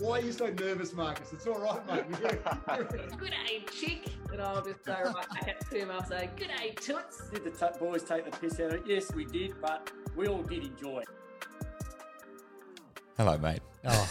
Why 0.00 0.18
are 0.18 0.22
you 0.22 0.32
so 0.32 0.46
nervous, 0.48 0.92
Marcus? 0.92 1.32
It's 1.32 1.46
all 1.46 1.58
right, 1.60 1.86
mate. 1.86 2.04
Good 3.18 3.30
day, 3.30 3.64
chick. 3.72 4.04
And 4.32 4.40
I'll 4.42 4.62
just 4.62 4.84
go 4.84 4.92
right 4.92 5.14
back 5.30 5.48
at 5.48 5.72
him. 5.72 5.90
I'll 5.90 6.04
say, 6.06 6.28
Good 6.36 6.48
day, 6.58 6.70
toots. 6.76 7.22
Did 7.32 7.44
the 7.44 7.50
t- 7.50 7.78
boys 7.80 8.02
take 8.02 8.24
the 8.30 8.30
piss 8.38 8.60
out 8.60 8.66
of 8.66 8.72
it? 8.74 8.82
Yes, 8.86 9.12
we 9.14 9.24
did, 9.24 9.54
but 9.60 9.90
we 10.14 10.28
all 10.28 10.42
did 10.42 10.64
enjoy 10.64 11.00
it. 11.00 11.08
Hello, 13.16 13.36
mate. 13.38 13.60
Oh, 13.84 14.10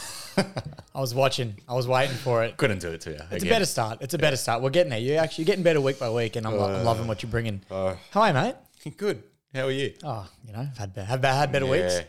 I 0.96 1.00
was 1.00 1.14
watching. 1.14 1.56
I 1.70 1.74
was 1.76 1.88
waiting 1.88 2.16
for 2.16 2.44
it. 2.44 2.58
Couldn't 2.58 2.80
do 2.80 2.90
it 2.90 3.02
to 3.02 3.12
you. 3.12 3.20
It's 3.32 3.44
a 3.44 3.48
better 3.48 3.66
start. 3.66 4.00
It's 4.02 4.14
a 4.14 4.18
better 4.18 4.36
start. 4.36 4.62
We're 4.64 4.70
getting 4.72 4.90
there. 4.90 5.00
You're 5.00 5.22
actually 5.22 5.46
getting 5.46 5.64
better 5.64 5.80
week 5.80 6.00
by 6.00 6.10
week, 6.10 6.36
and 6.36 6.46
I'm, 6.48 6.56
lo- 6.58 6.68
I'm 6.68 6.82
uh, 6.82 6.84
loving 6.84 7.08
what 7.08 7.22
you're 7.24 7.30
bringing. 7.32 7.62
Uh, 7.72 7.96
Hi, 8.12 8.32
mate. 8.32 8.56
Good. 8.98 9.24
How 9.54 9.66
are 9.68 9.72
you? 9.72 9.94
Oh, 10.04 10.28
you 10.46 10.54
know, 10.54 10.60
I've 10.60 10.78
had 10.78 10.94
be- 10.94 11.02
have, 11.02 11.24
had 11.24 11.52
better 11.52 11.66
weeks, 11.68 11.96
Yeah. 11.98 12.04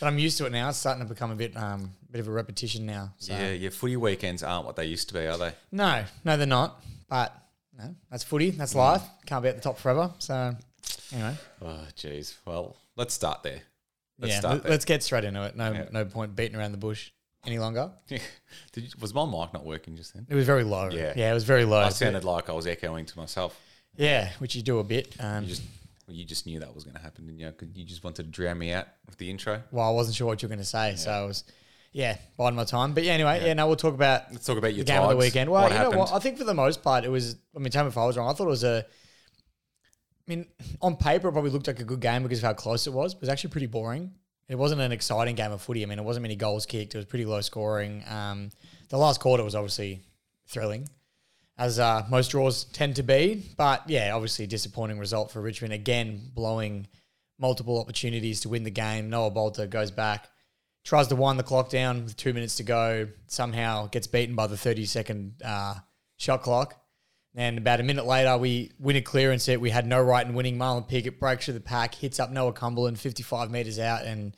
But 0.00 0.06
I'm 0.06 0.18
used 0.18 0.38
to 0.38 0.46
it 0.46 0.52
now. 0.52 0.68
It's 0.68 0.78
starting 0.78 1.02
to 1.02 1.08
become 1.08 1.30
a 1.30 1.36
bit 1.36 1.56
um 1.56 1.92
bit 2.10 2.20
of 2.20 2.28
a 2.28 2.32
repetition 2.32 2.86
now. 2.86 3.12
So. 3.18 3.32
Yeah, 3.32 3.50
your 3.52 3.70
footy 3.70 3.96
weekends 3.96 4.42
aren't 4.42 4.64
what 4.66 4.76
they 4.76 4.86
used 4.86 5.08
to 5.08 5.14
be, 5.14 5.26
are 5.26 5.36
they? 5.38 5.52
No, 5.72 6.04
no, 6.24 6.36
they're 6.36 6.46
not. 6.46 6.82
But 7.08 7.34
no, 7.78 7.94
that's 8.10 8.24
footy. 8.24 8.50
That's 8.50 8.74
life. 8.74 9.02
Can't 9.26 9.42
be 9.42 9.48
at 9.48 9.56
the 9.56 9.62
top 9.62 9.78
forever. 9.78 10.10
So, 10.18 10.54
anyway, 11.12 11.34
Oh, 11.62 11.80
jeez. 11.96 12.34
Well, 12.44 12.76
let's 12.96 13.14
start 13.14 13.42
there. 13.42 13.60
Let's 14.18 14.34
yeah, 14.34 14.40
start 14.40 14.62
there. 14.62 14.70
let's 14.72 14.84
get 14.84 15.02
straight 15.02 15.24
into 15.24 15.42
it. 15.44 15.56
No, 15.56 15.72
Yeah. 15.72 15.86
no 15.92 16.04
point 16.04 16.34
beating 16.34 16.56
around 16.56 16.72
the 16.72 16.78
bush 16.78 17.10
any 17.46 17.58
longer. 17.58 17.90
Did 18.08 18.20
you, 18.74 18.88
was 19.00 19.14
my 19.14 19.24
mic 19.24 19.52
not 19.54 19.64
working 19.64 19.96
just 19.96 20.12
then? 20.14 20.26
It 20.28 20.34
was 20.34 20.44
very 20.44 20.64
low. 20.64 20.90
Yeah. 20.90 21.12
yeah, 21.16 21.30
it 21.30 21.34
was 21.34 21.44
very 21.44 21.64
low. 21.64 21.78
I 21.78 21.90
sounded 21.90 22.24
like 22.24 22.48
I 22.50 22.52
was 22.52 22.66
echoing 22.66 23.06
to 23.06 23.16
myself. 23.18 23.58
yeah, 23.96 24.30
which 24.38 24.54
you 24.56 24.62
do 24.62 24.80
a 24.80 24.84
bit. 24.84 25.14
Um, 25.20 25.44
You 25.44 25.50
just, 25.50 25.62
well, 26.08 26.16
you 26.16 26.24
just 26.24 26.46
knew 26.46 26.58
that 26.60 26.74
was 26.74 26.82
going 26.84 26.96
to 26.96 27.02
happen, 27.02 27.26
didn't 27.26 27.38
you? 27.38 27.52
You 27.74 27.84
just 27.84 28.02
wanted 28.02 28.24
to 28.24 28.30
drown 28.30 28.58
me 28.58 28.72
out 28.72 28.86
with 29.06 29.18
the 29.18 29.30
intro. 29.30 29.62
well, 29.70 29.86
I 29.86 29.92
wasn't 29.92 30.16
sure 30.16 30.26
what 30.26 30.42
you 30.42 30.48
were 30.48 30.54
going 30.54 30.58
to 30.58 30.64
say, 30.64 30.94
so 30.96 31.10
I 31.10 31.22
was, 31.24 31.44
yeah, 31.92 32.16
biding 32.36 32.56
my 32.56 32.64
time. 32.64 32.94
But 32.94 33.04
yeah, 33.04 33.12
anyway, 33.12 33.44
yeah, 33.46 33.52
no, 33.54 33.66
we'll 33.66 33.76
talk 33.76 33.94
about 33.94 34.32
Let's 34.32 34.46
talk 34.46 34.56
about 34.58 34.74
your 34.74 34.84
the 34.84 34.92
game 34.92 35.02
of 35.02 35.10
the 35.10 35.16
weekend. 35.16 35.50
Well, 35.50 35.62
What 35.64 35.72
you 35.72 35.78
know 35.78 35.90
what? 35.90 36.12
I 36.12 36.18
think 36.18 36.38
for 36.38 36.44
the 36.44 36.54
most 36.54 36.82
part, 36.82 37.04
it 37.04 37.10
was. 37.10 37.36
I 37.54 37.58
mean, 37.58 37.70
tell 37.70 37.84
me 37.84 37.88
if 37.88 37.98
I 37.98 38.06
was 38.06 38.16
wrong. 38.16 38.28
I 38.28 38.32
thought 38.32 38.46
it 38.46 38.50
was 38.50 38.64
a. 38.64 38.84
I 40.26 40.30
mean, 40.30 40.46
on 40.82 40.96
paper, 40.96 41.28
it 41.28 41.32
probably 41.32 41.50
looked 41.50 41.66
like 41.66 41.80
a 41.80 41.84
good 41.84 42.00
game 42.00 42.22
because 42.22 42.38
of 42.38 42.44
how 42.44 42.52
close 42.54 42.86
it 42.86 42.92
was. 42.92 43.14
But 43.14 43.18
it 43.18 43.22
was 43.22 43.28
actually 43.30 43.50
pretty 43.50 43.66
boring. 43.66 44.12
It 44.48 44.56
wasn't 44.56 44.80
an 44.80 44.92
exciting 44.92 45.34
game 45.34 45.52
of 45.52 45.60
footy. 45.60 45.82
I 45.82 45.86
mean, 45.86 45.98
it 45.98 46.04
wasn't 46.04 46.22
many 46.22 46.36
goals 46.36 46.64
kicked. 46.66 46.94
It 46.94 46.98
was 46.98 47.04
pretty 47.04 47.24
low 47.26 47.40
scoring. 47.42 48.02
Um, 48.08 48.50
the 48.88 48.96
last 48.96 49.20
quarter 49.20 49.44
was 49.44 49.54
obviously 49.54 50.00
thrilling, 50.46 50.88
as 51.58 51.80
uh, 51.80 52.04
most 52.08 52.30
draws 52.30 52.64
tend 52.64 52.96
to 52.96 53.02
be. 53.02 53.44
But 53.56 53.88
yeah, 53.88 54.14
obviously 54.14 54.44
a 54.44 54.48
disappointing 54.48 54.98
result 54.98 55.30
for 55.30 55.42
Richmond. 55.42 55.72
Again, 55.72 56.30
blowing 56.34 56.86
multiple 57.38 57.80
opportunities 57.80 58.40
to 58.42 58.48
win 58.48 58.62
the 58.62 58.70
game. 58.70 59.10
Noah 59.10 59.30
Balta 59.30 59.66
goes 59.66 59.90
back, 59.90 60.28
tries 60.84 61.08
to 61.08 61.16
wind 61.16 61.38
the 61.38 61.44
clock 61.44 61.68
down 61.68 62.04
with 62.04 62.16
two 62.16 62.32
minutes 62.32 62.56
to 62.56 62.62
go. 62.62 63.08
Somehow 63.26 63.88
gets 63.88 64.06
beaten 64.06 64.36
by 64.36 64.46
the 64.46 64.56
30 64.56 64.86
second 64.86 65.34
uh, 65.44 65.74
shot 66.16 66.42
clock. 66.42 66.80
And 67.34 67.58
about 67.58 67.78
a 67.78 67.82
minute 67.82 68.06
later, 68.06 68.36
we 68.38 68.72
win 68.78 68.96
a 68.96 69.02
clearance 69.02 69.46
hit. 69.46 69.60
We 69.60 69.70
had 69.70 69.86
no 69.86 70.00
right 70.00 70.26
in 70.26 70.34
winning. 70.34 70.58
Marlon 70.58 70.88
Pickett 70.88 71.20
breaks 71.20 71.44
through 71.44 71.54
the 71.54 71.60
pack, 71.60 71.94
hits 71.94 72.18
up 72.18 72.30
Noah 72.30 72.52
Cumberland 72.52 72.98
55 72.98 73.50
metres 73.50 73.78
out. 73.78 74.04
And 74.04 74.36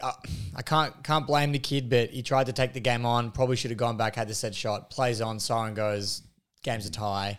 uh, 0.00 0.12
I 0.54 0.62
can't 0.62 1.02
can't 1.02 1.26
blame 1.26 1.52
the 1.52 1.58
kid, 1.58 1.90
but 1.90 2.10
he 2.10 2.22
tried 2.22 2.46
to 2.46 2.52
take 2.52 2.72
the 2.72 2.80
game 2.80 3.04
on. 3.04 3.32
Probably 3.32 3.56
should 3.56 3.70
have 3.70 3.78
gone 3.78 3.96
back, 3.96 4.16
had 4.16 4.28
the 4.28 4.34
set 4.34 4.54
shot, 4.54 4.90
plays 4.90 5.20
on, 5.20 5.40
siren 5.40 5.74
goes, 5.74 6.22
game's 6.62 6.86
a 6.86 6.90
tie. 6.90 7.38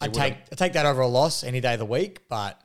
I'd 0.00 0.14
take, 0.14 0.34
I'd 0.52 0.58
take 0.58 0.72
that 0.74 0.86
over 0.86 1.00
a 1.00 1.08
loss 1.08 1.42
any 1.42 1.60
day 1.60 1.72
of 1.72 1.78
the 1.80 1.84
week, 1.84 2.28
but 2.28 2.60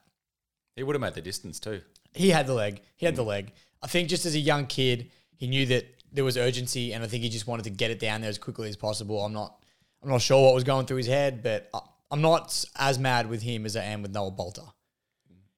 He 0.76 0.84
would 0.84 0.96
have 0.96 1.02
made 1.02 1.14
the 1.16 1.22
distance 1.22 1.60
too. 1.60 1.82
he 2.14 2.30
had 2.30 2.46
the 2.48 2.54
leg. 2.54 2.82
He 2.96 3.06
had 3.06 3.16
the 3.16 3.24
leg. 3.24 3.52
I 3.82 3.88
think 3.88 4.08
just 4.10 4.26
as 4.26 4.36
a 4.36 4.40
young 4.40 4.68
kid, 4.68 5.10
he 5.36 5.48
knew 5.48 5.66
that 5.68 5.86
there 6.12 6.24
was 6.24 6.38
urgency, 6.38 6.94
and 6.94 7.04
I 7.04 7.08
think 7.08 7.24
he 7.24 7.30
just 7.30 7.48
wanted 7.48 7.64
to 7.64 7.72
get 7.72 7.90
it 7.92 8.00
down 8.00 8.22
there 8.22 8.30
as 8.30 8.38
quickly 8.38 8.70
as 8.70 8.76
possible. 8.78 9.24
I'm 9.26 9.34
not, 9.34 9.64
I'm 10.04 10.10
not 10.10 10.22
sure 10.22 10.44
what 10.44 10.54
was 10.54 10.64
going 10.64 10.86
through 10.86 10.98
his 10.98 11.08
head, 11.08 11.42
but 11.42 11.70
I, 11.74 11.80
I'm 12.12 12.22
not 12.22 12.64
as 12.78 13.00
mad 13.00 13.28
with 13.30 13.42
him 13.42 13.66
as 13.66 13.76
I 13.76 13.84
am 13.86 14.04
with 14.04 14.14
Noah 14.14 14.30
Balta. 14.32 14.62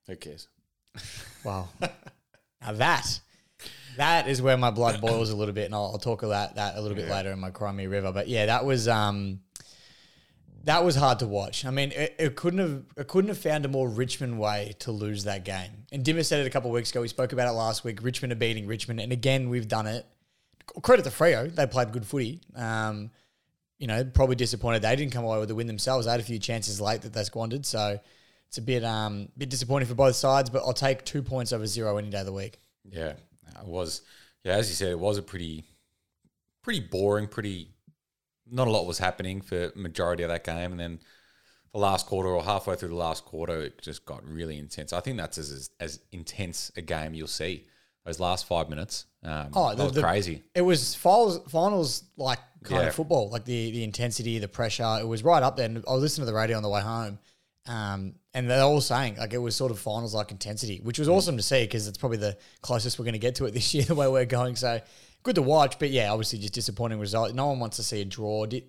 Who 0.07 0.15
cares? 0.15 0.47
Wow. 1.43 1.67
now 1.81 2.71
that, 2.71 3.19
that 3.97 4.27
is 4.29 4.41
where 4.41 4.55
my 4.57 4.71
blood 4.71 5.01
boils 5.01 5.29
a 5.29 5.35
little 5.35 5.53
bit, 5.53 5.65
and 5.65 5.75
I'll, 5.75 5.91
I'll 5.93 5.97
talk 5.99 6.23
about 6.23 6.55
that 6.55 6.77
a 6.77 6.81
little 6.81 6.95
bit 6.95 7.09
later 7.09 7.31
in 7.31 7.39
my 7.39 7.49
Crimea 7.51 7.89
River. 7.89 8.11
But 8.13 8.27
yeah, 8.29 8.45
that 8.45 8.63
was 8.65 8.87
um, 8.87 9.41
that 10.65 10.83
was 10.83 10.95
hard 10.95 11.19
to 11.19 11.27
watch. 11.27 11.63
I 11.63 11.71
mean, 11.71 11.91
it, 11.91 12.15
it 12.19 12.35
couldn't 12.35 12.59
have 12.59 12.83
it 12.97 13.07
couldn't 13.07 13.29
have 13.29 13.37
found 13.37 13.65
a 13.65 13.67
more 13.67 13.87
Richmond 13.87 14.39
way 14.39 14.75
to 14.79 14.91
lose 14.91 15.23
that 15.23 15.45
game. 15.45 15.85
And 15.91 16.03
Dimma 16.03 16.25
said 16.25 16.41
it 16.41 16.47
a 16.47 16.49
couple 16.49 16.69
of 16.69 16.73
weeks 16.73 16.91
ago. 16.91 17.01
We 17.01 17.07
spoke 17.07 17.33
about 17.33 17.47
it 17.47 17.51
last 17.51 17.83
week. 17.83 18.03
Richmond 18.03 18.33
are 18.33 18.37
beating 18.37 18.67
Richmond, 18.67 18.99
and 18.99 19.11
again 19.11 19.49
we've 19.49 19.67
done 19.67 19.87
it. 19.87 20.05
Credit 20.81 21.03
to 21.03 21.11
Freo, 21.11 21.53
they 21.53 21.67
played 21.67 21.91
good 21.91 22.05
footy. 22.05 22.41
Um, 22.55 23.11
you 23.77 23.87
know, 23.87 24.03
probably 24.03 24.35
disappointed 24.35 24.81
they 24.81 24.95
didn't 24.95 25.11
come 25.11 25.23
away 25.23 25.37
with 25.39 25.49
the 25.49 25.55
win 25.55 25.67
themselves. 25.67 26.05
They 26.05 26.11
had 26.11 26.19
a 26.19 26.23
few 26.23 26.39
chances 26.39 26.81
late 26.81 27.01
that 27.01 27.13
they 27.13 27.23
squandered, 27.23 27.65
so 27.65 27.99
it's 28.47 28.57
a 28.57 28.61
bit 28.61 28.83
um 28.83 29.29
bit 29.37 29.49
disappointing 29.49 29.87
for 29.87 29.95
both 29.95 30.15
sides. 30.15 30.49
But 30.49 30.63
I'll 30.63 30.73
take 30.73 31.05
two 31.05 31.21
points 31.21 31.53
over 31.53 31.67
zero 31.67 31.97
any 31.97 32.09
day 32.09 32.19
of 32.19 32.25
the 32.25 32.33
week. 32.33 32.59
Yeah, 32.89 33.13
it 33.61 33.67
was. 33.67 34.01
Yeah, 34.43 34.53
as 34.53 34.69
you 34.69 34.75
said, 34.75 34.89
it 34.89 34.99
was 34.99 35.17
a 35.17 35.23
pretty, 35.23 35.63
pretty 36.61 36.79
boring. 36.79 37.27
Pretty, 37.27 37.69
not 38.49 38.67
a 38.67 38.71
lot 38.71 38.85
was 38.85 38.97
happening 38.99 39.41
for 39.41 39.71
majority 39.75 40.23
of 40.23 40.29
that 40.29 40.43
game, 40.43 40.71
and 40.71 40.79
then 40.79 40.99
the 41.73 41.79
last 41.79 42.05
quarter 42.05 42.29
or 42.29 42.43
halfway 42.43 42.75
through 42.75 42.89
the 42.89 42.95
last 42.95 43.25
quarter, 43.25 43.61
it 43.63 43.81
just 43.81 44.05
got 44.05 44.23
really 44.27 44.57
intense. 44.57 44.93
I 44.93 44.99
think 45.01 45.17
that's 45.17 45.37
as 45.37 45.51
as, 45.51 45.69
as 45.79 45.99
intense 46.11 46.71
a 46.77 46.81
game 46.81 47.13
you'll 47.13 47.27
see. 47.27 47.65
Those 48.05 48.19
last 48.19 48.45
five 48.45 48.69
minutes, 48.69 49.07
um, 49.23 49.49
Oh, 49.55 49.73
the- 49.73 49.83
was 49.85 49.93
the- 49.93 50.01
crazy. 50.03 50.43
It 50.53 50.61
was 50.61 50.93
finals, 50.93 51.39
finals 51.49 52.03
like 52.17 52.37
kind 52.63 52.83
Yeah. 52.83 52.89
of 52.89 52.95
football, 52.95 53.29
like 53.31 53.45
the 53.45 53.71
the 53.71 53.83
intensity, 53.83 54.37
the 54.37 54.47
pressure. 54.47 54.99
It 55.01 55.07
was 55.07 55.23
right 55.23 55.41
up 55.41 55.57
there. 55.57 55.65
And 55.65 55.83
I 55.87 55.91
was 55.93 56.01
listening 56.03 56.27
to 56.27 56.31
the 56.31 56.37
radio 56.37 56.55
on 56.55 56.61
the 56.63 56.69
way 56.69 56.81
home, 56.81 57.17
um, 57.65 58.13
and 58.35 58.47
they're 58.47 58.61
all 58.61 58.79
saying 58.79 59.15
like 59.17 59.33
it 59.33 59.39
was 59.39 59.55
sort 59.55 59.71
of 59.71 59.79
finals 59.79 60.13
like 60.13 60.29
intensity, 60.29 60.79
which 60.83 60.99
was 60.99 61.09
awesome 61.09 61.35
to 61.37 61.41
see 61.43 61.63
because 61.63 61.87
it's 61.87 61.97
probably 61.97 62.19
the 62.19 62.37
closest 62.61 62.99
we're 62.99 63.05
going 63.05 63.13
to 63.13 63.19
get 63.19 63.35
to 63.35 63.45
it 63.45 63.55
this 63.55 63.73
year, 63.73 63.85
the 63.85 63.95
way 63.95 64.07
we're 64.07 64.25
going. 64.25 64.55
So 64.55 64.79
good 65.25 65.35
to 65.35 65.41
watch, 65.41 65.77
but 65.79 65.89
yeah, 65.89 66.11
obviously 66.11 66.39
just 66.39 66.53
disappointing 66.53 66.99
result. 66.99 67.33
No 67.35 67.47
one 67.47 67.59
wants 67.59 67.75
to 67.77 67.83
see 67.83 67.99
a 68.01 68.05
draw. 68.05 68.45
Did, 68.45 68.63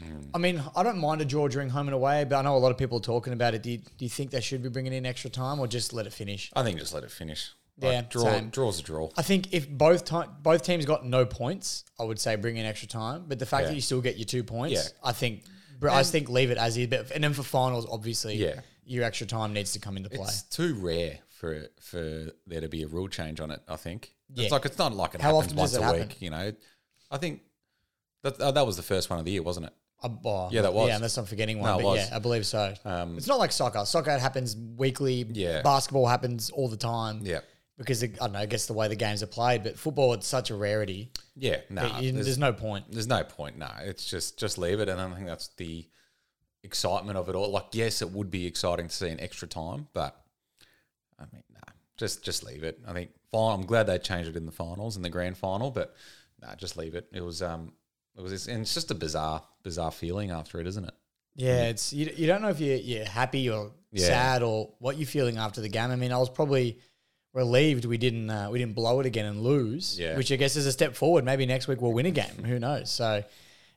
Mm. 0.00 0.30
I 0.32 0.38
mean, 0.38 0.62
I 0.74 0.82
don't 0.82 0.96
mind 0.98 1.20
a 1.20 1.26
draw 1.26 1.46
during 1.48 1.68
home 1.68 1.86
and 1.86 1.94
away, 1.94 2.24
but 2.24 2.36
I 2.36 2.42
know 2.42 2.56
a 2.56 2.58
lot 2.58 2.70
of 2.70 2.78
people 2.78 2.96
are 2.98 3.02
talking 3.02 3.34
about 3.34 3.52
it. 3.52 3.62
Do 3.62 3.70
you, 3.72 3.78
do 3.78 4.04
you 4.06 4.08
think 4.08 4.30
they 4.30 4.40
should 4.40 4.62
be 4.62 4.70
bringing 4.70 4.94
in 4.94 5.04
extra 5.04 5.28
time 5.28 5.60
or 5.60 5.66
just 5.66 5.92
let 5.92 6.06
it 6.06 6.12
finish? 6.14 6.50
I 6.56 6.62
think 6.62 6.78
just 6.78 6.94
let 6.94 7.04
it 7.04 7.10
finish. 7.10 7.50
Yeah, 7.76 8.00
draw, 8.08 8.22
same. 8.24 8.48
draws 8.48 8.80
a 8.80 8.82
draw. 8.82 9.10
I 9.18 9.22
think 9.22 9.52
if 9.52 9.68
both 9.68 10.06
ti- 10.06 10.30
both 10.42 10.62
teams 10.62 10.86
got 10.86 11.04
no 11.04 11.26
points, 11.26 11.84
I 11.98 12.04
would 12.04 12.18
say 12.18 12.36
bring 12.36 12.56
in 12.56 12.64
extra 12.64 12.88
time. 12.88 13.24
But 13.28 13.38
the 13.40 13.44
fact 13.46 13.64
Yeah. 13.64 13.68
that 13.70 13.74
you 13.74 13.82
still 13.82 14.00
get 14.00 14.16
your 14.16 14.24
two 14.24 14.42
points, 14.42 14.72
Yeah. 14.74 14.88
I 15.04 15.12
think 15.12 15.44
br- 15.78 15.90
I 15.90 16.02
think 16.02 16.30
leave 16.30 16.50
it 16.50 16.56
as 16.56 16.78
is. 16.78 16.86
But 16.86 17.10
and 17.10 17.22
then 17.22 17.34
for 17.34 17.42
finals, 17.42 17.86
obviously, 17.90 18.36
Yeah. 18.36 18.60
your 18.86 19.04
extra 19.04 19.26
time 19.26 19.52
needs 19.52 19.72
to 19.72 19.78
come 19.80 19.98
into 19.98 20.08
play. 20.08 20.22
It's 20.28 20.42
too 20.44 20.74
rare 20.76 21.18
for 21.28 21.68
for 21.78 22.30
there 22.46 22.62
to 22.62 22.68
be 22.68 22.82
a 22.84 22.86
rule 22.86 23.08
change 23.08 23.38
on 23.40 23.50
it. 23.50 23.60
I 23.68 23.76
think 23.76 24.14
Yeah. 24.34 24.44
it's 24.44 24.52
like 24.52 24.64
it's 24.64 24.78
not 24.78 24.94
like 24.94 25.14
it 25.14 25.20
How 25.20 25.34
happens 25.34 25.46
often 25.52 25.56
once 25.58 25.70
does 25.72 25.78
it 25.78 25.82
a 25.82 25.84
happen? 25.86 26.00
week. 26.08 26.22
You 26.22 26.30
know, 26.30 26.52
I 27.10 27.16
think 27.18 27.42
that 28.22 28.40
uh, 28.40 28.50
that 28.52 28.66
was 28.66 28.76
the 28.76 28.82
first 28.82 29.10
one 29.10 29.18
of 29.18 29.24
the 29.24 29.30
year, 29.32 29.42
wasn't 29.42 29.66
it? 29.66 29.72
Uh, 30.02 30.08
oh, 30.24 30.48
Yeah, 30.50 30.62
that 30.62 30.72
was. 30.72 30.88
Yeah, 30.88 30.96
unless 30.96 31.16
I'm 31.18 31.26
forgetting 31.26 31.58
one. 31.60 31.70
No, 31.70 31.78
it 31.78 31.82
but 31.82 31.88
was. 31.88 32.08
yeah, 32.10 32.16
I 32.16 32.18
believe 32.20 32.46
so. 32.46 32.72
Um, 32.84 33.16
it's 33.18 33.26
not 33.26 33.38
like 33.38 33.52
soccer. 33.52 33.84
Soccer 33.84 34.18
happens 34.18 34.56
weekly. 34.56 35.26
Yeah. 35.30 35.62
Basketball 35.62 36.06
happens 36.06 36.48
all 36.50 36.68
the 36.68 36.76
time. 36.78 37.20
Yeah, 37.22 37.40
Because 37.76 38.02
it, 38.02 38.12
I 38.20 38.24
don't 38.24 38.32
know, 38.32 38.38
I 38.38 38.46
guess 38.46 38.64
the 38.66 38.72
way 38.72 38.88
the 38.88 38.96
games 38.96 39.22
are 39.22 39.26
played. 39.26 39.62
But 39.62 39.78
football, 39.78 40.14
it's 40.14 40.26
such 40.26 40.50
a 40.50 40.54
rarity. 40.54 41.12
yeah. 41.36 41.58
No, 41.68 41.82
that 41.82 42.02
you- 42.02 42.12
there's, 42.12 42.26
there's 42.26 42.38
no 42.38 42.52
point. 42.54 42.86
there's 42.90 43.08
no 43.08 43.22
point. 43.24 43.58
No, 43.58 43.68
it's 43.82 44.04
just 44.06 44.38
just 44.38 44.56
leave 44.58 44.80
it, 44.80 44.88
and 44.88 44.98
I 45.00 45.14
think 45.14 45.26
that's 45.26 45.48
the 45.58 45.86
excitement 46.62 47.18
of 47.18 47.28
it 47.28 47.34
all. 47.34 47.50
Like, 47.50 47.66
yes, 47.72 48.00
it 48.00 48.10
would 48.10 48.30
be 48.30 48.46
exciting 48.46 48.88
to 48.88 48.94
see 48.94 49.08
an 49.08 49.20
extra 49.20 49.48
time, 49.48 49.88
but 49.92 50.16
I 51.18 51.24
mean, 51.32 51.42
nah, 51.52 51.72
just 51.98 52.22
just 52.24 52.42
leave 52.44 52.64
it. 52.64 52.78
I 52.86 52.92
think 52.94 53.10
fine. 53.32 53.60
I'm 53.60 53.66
glad 53.66 53.84
they 53.84 53.98
changed 53.98 54.30
it 54.30 54.36
in 54.36 54.46
the 54.46 54.52
finals 54.52 54.96
in 54.96 55.02
the 55.02 55.10
grand 55.10 55.36
final, 55.38 55.70
but 55.70 55.94
nah, 56.40 56.54
just 56.54 56.76
leave 56.76 56.94
it. 56.94 57.06
It 57.12 57.22
was 57.22 57.42
um, 57.42 57.72
it 58.16 58.22
was, 58.22 58.48
and 58.48 58.62
it's 58.62 58.74
just 58.74 58.90
a 58.90 58.94
bizarre 58.94 59.42
bizarre 59.62 59.90
feeling 59.92 60.30
after 60.30 60.60
it, 60.60 60.66
isn't 60.66 60.84
it? 60.84 60.94
Yeah, 61.36 61.64
it's 61.64 61.92
you, 61.92 62.10
you 62.16 62.26
don't 62.26 62.42
know 62.42 62.48
if 62.48 62.60
you're, 62.60 62.76
you're 62.76 63.04
happy 63.04 63.48
or 63.48 63.72
Yeah. 63.92 64.06
sad 64.06 64.42
or 64.42 64.70
what 64.78 64.96
you're 64.98 65.06
feeling 65.06 65.36
after 65.38 65.60
the 65.60 65.68
game. 65.68 65.90
I 65.90 65.96
mean, 65.96 66.12
I 66.12 66.18
was 66.18 66.28
probably 66.28 66.78
relieved 67.32 67.84
we 67.84 67.96
didn't 67.98 68.28
uh, 68.28 68.48
we 68.50 68.58
didn't 68.58 68.74
blow 68.74 69.00
it 69.00 69.06
again 69.06 69.26
and 69.26 69.42
lose, 69.42 69.98
Yeah. 69.98 70.16
which 70.16 70.32
I 70.32 70.36
guess 70.36 70.56
is 70.56 70.66
a 70.66 70.72
step 70.72 70.96
forward. 70.96 71.24
Maybe 71.24 71.46
next 71.46 71.68
week 71.68 71.80
we'll 71.80 71.92
win 71.92 72.06
a 72.06 72.10
game. 72.10 72.44
Who 72.44 72.58
knows? 72.58 72.90
So 72.90 73.22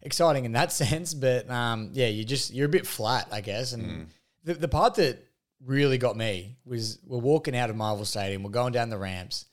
exciting 0.02 0.46
in 0.46 0.54
that 0.54 0.72
sense, 0.82 1.14
but 1.14 1.50
um, 1.50 1.92
yeah, 1.94 2.08
you 2.08 2.24
just 2.26 2.54
you're 2.54 2.66
a 2.66 2.70
bit 2.70 2.88
flat, 2.88 3.28
I 3.32 3.42
guess. 3.42 3.74
And 3.74 3.84
Mm. 3.84 4.06
the 4.44 4.54
the 4.56 4.68
part 4.68 4.96
that 4.96 5.20
really 5.66 5.98
got 5.98 6.18
me 6.18 6.58
was 6.66 7.00
we're 7.06 7.20
walking 7.20 7.56
out 7.56 7.70
of 7.70 7.76
Marvel 7.76 8.06
Stadium, 8.06 8.44
we're 8.44 8.50
going 8.50 8.74
down 8.74 8.90
the 8.90 8.98
ramps, 8.98 9.46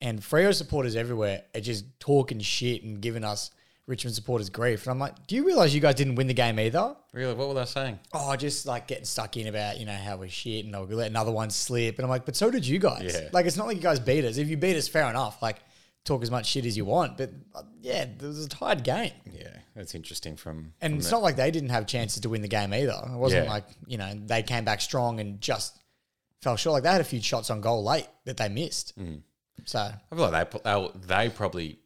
and 0.00 0.20
Freo 0.20 0.54
supporters 0.54 0.96
everywhere 0.96 1.42
are 1.54 1.60
just 1.60 1.84
talking 2.00 2.40
shit 2.40 2.82
and 2.82 3.00
giving 3.00 3.24
us 3.24 3.50
Richmond 3.86 4.14
supporters 4.14 4.48
grief. 4.50 4.84
And 4.84 4.92
I'm 4.92 4.98
like, 4.98 5.26
do 5.26 5.34
you 5.34 5.44
realize 5.44 5.74
you 5.74 5.80
guys 5.80 5.96
didn't 5.96 6.14
win 6.14 6.28
the 6.28 6.34
game 6.34 6.58
either? 6.60 6.94
Really, 7.12 7.34
what 7.34 7.48
were 7.48 7.54
they 7.54 7.64
saying? 7.64 7.98
oh, 8.12 8.36
just 8.36 8.64
like 8.64 8.86
getting 8.86 9.04
stuck 9.04 9.36
in 9.36 9.48
about, 9.48 9.78
you 9.78 9.86
know, 9.86 9.92
how 9.92 10.16
we're 10.16 10.28
shit 10.28 10.64
and 10.64 10.74
I'll 10.74 10.84
let 10.84 11.10
another 11.10 11.32
one 11.32 11.50
slip. 11.50 11.98
And 11.98 12.04
I'm 12.04 12.10
like, 12.10 12.24
but 12.24 12.36
so 12.36 12.50
did 12.50 12.66
you 12.66 12.78
guys. 12.78 13.14
Yeah. 13.14 13.28
Like, 13.32 13.46
it's 13.46 13.56
not 13.56 13.66
like 13.66 13.76
you 13.76 13.82
guys 13.82 13.98
beat 13.98 14.24
us. 14.24 14.38
If 14.38 14.48
you 14.48 14.56
beat 14.56 14.76
us, 14.76 14.86
fair 14.86 15.10
enough. 15.10 15.42
Like, 15.42 15.56
talk 16.04 16.22
as 16.22 16.30
much 16.30 16.46
shit 16.46 16.64
as 16.66 16.76
you 16.76 16.84
want. 16.84 17.18
But 17.18 17.30
uh, 17.54 17.62
yeah, 17.82 18.02
it 18.02 18.22
was 18.22 18.44
a 18.46 18.48
tied 18.48 18.84
game. 18.84 19.12
Yeah, 19.30 19.56
that's 19.74 19.94
interesting. 19.94 20.36
From 20.36 20.72
And 20.80 20.92
from 20.92 20.98
it's 20.98 21.06
the- 21.08 21.12
not 21.12 21.22
like 21.22 21.36
they 21.36 21.50
didn't 21.50 21.70
have 21.70 21.86
chances 21.86 22.20
to 22.22 22.28
win 22.28 22.42
the 22.42 22.48
game 22.48 22.72
either. 22.74 23.00
It 23.12 23.16
wasn't 23.16 23.44
Yeah. 23.46 23.50
like, 23.50 23.64
you 23.86 23.98
know, 23.98 24.12
they 24.26 24.42
came 24.42 24.64
back 24.64 24.80
strong 24.80 25.20
and 25.20 25.40
just 25.40 25.78
fell 26.42 26.56
short. 26.56 26.74
Like 26.74 26.82
they 26.84 26.90
had 26.90 27.00
a 27.00 27.04
few 27.04 27.20
shots 27.22 27.50
on 27.50 27.60
goal 27.60 27.84
late 27.84 28.08
that 28.24 28.36
they 28.36 28.48
missed. 28.48 28.98
Mm. 28.98 29.22
So, 29.66 29.78
I 29.78 30.14
feel 30.16 30.30
like 30.30 30.50
they 30.62 30.88
they, 31.06 31.28
probably 31.28 31.78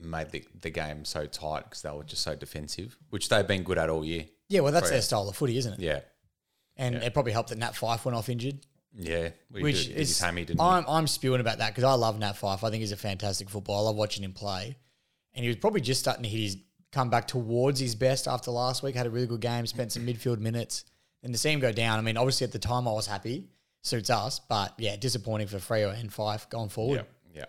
made 0.00 0.30
the, 0.30 0.42
the 0.60 0.70
game 0.70 1.04
so 1.04 1.26
tight 1.26 1.64
because 1.64 1.82
they 1.82 1.90
were 1.90 2.02
just 2.04 2.22
so 2.22 2.34
defensive, 2.34 2.96
which 3.10 3.28
they've 3.28 3.46
been 3.46 3.62
good 3.62 3.76
at 3.78 3.90
all 3.90 4.04
year. 4.04 4.24
yeah, 4.48 4.60
well, 4.60 4.72
that's 4.72 4.88
their 4.90 5.02
style 5.02 5.28
of 5.28 5.36
footy, 5.36 5.58
isn't 5.58 5.74
it? 5.74 5.80
Yeah, 5.80 6.00
And 6.76 6.94
Yeah. 6.94 7.02
it 7.02 7.12
probably 7.12 7.32
helped 7.32 7.50
that 7.50 7.58
Nat 7.58 7.72
Fyfe 7.74 8.04
went 8.06 8.16
off 8.16 8.30
injured. 8.30 8.64
yeah. 8.94 9.28
Which 9.50 9.88
did, 9.88 9.98
is 9.98 10.18
hammy, 10.18 10.46
didn't 10.46 10.60
I'm 10.62 10.84
I'm 10.88 11.06
spewing 11.06 11.40
about 11.42 11.58
that 11.58 11.68
because 11.68 11.84
I 11.84 11.92
love 11.92 12.18
Nat 12.18 12.32
Fyfe. 12.36 12.64
I 12.64 12.70
think 12.70 12.80
he's 12.80 12.92
a 12.92 12.96
fantastic 12.96 13.50
footballer. 13.50 13.80
I 13.80 13.82
love 13.88 13.96
watching 13.96 14.24
him 14.24 14.32
play, 14.32 14.76
and 15.34 15.42
he 15.44 15.48
was 15.48 15.58
probably 15.58 15.82
just 15.82 16.00
starting 16.00 16.22
to 16.22 16.28
hit 16.30 16.40
his 16.40 16.56
come 16.92 17.10
back 17.10 17.26
towards 17.28 17.80
his 17.80 17.94
best 17.94 18.26
after 18.28 18.50
last 18.50 18.82
week. 18.82 18.94
Had 18.94 19.06
a 19.06 19.10
really 19.10 19.26
good 19.26 19.40
game, 19.40 19.66
spent 19.66 19.92
some 19.92 20.06
midfield 20.06 20.38
minutes, 20.38 20.84
and 21.22 21.32
to 21.32 21.38
see 21.38 21.50
him 21.50 21.60
go 21.60 21.72
down. 21.72 21.98
I 21.98 22.02
mean, 22.02 22.16
obviously 22.16 22.44
at 22.44 22.52
the 22.52 22.58
time 22.58 22.88
I 22.88 22.92
was 22.92 23.06
happy, 23.06 23.48
suits 23.82 24.10
us, 24.10 24.40
but 24.40 24.74
yeah, 24.78 24.96
disappointing 24.96 25.46
for 25.46 25.58
Freo 25.58 25.98
and 25.98 26.10
Fyfe 26.10 26.48
going 26.50 26.68
forward. 26.68 27.04
Yeah, 27.34 27.40
yeah. 27.40 27.44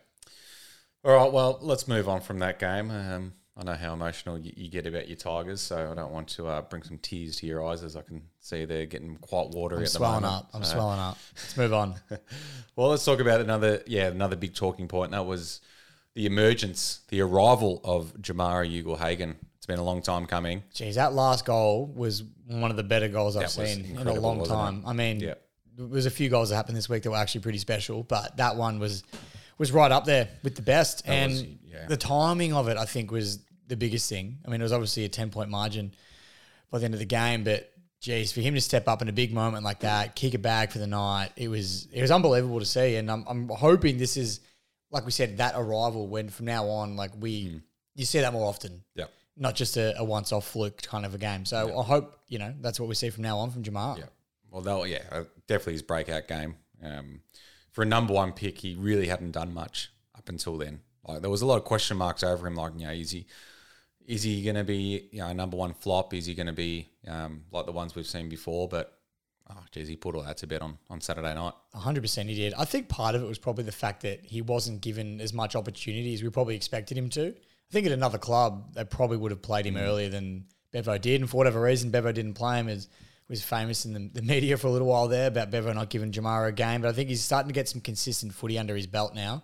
All 1.10 1.16
right, 1.16 1.32
well, 1.32 1.58
let's 1.62 1.88
move 1.88 2.08
on 2.08 2.22
from 2.22 2.40
that 2.40 2.60
game. 2.60 2.92
Um, 2.92 3.34
I 3.58 3.64
know 3.64 3.74
how 3.74 3.94
emotional 3.94 4.38
you, 4.40 4.54
you 4.56 4.70
get 4.70 4.88
about 4.88 5.08
your 5.10 5.18
Tigers, 5.18 5.60
so 5.60 5.92
I 5.92 5.96
don't 5.96 6.12
want 6.12 6.30
to 6.30 6.48
uh, 6.48 6.62
bring 6.62 6.84
some 6.84 6.98
tears 7.00 7.36
to 7.38 7.48
your 7.48 7.66
eyes 7.68 7.84
as 7.84 7.96
I 7.98 8.02
can 8.02 8.22
see 8.40 8.64
they're 8.66 8.86
getting 8.86 9.18
quite 9.18 9.50
watery 9.50 9.80
I'm 9.80 9.84
at 9.84 9.88
the 9.88 9.92
swelling 9.92 10.22
moment. 10.22 10.44
up. 10.46 10.50
I'm 10.54 10.64
So- 10.64 10.76
swelling 10.76 11.00
up. 11.00 11.18
Let's 11.36 11.58
move 11.58 11.74
on. 11.74 11.96
Well, 12.78 12.90
let's 12.90 13.04
talk 13.04 13.20
about 13.20 13.42
another, 13.42 13.84
yeah, 13.86 14.08
another 14.08 14.38
big 14.38 14.56
talking 14.56 14.88
point. 14.88 15.08
And 15.08 15.14
that 15.14 15.26
was 15.28 15.60
the 16.16 16.26
emergence, 16.26 17.02
the 17.10 17.22
arrival 17.22 17.82
of 17.84 18.14
Jamarra 18.22 18.68
Ugle-Hagan. 18.68 19.36
It's 19.58 19.66
been 19.66 19.80
a 19.80 19.84
long 19.84 20.02
time 20.02 20.26
coming. 20.26 20.64
Jeez, 20.74 20.96
that 20.96 21.14
last 21.14 21.46
goal 21.46 21.86
was 21.86 22.24
one 22.48 22.72
of 22.72 22.78
the 22.78 22.84
better 22.84 23.08
goals 23.08 23.38
I've 23.38 23.50
seen 23.52 23.86
in 23.98 24.08
a 24.08 24.14
long 24.14 24.40
wasn't 24.40 24.58
it? 24.58 24.62
time. 24.62 24.84
I 24.86 24.94
mean, 24.94 25.20
Yeah. 25.20 25.36
there 25.78 25.86
was 25.86 26.06
a 26.06 26.12
few 26.12 26.30
goals 26.30 26.50
that 26.50 26.56
happened 26.56 26.76
this 26.76 26.90
week 26.90 27.04
that 27.04 27.12
were 27.12 27.18
actually 27.18 27.42
pretty 27.42 27.60
special, 27.60 28.04
but 28.04 28.38
that 28.38 28.56
one 28.56 28.80
was 28.80 29.04
was 29.58 29.72
right 29.72 29.92
up 29.92 30.06
there 30.06 30.28
with 30.44 30.56
the 30.56 30.62
best. 30.64 31.06
That 31.06 31.12
and 31.14 31.32
was- 31.34 31.44
yeah. 31.64 31.86
the 31.88 31.96
timing 31.98 32.52
of 32.54 32.68
it, 32.68 32.78
I 32.78 32.86
think, 32.86 33.12
was 33.12 33.40
the 33.68 33.78
biggest 33.78 34.10
thing. 34.10 34.40
I 34.46 34.50
mean, 34.50 34.60
it 34.60 34.64
was 34.64 34.74
obviously 34.74 35.06
a 35.06 35.10
ten 35.10 35.30
point 35.30 35.50
margin 35.52 35.94
by 36.72 36.80
the 36.80 36.86
end 36.86 36.96
of 36.96 37.00
the 37.00 37.06
game, 37.06 37.44
but 37.44 37.72
geez, 38.00 38.32
for 38.32 38.42
him 38.42 38.56
to 38.56 38.62
step 38.62 38.88
up 38.88 39.04
in 39.04 39.10
a 39.10 39.14
big 39.14 39.32
moment 39.32 39.64
like 39.64 39.82
that, 39.82 40.16
kick 40.16 40.34
a 40.34 40.40
bag 40.40 40.72
for 40.72 40.80
the 40.80 40.88
night, 40.88 41.30
it 41.38 41.48
was 41.48 41.86
it 41.94 42.02
was 42.02 42.10
unbelievable 42.10 42.60
to 42.60 42.66
see. 42.66 42.96
And 42.96 43.12
I'm 43.12 43.24
I'm 43.28 43.48
hoping 43.50 43.98
this 44.00 44.18
is 44.18 44.40
like 44.92 45.06
we 45.06 45.12
said 45.12 45.38
that 45.38 45.54
arrival 45.56 46.08
when 46.08 46.30
from 46.30 46.46
now 46.46 46.68
on, 46.68 46.96
like 46.96 47.12
we 47.20 47.48
Hmm. 47.48 47.58
you 47.96 48.06
see 48.06 48.20
that 48.20 48.34
more 48.34 48.48
often 48.48 48.84
Yeah. 48.96 49.06
not 49.38 49.56
just 49.56 49.78
a, 49.78 49.98
a 49.98 50.04
once 50.04 50.32
off 50.32 50.46
fluke 50.48 50.82
kind 50.82 51.06
of 51.06 51.14
a 51.16 51.18
game. 51.18 51.46
So 51.46 51.80
I 51.80 51.84
hope, 51.84 52.20
you 52.28 52.38
know, 52.40 52.54
that's 52.62 52.80
what 52.80 52.90
we 52.90 52.96
see 52.96 53.10
from 53.10 53.24
now 53.24 53.38
on 53.40 53.52
from 53.52 53.64
Jamar. 53.64 53.98
Yeah. 53.98 54.06
Well, 54.50 54.62
they'll, 54.62 54.86
yeah, 54.86 55.04
uh, 55.12 55.24
definitely 55.48 55.74
his 55.74 55.82
breakout 55.82 56.28
game. 56.28 56.56
Um, 56.84 57.22
for 57.72 57.84
a 57.84 57.86
number 57.86 58.14
one 58.14 58.34
pick, 58.34 58.58
he 58.60 58.76
really 58.76 59.08
hadn't 59.08 59.32
done 59.32 59.54
much 59.54 59.92
up 60.18 60.28
until 60.28 60.58
then. 60.58 60.82
Like 61.08 61.22
there 61.22 61.30
was 61.32 61.42
a 61.42 61.46
lot 61.46 61.56
of 61.58 61.64
question 61.64 61.98
marks 61.98 62.22
over 62.24 62.46
him. 62.46 62.56
Like, 62.56 62.74
you 62.78 62.86
know, 62.86 62.92
is 62.92 63.12
he 63.12 63.26
is 64.06 64.24
he 64.24 64.44
going 64.44 64.56
to 64.58 64.64
be 64.64 65.08
you 65.12 65.20
know 65.20 65.28
a 65.28 65.34
number 65.34 65.56
one 65.58 65.74
flop? 65.74 66.14
Is 66.14 66.26
he 66.26 66.36
going 66.36 66.48
to 66.48 66.54
be 66.54 66.90
um, 67.08 67.46
like 67.52 67.66
the 67.66 67.72
ones 67.72 67.96
we've 67.96 68.06
seen 68.06 68.28
before? 68.30 68.68
But 68.68 68.94
oh, 69.56 69.64
geez, 69.72 69.88
he 69.88 69.96
put 69.96 70.16
all 70.16 70.24
that 70.24 70.38
to 70.38 70.48
bed 70.48 70.62
on 70.62 70.78
on 70.90 71.02
Saturday 71.02 71.34
night. 71.34 71.54
100% 71.76 72.26
he 72.26 72.36
did. 72.36 72.54
I 72.56 72.66
think 72.66 72.90
part 72.90 73.16
of 73.16 73.24
it 73.24 73.28
was 73.28 73.38
probably 73.38 73.64
the 73.64 73.72
fact 73.72 74.02
that 74.02 74.24
he 74.24 74.42
wasn't 74.42 74.82
given 74.82 75.22
as 75.22 75.34
much 75.34 75.56
opportunity 75.56 76.14
as 76.14 76.24
we 76.24 76.30
probably 76.30 76.56
expected 76.56 76.98
him 76.98 77.10
to. 77.10 77.28
I 77.30 77.72
think 77.72 77.86
at 77.86 77.92
another 77.92 78.18
club, 78.18 78.74
they 78.74 78.84
probably 78.84 79.18
would 79.18 79.32
have 79.32 79.42
played 79.42 79.66
him 79.66 79.78
earlier 79.78 80.10
than 80.10 80.46
Bevo 80.72 80.98
did. 80.98 81.22
And 81.22 81.30
for 81.30 81.38
whatever 81.38 81.62
reason, 81.62 81.90
Bevo 81.90 82.12
didn't 82.12 82.34
play 82.34 82.60
him 82.60 82.68
as 82.68 82.88
was 83.32 83.42
famous 83.42 83.86
in 83.86 83.94
the, 83.94 84.10
the 84.14 84.22
media 84.22 84.58
for 84.58 84.68
a 84.68 84.72
little 84.72 84.90
while 84.90 85.08
there 85.08 85.28
about 85.28 85.50
Bevo 85.50 85.72
not 85.72 85.90
giving 85.90 86.12
Jamarra 86.12 86.50
a 86.50 86.52
game. 86.52 86.82
But 86.82 86.90
I 86.90 86.92
think 86.92 87.10
he's 87.10 87.24
starting 87.24 87.48
to 87.48 87.54
get 87.54 87.70
some 87.70 87.82
consistent 87.82 88.34
footy 88.34 88.60
under 88.60 88.76
his 88.76 88.88
belt 88.88 89.16
now. 89.16 89.44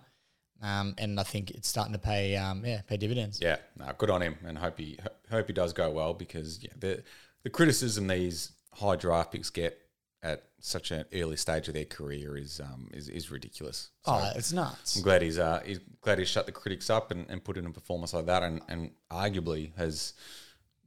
Um, 0.60 0.94
and 0.98 1.18
I 1.18 1.22
think 1.22 1.52
it's 1.52 1.68
starting 1.68 1.92
to 1.94 1.98
pay, 1.98 2.36
um, 2.36 2.64
yeah, 2.64 2.82
pay 2.82 2.96
dividends. 2.96 3.40
Yeah, 3.40 3.56
no, 3.78 3.90
good 3.96 4.10
on 4.10 4.20
him, 4.20 4.36
and 4.44 4.58
hope 4.58 4.78
he 4.78 4.98
hope 5.30 5.46
he 5.46 5.52
does 5.52 5.72
go 5.72 5.88
well 5.88 6.14
because 6.14 6.58
yeah, 6.62 6.72
the 6.76 7.04
the 7.44 7.50
criticism 7.50 8.08
these 8.08 8.50
high 8.72 8.96
draft 8.96 9.32
picks 9.32 9.50
get 9.50 9.80
at 10.22 10.44
such 10.60 10.90
an 10.90 11.04
early 11.14 11.36
stage 11.36 11.68
of 11.68 11.74
their 11.74 11.84
career 11.84 12.36
is 12.36 12.60
um 12.60 12.88
is, 12.92 13.08
is 13.08 13.30
ridiculous. 13.30 13.90
So 14.04 14.12
Oh, 14.12 14.32
it's 14.34 14.52
nuts. 14.52 14.96
I'm 14.96 15.02
glad 15.02 15.22
he's 15.22 15.38
uh 15.38 15.60
he's 15.64 15.78
glad 16.00 16.18
he's 16.18 16.28
shut 16.28 16.46
the 16.46 16.52
critics 16.52 16.90
up 16.90 17.10
and, 17.10 17.26
and 17.30 17.42
put 17.42 17.56
in 17.56 17.66
a 17.66 17.70
performance 17.70 18.12
like 18.14 18.26
that, 18.26 18.42
and 18.42 18.60
and 18.68 18.90
arguably 19.10 19.70
has 19.76 20.14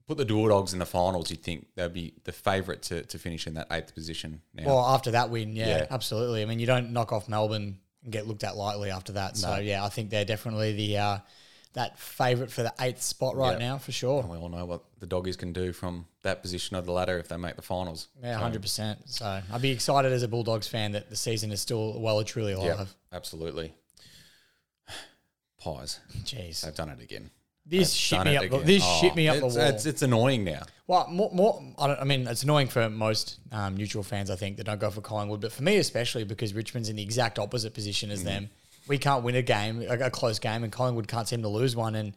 put 0.07 0.18
the 0.18 0.25
dual 0.25 0.50
Dogs 0.50 0.74
in 0.74 0.80
the 0.80 0.86
finals. 0.86 1.30
You'd 1.31 1.44
think 1.44 1.68
they'd 1.75 1.94
be 1.94 2.13
the 2.25 2.33
favourite 2.33 2.81
to, 2.83 3.04
to 3.04 3.18
finish 3.18 3.48
in 3.48 3.54
that 3.54 3.68
eighth 3.72 3.94
position 3.95 4.42
now? 4.54 4.66
Well, 4.66 4.86
after 4.86 5.12
that 5.12 5.30
win, 5.30 5.56
yeah, 5.56 5.68
Yeah. 5.68 5.86
absolutely. 5.89 6.42
I 6.42 6.45
mean, 6.45 6.60
you 6.60 6.66
don't 6.66 6.92
knock 6.92 7.13
off 7.13 7.30
Melbourne 7.30 7.80
and 8.04 8.12
get 8.12 8.27
looked 8.27 8.44
at 8.44 8.57
lightly 8.57 8.89
after 8.92 9.13
that. 9.13 9.38
So 9.38 9.57
yeah, 9.57 9.86
I 9.86 9.89
think 9.89 10.10
they're 10.10 10.25
definitely 10.25 10.74
the 10.74 10.98
uh, 10.98 11.18
that 11.74 11.98
favourite 11.98 12.52
for 12.52 12.64
the 12.64 12.74
eighth 12.82 13.02
spot 13.02 13.36
right 13.36 13.54
Yeah. 13.60 13.70
now 13.70 13.78
for 13.78 13.92
sure. 13.92 14.22
and 14.22 14.30
we 14.30 14.38
all 14.38 14.50
know 14.50 14.66
what 14.66 14.82
the 15.00 15.06
doggies 15.06 15.38
can 15.38 15.54
do 15.54 15.72
from 15.72 16.06
that 16.24 16.42
position 16.42 16.76
of 16.76 16.86
the 16.86 16.92
ladder 16.92 17.18
if 17.18 17.28
they 17.30 17.38
make 17.38 17.56
the 17.56 17.62
finals. 17.62 18.08
Yeah, 18.22 18.36
So, 18.36 18.42
hundred 18.42 18.62
percent. 18.62 19.00
So 19.10 19.42
I'd 19.52 19.62
be 19.62 19.72
excited 19.72 20.12
as 20.12 20.22
a 20.24 20.28
Bulldogs 20.28 20.68
fan 20.68 20.92
that 20.94 21.10
the 21.10 21.16
season 21.16 21.52
is 21.52 21.62
still 21.62 22.00
well 22.02 22.20
and 22.20 22.28
truly 22.28 22.52
alive. 22.54 22.66
Yeah, 22.80 22.86
absolutely. 23.18 23.74
Pies. 25.60 26.00
Jeez, 26.24 26.62
They've 26.62 26.74
done 26.76 26.90
it 26.90 27.00
again. 27.02 27.30
this 27.66 27.94
shit 27.94 28.24
me 28.26 28.36
up. 28.38 28.44
again. 28.44 28.66
This 28.66 28.84
Oh, 28.86 28.98
shit 29.02 29.16
me 29.16 29.28
up 29.28 29.36
it's, 29.38 29.54
the 29.54 29.60
wall. 29.60 29.70
It's, 29.70 29.86
it's 29.86 30.02
annoying 30.02 30.44
now. 30.44 30.64
Well, 30.88 31.08
more, 31.10 31.30
more 31.32 31.64
I, 31.80 31.88
don't, 31.88 32.00
I 32.00 32.04
mean, 32.04 32.28
it's 32.28 32.44
annoying 32.44 32.68
for 32.68 32.90
most 32.90 33.40
um, 33.52 33.78
neutral 33.78 34.04
fans, 34.04 34.30
I 34.30 34.36
think, 34.36 34.58
that 34.58 34.66
don't 34.66 34.80
go 34.80 34.90
for 34.90 35.02
Collingwood, 35.02 35.40
but 35.40 35.52
for 35.52 35.64
me 35.64 35.78
especially 35.78 36.24
because 36.24 36.54
Richmond's 36.54 36.90
in 36.90 36.96
the 36.96 37.04
exact 37.04 37.40
opposite 37.40 37.74
position 37.74 38.10
Mm. 38.10 38.14
as 38.14 38.24
them. 38.24 38.50
We 38.92 38.98
can't 38.98 39.24
win 39.24 39.36
a 39.36 39.42
game, 39.42 39.82
a, 39.82 39.98
a 40.06 40.10
close 40.12 40.38
game, 40.40 40.64
and 40.64 40.72
Collingwood 40.72 41.08
can't 41.08 41.28
seem 41.28 41.42
to 41.42 41.48
lose 41.48 41.76
one. 41.76 41.96
And 41.96 42.14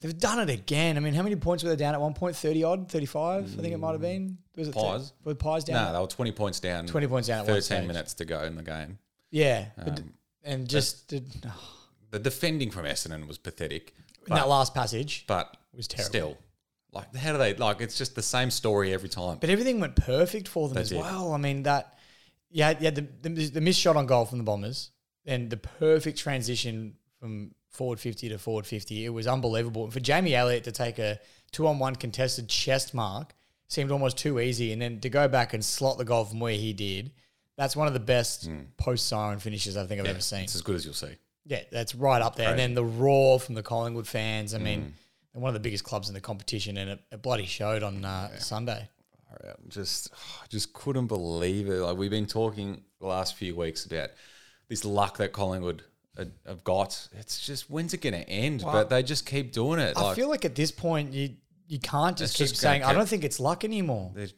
they've 0.00 0.18
done 0.18 0.40
it 0.40 0.50
again. 0.52 0.96
I 0.96 1.00
mean, 1.00 1.14
how 1.14 1.22
many 1.22 1.36
points 1.36 1.62
were 1.64 1.70
they 1.70 1.76
down 1.76 1.94
at 1.94 2.00
one 2.00 2.12
point? 2.14 2.34
Thirty 2.36 2.64
odd, 2.64 2.90
thirty-five. 2.90 3.44
I 3.58 3.62
think 3.62 3.72
it 3.72 3.78
might 3.78 3.92
have 3.92 4.00
been. 4.00 4.38
Was 4.56 4.68
it 4.68 4.74
Pies? 4.74 5.12
Were 5.24 5.34
pies 5.36 5.66
No, 5.68 5.74
down? 5.74 5.92
they 5.94 6.00
were 6.00 6.06
20 6.08 6.32
points 6.32 6.58
down. 6.60 6.86
20 6.86 7.06
points 7.06 7.28
down 7.28 7.38
at 7.40 7.46
one 7.46 7.60
13 7.60 7.86
minutes 7.86 8.14
to 8.14 8.24
go 8.24 8.42
in 8.42 8.56
the 8.56 8.62
game. 8.64 8.98
yeah, 9.30 9.66
but- 9.76 10.00
Um, 10.00 10.12
and 10.44 10.68
just 10.68 11.06
did, 11.08 11.30
The 12.10 12.18
defending 12.18 12.70
from 12.72 12.84
Essendon 12.84 13.26
was 13.28 13.38
pathetic. 13.38 13.94
in 14.26 14.34
that 14.34 14.48
last 14.48 14.74
passage. 14.74 15.24
but 15.28 15.56
was 15.72 15.86
terrible. 15.86 16.08
Still, 16.08 16.38
like 16.92 17.14
how 17.14 17.32
do 17.32 17.38
they 17.38 17.54
like? 17.54 17.80
It's 17.80 17.96
just 17.96 18.14
the 18.16 18.22
same 18.22 18.50
story 18.50 18.92
every 18.92 19.08
time. 19.08 19.38
But 19.40 19.50
everything 19.50 19.78
went 19.78 19.94
perfect 19.94 20.48
for 20.48 20.68
them 20.68 20.78
as 20.78 20.88
did. 20.88 20.98
well. 20.98 21.32
I 21.32 21.36
mean, 21.36 21.62
that, 21.64 21.96
yeah, 22.50 22.74
yeah, 22.80 22.90
the, 22.90 23.06
the, 23.22 23.28
the 23.50 23.60
missed 23.60 23.78
shot 23.80 23.94
on 23.96 24.06
goal 24.06 24.24
from 24.24 24.38
the 24.38 24.44
Bombers 24.44 24.90
and 25.28 25.48
the 25.50 25.56
perfect 25.56 26.18
transition 26.18 26.94
from 27.20 27.54
forward 27.68 28.00
50 28.00 28.28
to 28.30 28.38
forward 28.38 28.66
50. 28.66 29.04
It 29.04 29.10
was 29.10 29.26
unbelievable. 29.26 29.84
And 29.84 29.92
for 29.92 30.00
Jamie 30.00 30.34
Elliott 30.34 30.64
to 30.64 30.72
take 30.72 30.98
a 30.98 31.20
two 31.52 31.66
on 31.68 31.78
one 31.78 31.94
contested 31.94 32.48
chest 32.48 32.94
mark 32.94 33.34
seemed 33.68 33.90
almost 33.90 34.16
too 34.18 34.40
easy. 34.40 34.72
And 34.72 34.80
then 34.82 35.00
to 35.00 35.08
go 35.10 35.28
back 35.28 35.52
and 35.54 35.64
slot 35.64 35.98
the 35.98 36.04
goal 36.04 36.24
from 36.24 36.40
where 36.40 36.54
he 36.54 36.72
did, 36.72 37.12
that's 37.56 37.76
one 37.76 37.86
of 37.86 37.92
the 37.92 38.00
best 38.00 38.48
post 38.78 39.06
siren 39.06 39.38
finishes 39.38 39.76
I 39.76 39.86
think 39.86 40.00
I've 40.00 40.06
Hmm. 40.06 40.06
Yeah, 40.06 40.10
ever 40.12 40.20
seen. 40.20 40.40
It's 40.44 40.54
as 40.54 40.62
good 40.62 40.76
as 40.76 40.84
you'll 40.84 40.94
see. 40.94 41.14
Yeah, 41.44 41.62
that's 41.70 41.94
right 41.94 42.22
up 42.22 42.36
there. 42.36 42.50
And 42.50 42.58
then 42.58 42.74
the 42.74 42.84
roar 42.84 43.38
from 43.38 43.54
the 43.54 43.62
Collingwood 43.62 44.06
fans. 44.08 44.54
I 44.54 44.58
Mm. 44.58 44.62
mean, 44.62 44.94
they're 45.32 45.40
one 45.42 45.48
of 45.50 45.54
the 45.54 45.60
biggest 45.60 45.84
clubs 45.84 46.08
in 46.08 46.14
the 46.14 46.20
competition, 46.20 46.76
and 46.78 46.90
it, 46.90 47.00
it 47.12 47.22
bloody 47.22 47.46
showed 47.46 47.82
on 47.82 48.04
uh, 48.04 48.38
Sunday. 48.38 48.88
Just, 49.68 50.10
I 50.42 50.46
just 50.48 50.72
couldn't 50.72 51.06
believe 51.06 51.68
it. 51.68 51.80
Like 51.80 51.96
we've 51.96 52.10
been 52.10 52.26
talking 52.26 52.82
the 53.00 53.06
last 53.06 53.34
few 53.36 53.54
weeks 53.54 53.84
about 53.84 54.10
this 54.68 54.84
luck 54.84 55.18
that 55.18 55.32
Collingwood 55.32 55.82
have 56.46 56.64
got. 56.64 57.08
It's 57.18 57.44
just 57.46 57.70
when's 57.70 57.94
it 57.94 58.00
going 58.00 58.14
to 58.14 58.28
end? 58.28 58.62
But 58.64 58.90
they 58.90 59.02
just 59.02 59.24
keep 59.26 59.52
doing 59.52 59.78
it. 59.80 59.96
I 59.96 60.02
Like, 60.02 60.16
feel 60.16 60.28
like 60.28 60.44
at 60.44 60.54
this 60.54 60.70
point 60.70 61.12
you 61.12 61.30
you 61.68 61.78
can't 61.78 62.16
just 62.16 62.36
keep 62.36 62.48
just 62.48 62.60
saying 62.60 62.82
I 62.82 62.92
don't 62.92 63.08
think 63.08 63.24
it's 63.24 63.38
luck 63.40 63.62
anymore. 63.64 64.10
they're- 64.14 64.28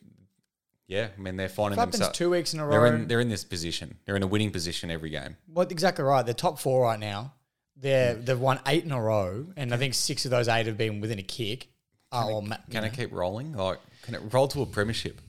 yeah, 0.89 1.09
I 1.17 1.21
mean 1.21 1.37
they're 1.37 1.49
finding 1.49 1.79
it 1.79 1.81
happens 1.81 1.99
themselves. 1.99 2.19
two 2.19 2.31
weeks 2.31 2.53
in 2.53 2.59
a 2.59 2.67
They're 2.69 2.81
row. 2.81 2.87
in, 2.95 3.07
they're 3.07 3.21
in 3.21 3.29
this 3.29 3.45
position. 3.45 3.97
They're 4.05 4.17
in 4.17 4.25
a 4.25 4.27
winning 4.27 4.51
position 4.51 4.91
every 4.91 5.11
game. 5.11 5.37
well, 5.47 5.67
exactly 5.71 6.05
right. 6.05 6.25
They're 6.25 6.35
top 6.35 6.59
four 6.59 6.83
right 6.83 6.99
now. 6.99 7.35
They're 7.77 8.17
Mm. 8.17 8.27
they've 8.27 8.39
won 8.41 8.61
eight 8.67 8.85
in 8.85 8.91
a 8.93 9.01
row, 9.01 9.47
and 9.57 9.73
I 9.73 9.77
think 9.77 9.95
six 9.95 10.25
of 10.25 10.33
those 10.33 10.49
eight 10.49 10.67
have 10.67 10.77
been 10.77 11.01
within 11.01 11.19
a 11.21 11.23
kick. 11.23 11.69
Uh, 12.13 12.27
or 12.27 12.43
ma- 12.43 12.57
Can 12.71 12.83
it 12.83 12.93
keep 12.93 13.13
rolling? 13.13 13.53
Like, 13.53 13.79
can 14.03 14.17
it 14.17 14.23
roll 14.33 14.49
to 14.49 14.63
a 14.63 14.67
premiership? 14.67 15.21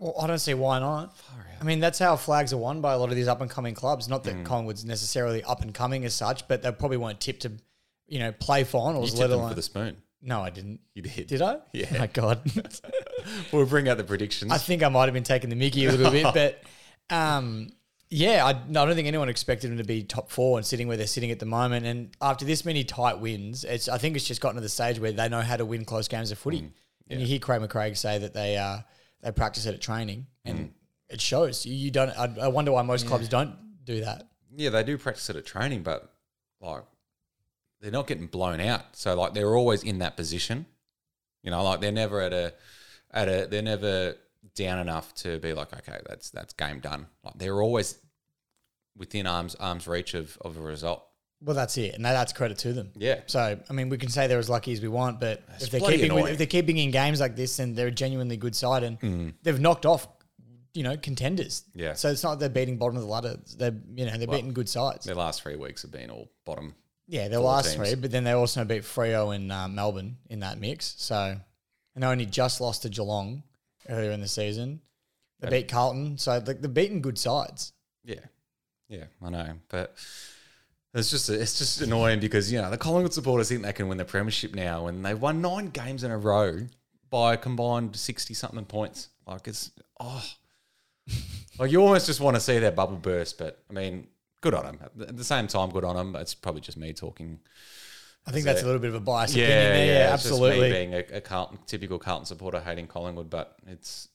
Well, 0.00 0.14
I 0.20 0.26
don't 0.26 0.38
see 0.38 0.54
why 0.54 0.78
not. 0.80 1.14
I 1.60 1.64
mean, 1.64 1.78
that's 1.78 1.98
how 1.98 2.16
flags 2.16 2.52
are 2.52 2.56
won 2.58 2.80
by 2.80 2.94
a 2.94 2.98
lot 2.98 3.10
of 3.10 3.16
these 3.16 3.28
up 3.28 3.40
and 3.42 3.50
coming 3.50 3.74
clubs. 3.74 4.08
Not 4.08 4.22
Mm. 4.22 4.24
that 4.24 4.44
Collingwood's 4.46 4.84
necessarily 4.84 5.44
up 5.44 5.60
and 5.62 5.72
coming 5.74 6.04
as 6.06 6.14
such, 6.14 6.48
but 6.48 6.62
they 6.62 6.72
probably 6.72 6.96
weren't 6.96 7.20
tipped 7.20 7.42
to, 7.42 7.52
you 8.08 8.18
know, 8.18 8.32
play 8.32 8.60
You 8.60 8.64
finals. 8.64 9.10
tipped 9.10 9.20
Let 9.20 9.26
them 9.28 9.38
alone. 9.40 9.50
for 9.50 9.54
the 9.56 9.62
spoon. 9.62 9.96
no, 10.22 10.40
I 10.40 10.48
didn't. 10.50 10.80
You 10.94 11.02
did. 11.02 11.26
Did 11.26 11.42
I? 11.42 11.58
Yeah. 11.74 11.86
Oh 11.94 11.98
my 11.98 12.06
God. 12.08 12.40
We'll 13.52 13.66
bring 13.66 13.88
out 13.88 13.98
the 13.98 14.04
predictions. 14.04 14.50
I 14.50 14.56
think 14.58 14.82
I 14.82 14.88
might 14.88 15.04
have 15.04 15.12
been 15.14 15.22
taking 15.22 15.50
the 15.50 15.56
Mickey 15.56 15.84
a 15.84 15.92
little 15.92 16.10
bit, 16.10 16.24
but 17.10 17.14
um, 17.14 17.70
Yeah, 18.08 18.44
I, 18.46 18.52
no, 18.68 18.82
I 18.82 18.86
don't 18.86 18.94
think 18.96 19.08
anyone 19.08 19.28
expected 19.28 19.70
them 19.70 19.76
to 19.78 19.84
be 19.84 20.02
top 20.02 20.30
four 20.30 20.56
and 20.58 20.64
sitting 20.66 20.88
where 20.88 20.96
they're 20.96 21.06
sitting 21.06 21.30
at 21.30 21.38
the 21.38 21.46
moment. 21.46 21.84
And 21.86 22.10
after 22.22 22.44
this 22.46 22.64
many 22.64 22.82
tight 22.84 23.18
wins, 23.20 23.64
it's 23.64 23.88
I 23.88 23.98
think 23.98 24.16
it's 24.16 24.24
just 24.24 24.40
gotten 24.40 24.56
to 24.56 24.62
the 24.62 24.68
stage 24.70 24.98
where 24.98 25.12
they 25.12 25.28
know 25.28 25.42
how 25.42 25.56
to 25.56 25.64
win 25.66 25.84
close 25.84 26.08
games 26.08 26.30
of 26.30 26.38
footy. 26.38 26.70
And 27.10 27.20
you 27.20 27.26
hear 27.26 27.38
Craig 27.38 27.60
McRae 27.60 27.96
say 27.96 28.18
that 28.18 28.32
they 28.34 28.56
uh, 28.56 28.78
they 29.22 29.32
practice 29.32 29.66
it 29.66 29.74
at 29.74 29.80
training, 29.80 30.26
and 30.44 30.58
mm. 30.58 30.70
it 31.08 31.20
shows. 31.20 31.66
You, 31.66 31.74
you 31.74 31.90
don't. 31.90 32.10
I, 32.10 32.34
I 32.42 32.48
wonder 32.48 32.72
why 32.72 32.82
most 32.82 33.06
clubs 33.06 33.28
don't 33.28 33.56
do 33.84 34.00
that. 34.00 34.28
Yeah, 34.56 34.70
they 34.70 34.82
do 34.82 34.98
practice 34.98 35.30
it 35.30 35.36
at 35.36 35.46
training, 35.46 35.82
but 35.82 36.12
like 36.60 36.82
they're 37.80 37.90
not 37.90 38.06
getting 38.06 38.26
blown 38.26 38.60
out. 38.60 38.96
So 38.96 39.14
like 39.14 39.34
they're 39.34 39.54
always 39.54 39.82
in 39.82 39.98
that 39.98 40.16
position. 40.16 40.66
You 41.42 41.50
know, 41.50 41.62
like 41.62 41.80
they're 41.80 41.92
never 41.92 42.20
at 42.20 42.32
a 42.32 42.54
at 43.10 43.28
a 43.28 43.46
they're 43.50 43.62
never 43.62 44.16
down 44.54 44.78
enough 44.78 45.14
to 45.14 45.38
be 45.38 45.52
like, 45.52 45.72
okay, 45.72 45.98
that's 46.06 46.30
that's 46.30 46.52
game 46.54 46.80
done. 46.80 47.06
Like 47.24 47.34
they're 47.36 47.62
always 47.62 47.98
within 48.96 49.26
arms 49.26 49.54
arms 49.56 49.86
reach 49.86 50.14
of, 50.14 50.36
of 50.40 50.56
a 50.56 50.60
result. 50.60 51.06
Well, 51.42 51.56
that's 51.56 51.78
it, 51.78 51.94
and 51.94 52.04
that, 52.04 52.12
that's 52.12 52.34
credit 52.34 52.58
to 52.58 52.74
them. 52.74 52.90
Yeah. 52.96 53.20
So, 53.26 53.58
I 53.68 53.72
mean, 53.72 53.88
we 53.88 53.96
can 53.96 54.10
say 54.10 54.26
they're 54.26 54.38
as 54.38 54.50
lucky 54.50 54.72
as 54.72 54.82
we 54.82 54.88
want, 54.88 55.20
but 55.20 55.42
if 55.58 55.70
they're 55.70 55.80
bloody 55.80 55.96
keeping 55.96 56.10
annoying. 56.10 56.32
if 56.32 56.38
they're 56.38 56.46
keeping 56.46 56.76
in 56.76 56.90
games 56.90 57.18
like 57.18 57.34
this, 57.34 57.56
then 57.56 57.74
they're 57.74 57.86
a 57.86 57.92
genuinely 57.92 58.36
good 58.36 58.54
side, 58.54 58.82
and 58.82 59.32
they've 59.42 59.58
knocked 59.58 59.86
off, 59.86 60.06
you 60.74 60.82
know, 60.82 60.98
contenders. 60.98 61.64
Yeah. 61.74 61.94
So 61.94 62.10
it's 62.10 62.22
not 62.22 62.30
like 62.30 62.38
they're 62.40 62.48
beating 62.50 62.76
bottom 62.76 62.96
of 62.96 63.02
the 63.02 63.08
ladder. 63.08 63.38
They're 63.56 63.74
you 63.94 64.04
know 64.04 64.18
they're 64.18 64.28
beating 64.28 64.52
good 64.52 64.68
sides. 64.68 65.06
Their 65.06 65.14
last 65.14 65.42
three 65.42 65.56
weeks 65.56 65.80
have 65.82 65.90
been 65.90 66.10
all 66.10 66.30
bottom. 66.44 66.74
Yeah, 67.06 67.28
their 67.28 67.40
last 67.40 67.72
teams. 67.74 67.88
three, 67.88 67.94
but 68.00 68.10
then 68.10 68.24
they 68.24 68.32
also 68.32 68.64
beat 68.64 68.82
Freo 68.82 69.34
and 69.34 69.50
uh, 69.50 69.66
Melbourne 69.66 70.18
in 70.28 70.40
that 70.40 70.60
mix. 70.60 70.94
So, 70.98 71.36
and 71.94 72.04
they 72.04 72.06
only 72.06 72.26
just 72.26 72.60
lost 72.60 72.82
to 72.82 72.90
Geelong 72.90 73.42
earlier 73.88 74.10
in 74.10 74.20
the 74.20 74.28
season. 74.28 74.80
They 75.40 75.48
beat 75.48 75.68
Carlton, 75.68 76.18
so 76.18 76.32
like 76.32 76.60
they're 76.60 76.68
beating 76.68 77.00
good 77.00 77.18
sides. 77.18 77.72
Yeah, 78.04 78.20
yeah, 78.90 79.04
I 79.22 79.30
know, 79.30 79.54
but 79.70 79.96
it's 80.94 81.10
just 81.10 81.28
it's 81.30 81.58
just 81.58 81.80
annoying 81.80 82.20
because 82.20 82.52
you 82.52 82.60
know 82.60 82.70
the 82.70 82.78
Collingwood 82.78 83.12
supporters 83.12 83.48
think 83.48 83.62
they 83.62 83.72
can 83.72 83.88
win 83.88 83.98
the 83.98 84.04
premiership 84.04 84.54
now, 84.54 84.86
and 84.86 85.04
they've 85.04 85.20
won 85.20 85.40
nine 85.40 85.68
games 85.68 86.02
in 86.04 86.10
a 86.10 86.18
row 86.18 86.66
by 87.10 87.34
a 87.34 87.36
combined 87.36 87.94
sixty 87.96 88.34
something 88.34 88.64
points. 88.64 89.08
Like 89.26 89.46
it's 89.46 89.70
oh, 90.00 90.24
like 91.58 91.70
you 91.70 91.80
almost 91.82 92.06
just 92.06 92.20
want 92.20 92.36
to 92.36 92.40
see 92.40 92.58
their 92.58 92.72
bubble 92.72 92.96
burst. 92.96 93.38
But 93.38 93.62
I 93.70 93.72
mean, 93.72 94.08
good 94.40 94.54
on 94.54 94.64
them. 94.64 94.78
At 95.00 95.16
the 95.16 95.24
same 95.24 95.46
time, 95.46 95.70
good 95.70 95.84
on 95.84 95.96
them. 95.96 96.16
It's 96.16 96.34
probably 96.34 96.60
just 96.60 96.76
me 96.78 96.92
talking. 96.92 97.38
I 98.26 98.32
think 98.32 98.44
So- 98.44 98.52
that's 98.52 98.62
a 98.62 98.66
little 98.66 98.80
bit 98.80 98.88
of 98.90 98.96
a 98.96 99.00
biased 99.00 99.34
Yeah, 99.34 99.44
opinion 99.46 99.72
there. 99.72 99.86
Yeah, 99.86 100.10
just 100.10 100.26
absolutely. 100.26 100.70
being 100.70 100.94
a, 100.94 101.04
a 101.12 101.20
Carlton, 101.20 101.58
typical 101.66 101.98
Carlton 101.98 102.26
supporter 102.26 102.60
hating 102.60 102.86
Collingwood, 102.86 103.30
but 103.30 103.56
it's 103.66 104.08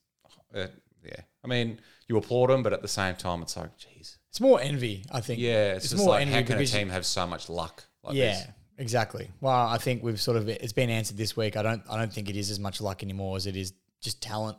uh, 0.54 0.68
yeah. 1.04 1.22
I 1.44 1.48
mean, 1.48 1.80
you 2.08 2.18
applaud 2.18 2.50
them, 2.50 2.64
but 2.64 2.74
at 2.74 2.82
the 2.82 2.88
same 2.88 3.16
time, 3.16 3.42
it's 3.42 3.58
like, 3.58 3.78
geez. 3.78 4.18
It's 4.36 4.42
more 4.42 4.60
envy, 4.60 5.06
I 5.10 5.22
think. 5.22 5.40
Yeah, 5.40 5.76
it's, 5.76 5.92
just 5.92 6.04
like 6.06 6.28
how 6.28 6.34
can 6.42 6.44
a 6.44 6.58
because- 6.58 6.72
team 6.74 6.90
have 6.90 7.06
so 7.06 7.26
much 7.26 7.48
luck 7.48 7.86
like 8.04 8.16
yeah, 8.16 8.34
this? 8.34 8.48
exactly. 8.78 9.30
Well, 9.40 9.56
I 9.56 9.78
think 9.78 10.04
we've 10.04 10.20
sort 10.20 10.36
of 10.36 10.50
it's 10.50 10.74
been 10.74 10.90
answered 10.90 11.16
this 11.16 11.38
week. 11.38 11.56
I 11.56 11.62
don't 11.64 11.82
I 11.90 11.96
don't 11.98 12.12
think 12.12 12.28
it 12.30 12.36
is 12.36 12.52
as 12.52 12.60
much 12.60 12.82
luck 12.82 13.02
anymore 13.02 13.38
as 13.38 13.48
it 13.48 13.56
is 13.56 13.72
just 14.02 14.22
talent 14.22 14.58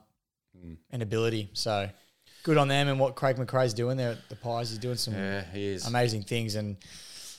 Mm. 0.57 0.79
and 0.93 1.03
ability. 1.03 1.51
So 1.53 1.91
good 2.43 2.57
on 2.57 2.69
them 2.69 2.89
and 2.89 2.99
what 2.99 3.17
Craig 3.17 3.37
McRae's 3.37 3.75
doing 3.75 3.99
there 3.99 4.13
at 4.13 4.29
the 4.31 4.37
Pies. 4.37 4.71
He's 4.71 4.79
doing 4.79 4.97
some 4.97 5.13
Yeah, 5.13 5.45
he 5.53 5.67
is. 5.67 5.87
amazing 5.87 6.23
things. 6.23 6.55
And 6.55 6.79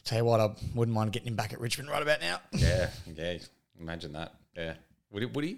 tell 0.03 0.19
you 0.19 0.25
what, 0.25 0.39
I 0.39 0.49
wouldn't 0.75 0.93
mind 0.93 1.13
getting 1.13 1.29
him 1.29 1.35
back 1.35 1.51
at 1.53 1.59
Richmond 1.59 1.89
right 1.89 2.03
about 2.03 2.21
now. 2.21 2.39
yeah, 2.51 2.91
yeah. 3.15 3.37
Imagine 3.79 4.13
that. 4.13 4.35
Yeah. 4.55 4.73
Would 5.09 5.23
he? 5.23 5.25
Would 5.25 5.43
he? 5.43 5.57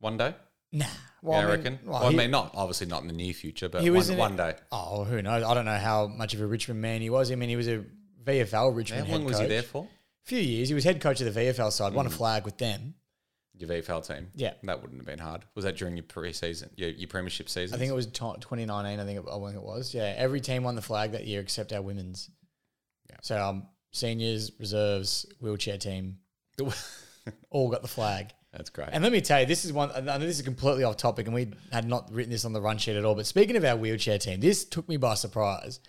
One 0.00 0.18
day? 0.18 0.34
Nah, 0.74 0.86
well, 1.22 1.38
yeah, 1.40 1.46
I, 1.46 1.50
mean, 1.56 1.64
reckon. 1.64 1.78
well, 1.84 2.00
Well, 2.00 2.10
he- 2.10 2.16
I 2.16 2.18
mean, 2.18 2.30
not 2.32 2.50
obviously 2.54 2.88
not 2.88 3.02
in 3.02 3.08
the 3.08 3.14
near 3.14 3.32
future, 3.32 3.68
but 3.68 3.80
He 3.82 3.90
one, 3.90 3.96
was 3.98 4.10
in 4.10 4.18
one 4.18 4.36
day. 4.36 4.54
Oh, 4.72 5.04
who 5.04 5.22
knows? 5.22 5.44
I 5.44 5.54
don't 5.54 5.64
know 5.64 5.78
how 5.78 6.08
much 6.08 6.34
of 6.34 6.40
a 6.40 6.46
Richmond 6.46 6.80
man 6.80 7.00
he 7.00 7.10
was. 7.10 7.30
I 7.30 7.36
mean, 7.36 7.48
he 7.48 7.56
was 7.56 7.68
a 7.68 7.84
VFL 8.24 8.50
How 8.50 8.68
Richmond 8.70 9.06
head 9.06 9.12
long 9.16 9.24
was 9.24 9.38
he 9.38 9.46
there 9.46 9.62
for? 9.62 9.84
A 9.84 10.26
few 10.26 10.40
years. 10.40 10.68
He 10.68 10.74
was 10.74 10.82
head 10.84 11.00
coach 11.00 11.20
of 11.20 11.32
the 11.32 11.40
VFL 11.40 11.70
side. 11.70 11.92
Mm. 11.92 11.96
Won 11.96 12.06
a 12.06 12.10
flag 12.10 12.44
with 12.44 12.58
them. 12.58 12.94
Your 13.56 13.68
VFL 13.68 14.04
team. 14.04 14.30
Yeah. 14.34 14.54
That 14.64 14.82
wouldn't 14.82 14.98
have 14.98 15.06
been 15.06 15.20
hard. 15.20 15.44
Was 15.54 15.64
that 15.64 15.76
during 15.76 15.96
your 15.96 16.02
pre-season, 16.02 16.70
your, 16.74 16.88
your 16.90 17.06
premiership 17.06 17.48
season? 17.48 17.76
I 17.76 17.78
think 17.78 17.92
it 17.92 17.94
was 17.94 18.06
t- 18.06 18.12
2019. 18.12 18.98
I 18.98 19.04
think 19.04 19.18
it, 19.20 19.24
I 19.30 19.38
think 19.38 19.54
it 19.54 19.62
was. 19.62 19.94
Yeah, 19.94 20.12
every 20.16 20.40
team 20.40 20.64
won 20.64 20.74
the 20.74 20.82
flag 20.82 21.12
that 21.12 21.24
year 21.24 21.40
except 21.40 21.72
our 21.72 21.80
women's. 21.80 22.30
Yeah. 23.08 23.16
So 23.22 23.40
um, 23.40 23.68
seniors, 23.92 24.50
reserves, 24.58 25.24
wheelchair 25.38 25.78
team, 25.78 26.18
all 27.50 27.70
got 27.70 27.82
the 27.82 27.88
flag. 27.88 28.30
That's 28.56 28.70
great. 28.70 28.90
And 28.92 29.02
let 29.02 29.10
me 29.10 29.20
tell 29.20 29.40
you, 29.40 29.46
this 29.46 29.64
is 29.64 29.72
one. 29.72 29.90
I 29.94 30.00
know 30.00 30.18
this 30.20 30.38
is 30.38 30.42
completely 30.42 30.84
off 30.84 30.96
topic, 30.96 31.26
and 31.26 31.34
we 31.34 31.48
had 31.72 31.88
not 31.88 32.12
written 32.12 32.30
this 32.30 32.44
on 32.44 32.52
the 32.52 32.60
run 32.60 32.78
sheet 32.78 32.96
at 32.96 33.04
all. 33.04 33.16
But 33.16 33.26
speaking 33.26 33.56
of 33.56 33.64
our 33.64 33.76
wheelchair 33.76 34.16
team, 34.18 34.40
this 34.40 34.64
took 34.64 34.88
me 34.88 34.96
by 34.96 35.14
surprise. 35.14 35.80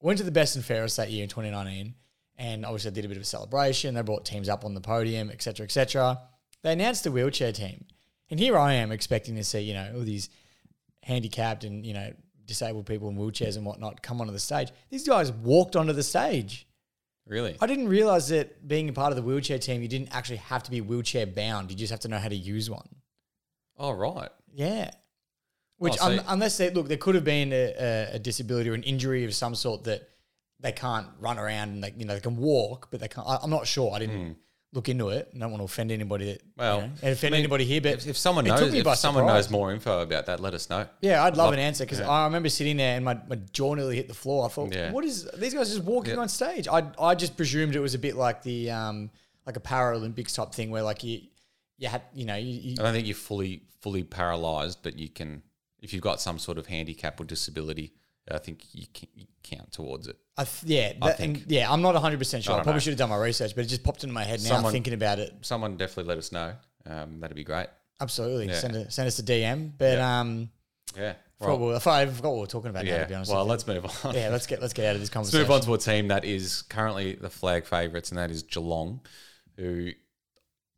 Went 0.00 0.18
to 0.18 0.24
the 0.24 0.32
best 0.32 0.56
and 0.56 0.64
fairest 0.64 0.96
that 0.96 1.12
year 1.12 1.22
in 1.22 1.28
2019, 1.28 1.94
and 2.36 2.66
obviously 2.66 2.90
I 2.90 2.94
did 2.94 3.04
a 3.04 3.08
bit 3.08 3.18
of 3.18 3.22
a 3.22 3.26
celebration. 3.26 3.94
They 3.94 4.02
brought 4.02 4.24
teams 4.24 4.48
up 4.48 4.64
on 4.64 4.74
the 4.74 4.80
podium, 4.80 5.30
etc., 5.30 5.64
etc. 5.64 6.18
They 6.62 6.72
announced 6.72 7.04
the 7.04 7.12
wheelchair 7.12 7.52
team, 7.52 7.84
and 8.30 8.40
here 8.40 8.58
I 8.58 8.74
am 8.74 8.90
expecting 8.90 9.36
to 9.36 9.44
see 9.44 9.60
you 9.60 9.74
know 9.74 9.92
all 9.94 10.02
these 10.02 10.28
handicapped 11.04 11.62
and 11.62 11.86
you 11.86 11.94
know 11.94 12.12
disabled 12.46 12.86
people 12.86 13.08
in 13.10 13.16
wheelchairs 13.16 13.56
and 13.56 13.64
whatnot 13.64 14.02
come 14.02 14.20
onto 14.20 14.32
the 14.32 14.40
stage. 14.40 14.72
These 14.90 15.06
guys 15.06 15.30
walked 15.30 15.76
onto 15.76 15.92
the 15.92 16.02
stage. 16.02 16.66
Really? 17.26 17.56
I 17.60 17.66
didn't 17.66 17.88
realize 17.88 18.28
that 18.28 18.66
being 18.66 18.88
a 18.88 18.92
part 18.92 19.10
of 19.12 19.16
the 19.16 19.22
wheelchair 19.22 19.58
team, 19.58 19.82
you 19.82 19.88
didn't 19.88 20.14
actually 20.14 20.36
have 20.38 20.62
to 20.64 20.70
be 20.70 20.80
wheelchair 20.80 21.26
bound. 21.26 21.70
You 21.70 21.76
just 21.76 21.90
have 21.90 22.00
to 22.00 22.08
know 22.08 22.18
how 22.18 22.28
to 22.28 22.36
use 22.36 22.68
one. 22.70 22.88
Oh, 23.78 23.92
right. 23.92 24.30
Yeah. 24.52 24.90
Which, 25.78 25.94
Oh, 25.94 25.96
so- 25.96 26.12
un- 26.18 26.24
unless 26.28 26.56
they 26.58 26.70
look, 26.70 26.88
there 26.88 26.96
could 26.96 27.14
have 27.14 27.24
been 27.24 27.52
a, 27.52 27.74
a, 27.78 28.14
a 28.14 28.18
disability 28.18 28.70
or 28.70 28.74
an 28.74 28.82
injury 28.84 29.24
of 29.24 29.34
some 29.34 29.54
sort 29.54 29.84
that 29.84 30.08
they 30.60 30.72
can't 30.72 31.08
run 31.18 31.38
around 31.38 31.70
and 31.70 31.84
they, 31.84 31.92
you 31.96 32.04
know, 32.04 32.14
they 32.14 32.20
can 32.20 32.36
walk, 32.36 32.88
but 32.90 33.00
they 33.00 33.08
can't. 33.08 33.26
I, 33.26 33.38
I'm 33.42 33.50
not 33.50 33.66
sure. 33.66 33.92
I 33.92 33.98
didn't 33.98 34.26
hmm. 34.26 34.32
Look 34.74 34.88
into 34.88 35.10
it. 35.10 35.30
I 35.34 35.38
don't 35.38 35.50
want 35.50 35.60
to 35.60 35.64
offend 35.64 35.90
anybody 35.92 36.26
that. 36.32 36.42
Well, 36.56 36.76
you 36.76 36.82
know, 36.86 36.92
and 37.02 37.12
offend 37.12 37.34
I 37.34 37.36
mean, 37.36 37.44
anybody 37.44 37.64
here, 37.64 37.80
but 37.80 37.92
If, 37.92 38.06
if 38.06 38.16
someone 38.16 38.44
knows, 38.46 38.58
took 38.60 38.72
me 38.72 38.82
by 38.82 38.92
if 38.92 38.98
someone 38.98 39.24
surprise. 39.24 39.44
knows 39.46 39.50
more 39.50 39.72
info 39.72 40.00
about 40.00 40.26
that, 40.26 40.40
let 40.40 40.54
us 40.54 40.70
know. 40.70 40.86
Yeah, 41.00 41.22
I'd 41.24 41.36
love 41.36 41.46
Love- 41.46 41.54
an 41.54 41.60
answer 41.60 41.84
because 41.84 42.00
yeah. 42.00 42.08
I 42.08 42.24
remember 42.24 42.48
sitting 42.48 42.78
there 42.78 42.96
and 42.96 43.04
my, 43.04 43.18
my 43.28 43.36
jaw 43.52 43.74
nearly 43.74 43.96
hit 43.96 44.08
the 44.08 44.14
floor. 44.14 44.46
I 44.46 44.48
thought, 44.48 44.72
Yeah. 44.74 44.90
what 44.92 45.04
is 45.04 45.28
these 45.36 45.52
guys 45.54 45.68
just 45.72 45.84
walking 45.84 46.14
Yeah. 46.14 46.20
on 46.20 46.28
stage? 46.28 46.68
I 46.68 46.84
I 46.98 47.14
just 47.14 47.36
presumed 47.36 47.76
it 47.76 47.80
was 47.80 47.94
a 47.94 47.98
bit 47.98 48.16
like 48.16 48.42
the 48.42 48.70
um 48.70 49.10
like 49.46 49.56
a 49.56 49.60
Paralympics 49.60 50.34
type 50.34 50.52
thing 50.52 50.70
where 50.70 50.82
like 50.82 51.04
you 51.04 51.20
you 51.78 51.88
had 51.88 52.02
you 52.14 52.24
know 52.24 52.36
you, 52.36 52.52
you 52.52 52.76
I 52.78 52.82
don't 52.84 52.92
think 52.94 53.06
you're 53.06 53.14
fully 53.14 53.62
fully 53.80 54.04
paralyzed, 54.04 54.78
but 54.82 54.98
you 54.98 55.08
can 55.08 55.42
if 55.80 55.92
you've 55.92 56.02
got 56.02 56.20
some 56.20 56.38
sort 56.38 56.56
of 56.58 56.66
handicap 56.66 57.20
or 57.20 57.24
disability. 57.24 57.92
I 58.30 58.38
think 58.38 58.64
you, 58.72 58.86
can, 58.92 59.08
you 59.14 59.26
count 59.42 59.72
towards 59.72 60.06
it. 60.06 60.16
I 60.36 60.44
th- 60.44 60.62
yeah, 60.64 60.92
I 61.02 61.08
that, 61.08 61.18
think. 61.18 61.42
and 61.42 61.50
yeah, 61.50 61.70
I'm 61.70 61.82
not 61.82 61.94
100 61.94 62.18
percent 62.18 62.44
sure. 62.44 62.54
I 62.54 62.58
I, 62.58 62.62
probably 62.62 62.74
know. 62.74 62.78
should 62.80 62.90
have 62.92 62.98
done 62.98 63.10
my 63.10 63.16
research, 63.16 63.54
but 63.54 63.64
it 63.64 63.68
just 63.68 63.82
popped 63.82 64.04
into 64.04 64.14
my 64.14 64.24
head 64.24 64.40
now 64.42 64.48
Someone- 64.50 64.72
thinking 64.72 64.94
about 64.94 65.18
it. 65.18 65.34
Someone 65.42 65.76
definitely 65.76 66.08
let 66.08 66.18
us 66.18 66.30
know. 66.32 66.54
Um, 66.86 67.20
that'd 67.20 67.36
be 67.36 67.44
great. 67.44 67.66
Absolutely, 68.00 68.48
Yeah. 68.48 68.54
send 68.58 68.76
a, 68.76 68.90
send 68.90 69.06
us 69.08 69.18
a 69.18 69.22
DM. 69.22 69.72
But 69.76 69.98
Yeah. 69.98 70.20
um, 70.20 70.50
Yeah. 70.96 71.14
I 71.40 71.44
forgot, 71.44 71.58
what, 71.60 71.86
I 71.88 72.06
forgot- 72.06 72.22
what 72.28 72.34
we 72.34 72.40
were 72.42 72.46
talking 72.46 72.70
about. 72.70 72.84
now, 72.84 72.90
yeah. 72.92 73.02
to 73.02 73.08
be 73.08 73.14
honest, 73.14 73.32
well, 73.32 73.44
let's 73.44 73.66
move 73.66 73.84
on. 74.04 74.14
yeah, 74.14 74.28
let's 74.28 74.46
get 74.46 74.60
let's 74.62 74.72
get 74.72 74.86
out 74.86 74.94
of 74.94 75.00
this 75.00 75.08
Let's 75.14 75.14
conversation. 75.14 75.40
move 75.42 75.50
on 75.50 75.60
to 75.62 75.74
a 75.74 75.78
team 75.78 76.08
that 76.08 76.24
is 76.24 76.62
currently 76.62 77.14
the 77.16 77.30
flag 77.30 77.64
favourites, 77.66 78.10
and 78.10 78.18
that 78.18 78.30
is 78.30 78.44
Geelong, 78.44 79.00
who 79.56 79.90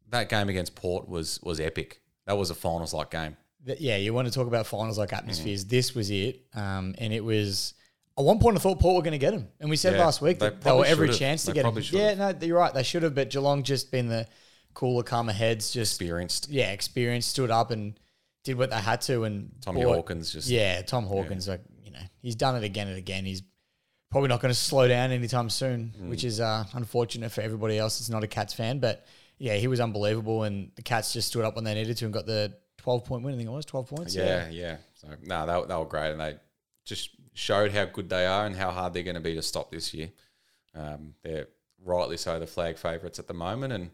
that 0.09 0.29
game 0.31 0.49
against 0.49 0.75
Port 0.75 1.07
was 1.09 1.39
was 1.43 1.61
epic. 1.61 2.01
That 2.27 2.39
was 2.39 2.49
a 2.49 2.55
finals 2.55 2.95
like 2.95 3.11
game. 3.11 3.37
Th- 3.67 3.81
yeah, 3.81 3.97
you 3.97 4.13
want 4.15 4.29
to 4.29 4.35
talk 4.35 4.47
about 4.47 4.67
finals 4.67 4.99
like 4.99 5.11
Mm. 5.11 5.19
atmospheres. 5.19 5.65
This 5.65 5.95
was 5.95 6.11
it, 6.11 6.43
um, 6.55 6.95
and 6.99 7.13
it 7.13 7.25
was. 7.25 7.75
At 8.17 8.25
one 8.25 8.39
point, 8.39 8.57
I 8.57 8.61
thought 8.61 8.79
Port 8.79 8.95
were 8.95 9.03
going 9.03 9.13
to 9.13 9.19
get 9.19 9.33
them, 9.33 9.49
and 9.59 9.69
we 9.69 9.77
said 9.77 9.95
Yeah, 9.95 10.05
last 10.05 10.21
week 10.23 10.39
they 10.39 10.51
that 10.51 10.61
they 10.61 10.71
were 10.71 10.85
every 10.85 11.09
should've. 11.09 11.19
chance 11.19 11.43
to 11.43 11.47
They 11.49 11.55
get 11.55 11.63
them. 11.65 11.73
probably 11.73 11.83
Yeah, 11.99 12.11
should've. 12.15 12.41
no, 12.43 12.47
you're 12.47 12.59
right. 12.59 12.73
They 12.73 12.83
should 12.85 13.03
have, 13.03 13.15
but 13.15 13.31
Geelong 13.31 13.63
just 13.65 13.91
been 13.91 14.09
the 14.09 14.27
cooler, 14.73 15.03
calmer 15.03 15.33
heads, 15.33 15.73
just 15.73 16.01
Experienced. 16.01 16.49
yeah, 16.49 16.71
experienced, 16.71 17.31
stood 17.31 17.51
up 17.51 17.71
and 17.73 17.99
did 18.45 18.57
what 18.57 18.71
they 18.71 18.77
had 18.77 19.01
to, 19.03 19.25
and 19.25 19.51
Tommy 19.61 19.83
bought- 19.83 19.97
Hawkins 19.97 20.33
just 20.33 20.49
Yeah, 20.49 20.83
Tom 20.83 21.07
Hawkins, 21.07 21.49
like 21.49 21.63
you 21.83 21.91
know, 21.91 21.99
he's 22.23 22.37
done 22.37 22.55
it 22.57 22.63
again 22.65 22.87
and 22.89 22.97
again. 22.99 23.25
He's 23.25 23.43
probably 24.13 24.29
not 24.29 24.41
going 24.41 24.53
to 24.55 24.59
slow 24.61 24.87
down 24.87 25.11
anytime 25.11 25.51
soon, 25.51 25.93
Mm. 26.01 26.09
which 26.09 26.23
is 26.23 26.39
uh, 26.39 26.65
unfortunate 26.75 27.33
for 27.33 27.41
everybody 27.41 27.79
else 27.79 27.99
that's 27.99 28.11
not 28.11 28.23
a 28.23 28.29
Cats 28.29 28.53
fan. 28.55 28.79
But 28.79 29.05
yeah, 29.39 29.57
he 29.57 29.67
was 29.67 29.81
unbelievable, 29.81 30.45
and 30.45 30.71
the 30.77 30.83
Cats 30.83 31.13
just 31.13 31.29
stood 31.29 31.45
up 31.45 31.57
when 31.57 31.65
they 31.65 31.75
needed 31.75 31.97
to 31.97 32.05
and 32.05 32.15
got 32.15 32.27
the 32.27 32.55
twelve 32.85 33.05
point 33.05 33.25
win. 33.25 33.35
I 33.35 33.37
think 33.39 33.49
it 33.49 33.53
was 33.53 33.65
twelve 33.65 33.89
points. 33.89 34.15
Yeah, 34.15 34.49
yeah. 34.51 34.77
So 34.95 35.09
no, 35.23 35.47
they, 35.47 35.69
they 35.69 35.77
were 35.77 35.85
great, 35.87 36.13
and 36.13 36.21
they 36.21 36.37
just 36.85 37.11
showed 37.33 37.73
how 37.73 37.87
good 37.87 38.09
they 38.11 38.27
are 38.27 38.47
and 38.47 38.55
how 38.55 38.71
hard 38.71 38.93
they're 38.93 39.03
going 39.03 39.15
to 39.17 39.21
be 39.21 39.35
to 39.35 39.43
stop 39.43 39.71
this 39.71 39.93
year. 39.95 40.11
Um, 40.75 41.15
they're 41.23 41.49
rightly 41.85 42.17
so 42.17 42.39
the 42.39 42.47
flag 42.47 42.77
favourites 42.77 43.19
at 43.19 43.27
the 43.27 43.35
moment, 43.35 43.73
and 43.73 43.91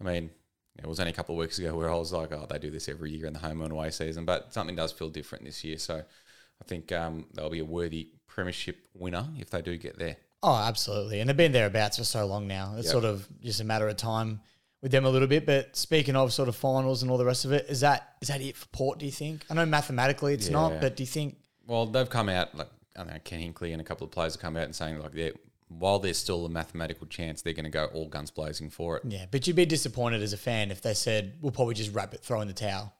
I 0.00 0.04
mean, 0.04 0.30
it 0.78 0.86
was 0.86 1.00
only 1.00 1.12
a 1.12 1.14
couple 1.14 1.34
of 1.34 1.38
weeks 1.38 1.58
ago 1.58 1.74
where 1.76 1.90
I 1.90 1.94
was 1.94 2.12
like, 2.12 2.30
oh, 2.32 2.46
they 2.48 2.58
do 2.58 2.70
this 2.70 2.88
every 2.88 3.10
year 3.12 3.26
in 3.26 3.32
the 3.32 3.38
home 3.38 3.62
and 3.62 3.72
away 3.72 3.90
season, 3.90 4.24
but 4.24 4.52
something 4.52 4.76
does 4.76 4.92
feel 4.92 5.08
different 5.08 5.44
this 5.44 5.64
year. 5.64 5.78
So 5.78 5.96
I 5.96 6.64
think 6.66 6.92
um, 6.92 7.26
they'll 7.34 7.50
be 7.50 7.60
a 7.60 7.64
worthy 7.64 8.10
premiership 8.26 8.76
winner 8.94 9.26
if 9.38 9.48
they 9.50 9.62
do 9.62 9.76
get 9.76 9.98
there. 9.98 10.16
Oh, 10.42 10.54
absolutely. 10.54 11.18
And 11.18 11.28
they've 11.28 11.36
been 11.36 11.50
thereabouts 11.52 11.96
for 11.98 12.04
so 12.04 12.26
long 12.26 12.46
now. 12.46 12.74
It's 12.76 12.86
Yep. 12.86 12.92
sort 12.92 13.04
of 13.04 13.26
just 13.42 13.60
a 13.60 13.64
matter 13.64 13.88
of 13.88 13.96
time 13.96 14.40
with 14.82 14.92
them 14.92 15.04
a 15.04 15.10
little 15.10 15.28
bit. 15.28 15.46
But 15.46 15.76
speaking 15.76 16.16
of 16.16 16.32
sort 16.32 16.48
of 16.48 16.56
finals 16.56 17.02
and 17.02 17.10
all 17.10 17.18
the 17.18 17.24
rest 17.24 17.44
of 17.44 17.52
it, 17.52 17.66
is 17.68 17.80
that 17.80 18.16
is 18.20 18.28
that 18.28 18.40
it 18.40 18.56
for 18.56 18.66
Port? 18.68 18.98
Do 18.98 19.06
you 19.06 19.12
think? 19.12 19.44
I 19.50 19.54
know 19.54 19.66
mathematically 19.66 20.34
it's 20.34 20.46
Yeah. 20.48 20.52
not, 20.54 20.80
but 20.80 20.96
do 20.96 21.02
you 21.02 21.06
think? 21.06 21.36
Well, 21.66 21.86
they've 21.86 22.08
come 22.08 22.28
out 22.28 22.54
like 22.54 22.68
I 22.96 23.04
know 23.04 23.16
Ken 23.24 23.40
Hinkley 23.40 23.72
and 23.72 23.80
a 23.80 23.84
couple 23.84 24.04
of 24.04 24.10
players 24.10 24.34
have 24.34 24.42
come 24.42 24.56
out 24.56 24.64
and 24.64 24.74
saying 24.74 24.98
like, 24.98 25.12
yeah, 25.14 25.30
while 25.68 25.98
there's 25.98 26.18
still 26.18 26.46
a 26.46 26.48
mathematical 26.48 27.06
chance, 27.06 27.42
they're 27.42 27.52
going 27.52 27.64
to 27.64 27.70
go 27.70 27.86
all 27.86 28.08
guns 28.08 28.30
blazing 28.30 28.70
for 28.70 28.96
it. 28.96 29.02
Yeah, 29.06 29.26
but 29.30 29.46
you'd 29.46 29.54
be 29.56 29.66
disappointed 29.66 30.22
as 30.22 30.32
a 30.32 30.36
fan 30.38 30.70
if 30.70 30.80
they 30.80 30.94
said, 30.94 31.34
we'll 31.40 31.52
probably 31.52 31.74
just 31.74 31.92
wrap 31.94 32.14
it, 32.14 32.20
throw 32.22 32.40
in 32.40 32.48
the 32.48 32.54
towel. 32.54 32.92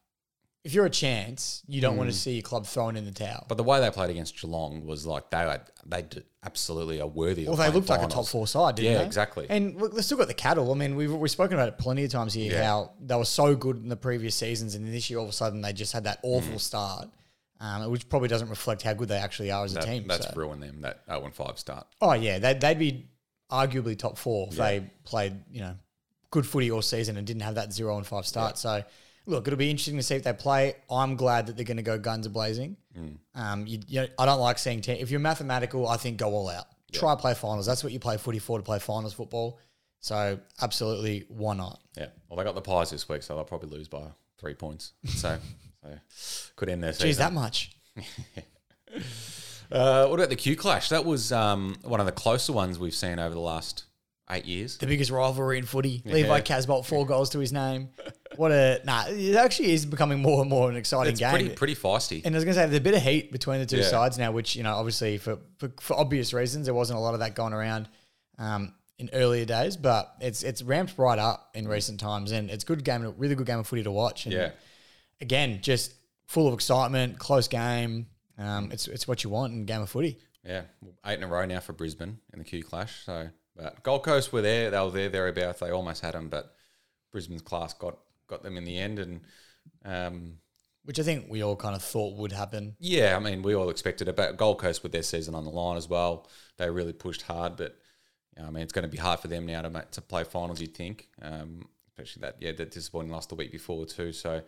If 0.68 0.74
you're 0.74 0.84
a 0.84 0.90
chance, 0.90 1.62
you 1.66 1.80
don't 1.80 1.96
want 1.96 2.10
to 2.10 2.14
see 2.16 2.32
your 2.34 2.42
club 2.42 2.66
thrown 2.66 2.94
in 2.94 3.06
the 3.06 3.10
towel. 3.10 3.46
But 3.48 3.56
the 3.56 3.62
way 3.64 3.80
they 3.80 3.90
played 3.90 4.10
against 4.10 4.38
Geelong 4.38 4.84
was 4.84 5.06
like 5.06 5.30
they 5.30 5.42
were, 5.46 5.60
they 5.86 6.02
d- 6.02 6.22
absolutely 6.44 7.00
are 7.00 7.06
worthy. 7.06 7.44
well, 7.44 7.52
of 7.54 7.58
they 7.58 7.62
playing 7.64 7.74
looked 7.74 7.88
like 7.88 7.98
a 8.00 8.02
finals. 8.02 8.26
top 8.26 8.30
four 8.30 8.46
side, 8.46 8.74
didn't 8.74 8.92
Yeah, 8.92 8.98
they? 8.98 9.06
exactly. 9.06 9.46
And 9.48 9.80
look, 9.80 9.94
they've 9.94 10.04
still 10.04 10.18
got 10.18 10.28
the 10.28 10.34
cattle. 10.34 10.70
I 10.70 10.74
mean, 10.76 10.94
we've, 10.94 11.10
we've 11.12 11.30
spoken 11.30 11.54
about 11.54 11.68
it 11.68 11.78
plenty 11.78 12.04
of 12.04 12.10
times 12.10 12.34
here 12.34 12.52
Yeah. 12.52 12.64
how 12.66 12.92
they 13.00 13.14
were 13.16 13.24
so 13.24 13.54
good 13.54 13.78
in 13.78 13.88
the 13.88 13.96
previous 13.96 14.34
seasons, 14.34 14.74
and 14.74 14.86
this 14.92 15.08
year 15.08 15.18
all 15.18 15.24
of 15.24 15.30
a 15.30 15.32
sudden 15.32 15.62
they 15.62 15.72
just 15.72 15.94
had 15.94 16.04
that 16.04 16.18
awful 16.22 16.56
Mm. 16.56 16.60
start, 16.60 17.08
um, 17.60 17.90
which 17.90 18.06
probably 18.10 18.28
doesn't 18.28 18.50
reflect 18.50 18.82
how 18.82 18.92
good 18.92 19.08
they 19.08 19.16
actually 19.16 19.50
are 19.50 19.64
as 19.64 19.72
a 19.72 19.76
That- 19.76 19.84
team. 19.86 20.06
that's 20.06 20.26
so. 20.26 20.32
ruined 20.36 20.62
them. 20.62 20.82
That 20.82 21.00
0 21.08 21.24
and 21.24 21.34
5 21.34 21.58
start. 21.58 21.86
Oh 22.02 22.12
yeah, 22.12 22.38
they'd, 22.38 22.60
they'd 22.60 22.78
be 22.78 23.06
arguably 23.50 23.98
top 23.98 24.18
four 24.18 24.48
if 24.50 24.56
they 24.56 24.90
played 25.04 25.32
you 25.50 25.60
know 25.62 25.74
good 26.30 26.46
footy 26.46 26.70
all 26.70 26.82
season 26.82 27.16
and 27.16 27.26
didn't 27.26 27.40
have 27.40 27.54
that 27.54 27.72
zero 27.72 27.96
and 27.96 28.06
five 28.06 28.26
start. 28.26 28.58
So 28.58 28.84
look, 29.28 29.46
it'll 29.46 29.58
be 29.58 29.70
interesting 29.70 29.96
to 29.96 30.02
see 30.02 30.16
if 30.16 30.24
they 30.24 30.32
play. 30.32 30.74
I'm 30.90 31.14
glad 31.14 31.46
that 31.46 31.56
they're 31.56 31.64
going 31.64 31.76
to 31.76 31.82
go 31.82 31.98
guns 31.98 32.26
a 32.26 32.30
blazing. 32.30 32.76
Um, 33.34 33.66
you, 33.66 33.78
you 33.86 34.00
know, 34.00 34.08
I 34.18 34.26
don't 34.26 34.40
like 34.40 34.58
seeing 34.58 34.80
te- 34.80 34.92
if 34.92 35.10
you're 35.10 35.20
mathematical, 35.20 35.86
I 35.86 35.96
think 35.96 36.16
go 36.16 36.30
all 36.30 36.48
out. 36.48 36.66
Try 36.90 37.14
play 37.14 37.34
finals. 37.34 37.66
That's 37.66 37.84
what 37.84 37.92
you 37.92 38.00
play 38.00 38.16
footy 38.16 38.38
for 38.38 38.58
to 38.58 38.64
play 38.64 38.78
finals 38.78 39.12
football. 39.12 39.60
So 40.00 40.40
absolutely, 40.60 41.26
why 41.28 41.54
not? 41.54 41.80
Yeah. 41.96 42.06
Well, 42.28 42.38
they 42.38 42.44
got 42.44 42.54
the 42.54 42.62
Pies 42.62 42.90
this 42.90 43.08
week, 43.08 43.22
so 43.22 43.34
they'll 43.34 43.44
probably 43.44 43.68
lose 43.68 43.88
by 43.88 44.04
three 44.38 44.54
points. 44.54 44.92
So, 45.06 45.38
so 45.82 46.50
could 46.56 46.70
end 46.70 46.82
their 46.82 46.92
season. 46.92 47.06
Geez, 47.08 47.18
that 47.18 47.32
much. 47.32 47.72
Uh, 49.70 50.06
what 50.06 50.18
about 50.18 50.30
the 50.30 50.36
Q 50.36 50.56
Clash? 50.56 50.88
That 50.88 51.04
was 51.04 51.30
um, 51.30 51.76
one 51.82 52.00
of 52.00 52.06
the 52.06 52.12
closer 52.12 52.54
ones 52.54 52.78
we've 52.78 52.94
seen 52.94 53.18
over 53.18 53.34
the 53.34 53.40
last 53.40 53.84
eight 54.30 54.44
years. 54.44 54.76
The 54.78 54.86
biggest 54.86 55.10
rivalry 55.10 55.58
in 55.58 55.64
footy. 55.64 56.02
Levi 56.04 56.28
Yeah. 56.36 56.40
Casboult, 56.42 56.84
four 56.86 57.06
goals 57.06 57.30
to 57.30 57.38
his 57.38 57.52
name. 57.52 57.90
What 58.36 58.52
a 58.52 58.80
nah! 58.84 59.06
It 59.08 59.34
actually 59.34 59.72
is 59.72 59.84
becoming 59.86 60.20
more 60.20 60.42
and 60.42 60.50
more 60.50 60.70
an 60.70 60.76
exciting 60.76 61.12
It's 61.12 61.18
game. 61.18 61.30
pretty 61.30 61.48
pretty 61.48 61.74
feisty. 61.74 62.22
And 62.24 62.34
I 62.34 62.36
was 62.36 62.44
going 62.44 62.54
to 62.54 62.60
say, 62.60 62.66
there's 62.66 62.78
a 62.78 62.84
bit 62.84 62.94
of 62.94 63.02
heat 63.02 63.32
between 63.32 63.58
the 63.58 63.66
two 63.66 63.78
Yeah. 63.78 63.84
sides 63.88 64.16
now, 64.18 64.30
which, 64.30 64.54
you 64.54 64.62
know, 64.62 64.76
obviously 64.76 65.16
for, 65.18 65.38
for, 65.56 65.72
for 65.80 65.98
obvious 65.98 66.32
reasons, 66.34 66.66
there 66.66 66.74
wasn't 66.74 66.98
a 66.98 67.02
lot 67.02 67.14
of 67.14 67.20
that 67.20 67.34
going 67.34 67.52
around 67.54 67.88
um, 68.38 68.74
in 68.98 69.08
earlier 69.12 69.44
days, 69.46 69.76
but 69.76 70.14
it's 70.20 70.42
it's 70.44 70.62
ramped 70.62 70.98
right 70.98 71.18
up 71.18 71.50
in 71.54 71.66
recent 71.66 71.98
times. 71.98 72.30
And 72.30 72.48
it's 72.50 72.62
good 72.64 72.84
game, 72.84 73.02
a 73.04 73.10
really 73.10 73.34
good 73.34 73.46
game 73.46 73.58
of 73.58 73.66
footy 73.66 73.82
to 73.82 73.90
watch. 73.90 74.26
And 74.26 74.34
Yeah. 74.34 74.50
again, 75.20 75.60
just 75.62 75.94
full 76.26 76.46
of 76.46 76.54
excitement, 76.54 77.18
close 77.18 77.48
game. 77.48 78.06
Um, 78.38 78.70
it's, 78.70 78.86
it's 78.86 79.08
what 79.08 79.24
you 79.24 79.30
want 79.30 79.52
in 79.54 79.64
game 79.64 79.80
of 79.80 79.88
footy. 79.90 80.18
Yeah, 80.44 80.62
eight 81.06 81.18
in 81.18 81.24
a 81.24 81.26
row 81.26 81.44
now 81.46 81.58
for 81.60 81.72
Brisbane 81.72 82.18
in 82.32 82.38
the 82.38 82.44
Q 82.44 82.62
Clash. 82.62 83.04
So, 83.04 83.30
but 83.58 83.82
Gold 83.82 84.04
Coast 84.04 84.32
were 84.32 84.40
there; 84.40 84.70
they 84.70 84.78
were 84.78 84.90
there 84.90 85.08
thereabouts. 85.08 85.60
They 85.60 85.70
almost 85.70 86.00
had 86.00 86.14
them, 86.14 86.28
but 86.28 86.54
Brisbane's 87.12 87.42
class 87.42 87.74
got 87.74 87.98
got 88.28 88.42
them 88.42 88.56
in 88.56 88.64
the 88.64 88.78
end. 88.78 88.98
And 88.98 89.20
um, 89.84 90.34
Which 90.84 91.00
I 91.00 91.02
think 91.02 91.26
we 91.28 91.42
all 91.42 91.56
kind 91.56 91.74
of 91.74 91.82
thought 91.82 92.16
would 92.16 92.32
happen. 92.32 92.76
yeah, 92.78 93.16
I 93.16 93.18
mean, 93.18 93.42
we 93.42 93.54
all 93.54 93.68
expected 93.68 94.08
it. 94.08 94.16
But 94.16 94.36
Gold 94.36 94.60
Coast 94.60 94.82
with 94.82 94.92
their 94.92 95.02
season 95.02 95.34
on 95.34 95.44
the 95.44 95.50
line 95.50 95.76
as 95.76 95.88
well, 95.88 96.28
they 96.56 96.70
really 96.70 96.92
pushed 96.92 97.22
hard. 97.22 97.56
But 97.56 97.76
you 98.36 98.42
know, 98.42 98.48
I 98.48 98.50
mean, 98.52 98.62
it's 98.62 98.72
going 98.72 98.84
to 98.84 98.88
be 98.88 98.98
hard 98.98 99.20
for 99.20 99.28
them 99.28 99.44
now 99.44 99.62
to 99.62 99.70
make, 99.70 99.90
to 99.90 100.00
play 100.00 100.24
finals. 100.24 100.60
You'd 100.60 100.76
think, 100.76 101.08
um, 101.20 101.68
especially 101.90 102.20
that 102.20 102.36
yeah, 102.40 102.52
that 102.52 102.70
disappointing 102.70 103.10
loss 103.10 103.26
the 103.26 103.34
week 103.34 103.50
before 103.50 103.86
too. 103.86 104.12
So, 104.12 104.42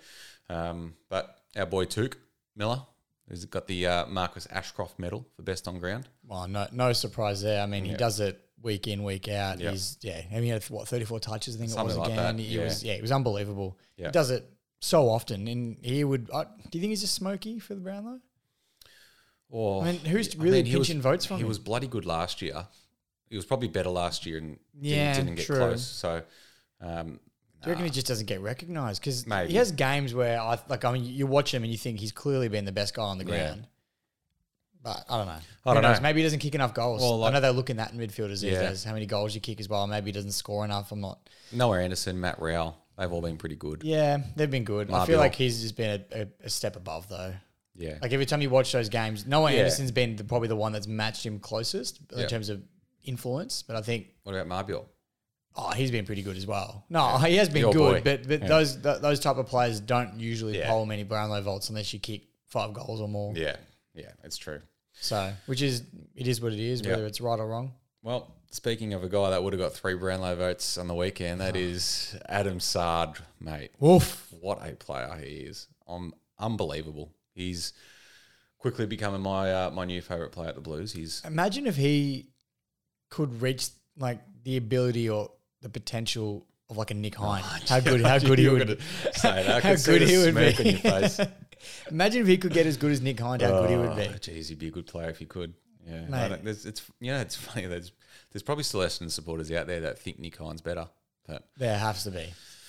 um, 0.49 0.95
but 1.09 1.39
our 1.57 1.67
boy 1.67 1.85
Touk 1.87 2.15
Miller. 2.55 2.83
Has 3.29 3.45
got 3.45 3.69
the 3.69 3.87
uh, 3.87 4.07
Marcus 4.07 4.49
Ashcroft 4.51 4.99
medal 4.99 5.25
for 5.37 5.43
best 5.43 5.69
on 5.69 5.79
ground. 5.79 6.09
Well, 6.27 6.49
no, 6.49 6.67
no 6.73 6.93
surprise 6.93 7.41
there. 7.41 7.63
I 7.63 7.67
mean, 7.67 7.85
he 7.85 7.95
does 7.95 8.19
it 8.19 8.41
week 8.63 8.87
in, 8.89 9.03
week 9.05 9.29
out. 9.29 9.59
Yeah. 9.61 9.71
He's 9.73 9.97
yeah. 10.03 10.23
I 10.31 10.35
mean, 10.35 10.43
he 10.45 10.49
had 10.51 10.63
what 10.65 10.89
thirty 10.89 11.05
four 11.05 11.21
touches. 11.21 11.57
I 11.57 11.59
think 11.59 11.71
Something 11.71 11.97
it 11.97 11.99
was 11.99 12.09
like 12.09 12.19
again. 12.19 12.37
that, 12.37 12.43
He 12.43 12.57
yeah. 12.57 12.65
was 12.65 12.85
yeah. 12.85 12.93
It 12.95 13.03
was 13.03 13.13
unbelievable. 13.13 13.79
Yeah. 13.97 14.07
He 14.07 14.13
does 14.13 14.31
it 14.31 14.49
so 14.81 15.09
often, 15.09 15.47
and 15.49 15.77
he 15.83 16.05
would. 16.05 16.31
Uh, 16.33 16.45
do 16.71 16.79
you 16.79 16.81
think 16.81 16.91
he's 16.91 17.01
just 17.03 17.15
smoky 17.15 17.59
for 17.59 17.75
the 17.75 17.81
Brownlow? 17.81 18.21
Or 19.49 19.83
I 19.83 19.93
mean, 19.93 20.01
who's 20.01 20.37
really 20.37 20.63
he 20.63 20.77
was- 20.77 20.89
votes 20.91 21.27
from 21.27 21.39
He 21.39 21.43
him? 21.43 21.49
was 21.49 21.59
bloody 21.59 21.87
good 21.89 22.07
last 22.07 22.41
year. 22.41 22.67
He 23.29 23.37
was 23.37 23.45
probably 23.45 23.69
better 23.69 23.91
last 23.91 24.27
year 24.27 24.39
and 24.39 24.59
Yeah, 24.81 25.13
didn't, 25.13 25.27
didn't 25.27 25.37
get 25.39 25.47
true. 25.47 25.57
close. 25.57 25.87
So, 25.87 26.23
um, 26.81 27.21
Do 27.63 27.69
you 27.69 27.73
reckon 27.73 27.85
he 27.85 27.91
just 27.91 28.07
doesn't 28.07 28.27
get 28.27 28.41
recognised? 28.41 29.01
Because 29.01 29.25
he 29.49 29.55
has 29.57 29.71
games 29.73 30.15
where 30.15 30.41
I 30.41 30.59
like. 30.69 30.85
I 30.85 30.93
mean, 30.93 31.05
you 31.05 31.27
watch 31.27 31.53
him 31.55 31.63
and 31.63 31.71
you 31.71 31.79
think 31.79 32.01
he's 32.01 32.11
clearly 32.13 32.49
been 32.49 32.65
the 32.65 32.73
best 32.73 32.95
guy 32.95 33.03
on 33.03 33.19
the 33.19 33.25
ground. 33.25 33.67
But 34.83 35.05
I 35.11 35.19
don't 35.19 35.27
know. 35.27 35.37
I 35.67 35.75
don't 35.75 35.83
knows? 35.83 35.97
know. 35.99 36.03
Maybe 36.03 36.21
he 36.21 36.25
doesn't 36.25 36.39
kick 36.39 36.55
enough 36.55 36.73
goals. 36.73 37.03
Well, 37.03 37.23
I 37.25 37.31
know 37.31 37.41
they're 37.41 37.53
looking 37.53 37.77
that 37.77 37.93
in 37.93 37.99
midfielders 37.99 38.41
these 38.41 38.45
Yeah. 38.53 38.69
days. 38.71 38.83
How 38.83 38.95
many 38.95 39.05
goals 39.07 39.35
you 39.35 39.41
kick 39.41 39.61
as 39.61 39.69
well? 39.69 39.87
Maybe 39.87 40.07
he 40.07 40.13
doesn't 40.13 40.33
score 40.33 40.65
enough. 40.65 40.91
I'm 40.93 41.01
not. 41.03 41.19
Noah 41.53 41.81
Anderson, 41.83 42.19
Matt 42.19 42.41
Rowell, 42.41 42.77
they've 42.97 43.13
all 43.13 43.21
been 43.21 43.37
pretty 43.37 43.57
good. 43.57 43.83
Yeah, 43.85 44.19
they've 44.37 44.51
been 44.51 44.65
good. 44.65 44.91
I 44.91 45.05
feel 45.05 45.19
like 45.19 45.35
he's 45.35 45.61
just 45.61 45.77
been 45.77 46.03
a, 46.13 46.23
a, 46.23 46.27
a 46.45 46.49
step 46.51 46.77
above 46.77 47.09
though. 47.09 47.35
Yeah. 47.77 47.99
Like 48.01 48.13
every 48.13 48.27
time 48.27 48.41
you 48.41 48.49
watch 48.51 48.73
those 48.73 48.89
games, 48.89 49.27
Noah 49.27 49.53
Yeah. 49.53 49.59
Anderson's 49.61 49.91
been 49.91 50.17
the, 50.17 50.25
probably 50.25 50.49
the 50.49 50.57
one 50.57 50.73
that's 50.73 50.87
matched 50.87 51.25
him 51.27 51.39
closest 51.41 52.01
in 52.13 52.21
Yeah. 52.21 52.27
terms 52.27 52.49
of 52.49 52.63
influence. 53.05 53.63
But 53.63 53.77
I 53.77 53.83
think 53.83 54.07
what 54.25 54.35
about 54.35 54.47
Marbiot? 54.49 54.85
oh, 55.57 55.71
he's 55.73 55.91
been 55.91 56.07
pretty 56.07 56.23
good 56.23 56.37
as 56.39 56.47
well. 56.47 56.85
No, 56.89 57.19
he 57.19 57.37
has 57.37 57.49
been 57.49 57.63
Your 57.63 57.73
good, 57.73 58.05
boy. 58.05 58.17
but 58.19 58.29
but 58.29 58.47
those 58.49 58.77
th- 58.77 59.01
those 59.03 59.21
type 59.21 59.37
of 59.37 59.47
players 59.47 59.81
don't 59.81 60.19
usually 60.19 60.59
Yeah. 60.59 60.69
poll 60.69 60.87
many 60.87 61.03
Brownlow 61.03 61.43
votes 61.43 61.69
unless 61.69 61.93
you 61.93 61.99
kick 62.01 62.23
five 62.47 62.73
goals 62.73 63.01
or 63.01 63.09
more. 63.09 63.35
Yeah. 63.37 63.57
Yeah, 63.95 64.13
it's 64.25 64.37
true. 64.37 64.61
So, 64.93 65.33
which 65.47 65.63
is 65.63 65.83
it 66.15 66.27
is 66.27 66.41
what 66.41 66.53
it 66.53 66.61
is, 66.61 66.83
whether 66.83 67.07
it's 67.07 67.21
right 67.21 67.39
or 67.39 67.47
wrong. 67.47 67.73
Well, 68.03 68.35
speaking 68.51 68.93
of 68.95 69.05
a 69.05 69.09
guy 69.09 69.31
that 69.31 69.43
would 69.43 69.53
have 69.53 69.61
got 69.61 69.73
three 69.73 69.95
Brownlow 69.95 70.37
votes 70.37 70.79
on 70.79 70.89
the 70.89 70.95
weekend, 70.95 71.41
that 71.41 71.57
is 71.57 72.17
Adam 72.29 72.61
Saad, 72.61 73.19
mate. 73.41 73.73
Woof. 73.79 74.33
What 74.41 74.67
a 74.67 74.73
player 74.73 75.21
he 75.23 75.31
is. 75.37 75.69
Um, 75.87 76.15
unbelievable. 76.39 77.13
He's 77.35 77.73
quickly 78.59 78.87
becoming 78.87 79.21
my 79.21 79.53
uh, 79.53 79.71
my 79.71 79.85
new 79.85 80.01
favourite 80.01 80.33
player 80.33 80.49
at 80.49 80.55
the 80.55 80.61
Blues. 80.61 80.93
He's 80.93 81.23
Imagine 81.25 81.67
if 81.67 81.77
he 81.77 82.29
could 83.11 83.41
reach 83.43 83.69
like 83.99 84.21
the 84.45 84.57
ability 84.57 85.09
or 85.09 85.31
the 85.63 85.69
potential 85.69 86.47
of 86.69 86.77
like 86.77 86.91
a 86.91 86.95
Nick 86.95 87.17
Hind. 87.17 87.45
how 87.69 87.81
good 87.81 88.01
how 88.05 88.19
good 88.19 88.39
he 88.39 88.49
would 88.49 88.81
say 89.13 89.45
that. 89.45 89.65
I 89.65 89.69
how 89.69 89.75
good 89.77 90.03
he 90.03 90.17
would 90.19 90.35
be. 90.35 90.83
on 91.61 91.67
your 91.67 91.85
face. 91.85 91.93
Imagine 91.93 92.23
if 92.23 92.29
he 92.29 92.39
could 92.39 92.53
get 92.53 92.67
as 92.67 92.77
good 92.77 92.93
as 92.93 93.01
Nick 93.01 93.19
Hind, 93.21 93.43
how 93.43 93.61
good 93.63 93.71
he 93.71 93.77
would 93.77 93.97
be. 93.97 94.03
Oh, 94.03 94.19
Jeez, 94.19 94.49
he'd 94.49 94.59
be 94.59 94.69
a 94.69 94.71
good 94.71 94.87
player 94.87 95.09
if 95.11 95.19
he 95.19 95.27
could. 95.27 95.55
Yeah, 95.87 96.03
Mate. 96.07 96.13
I 96.25 96.29
don't- 96.29 96.45
there's, 96.45 96.67
it's 96.67 96.83
you 97.01 97.11
know 97.13 97.21
it's 97.21 97.37
funny. 97.47 97.67
There's 97.67 97.93
there's 98.33 98.43
probably 98.43 98.65
still 98.65 98.89
supporters 98.89 99.51
out 99.53 99.67
there 99.67 99.81
that 99.81 99.99
think 99.99 100.19
Nick 100.19 100.37
Hind's 100.37 100.61
better, 100.63 100.89
but 101.27 101.49
There 101.57 101.77
has 101.79 102.05
to 102.05 102.11
be. 102.11 102.27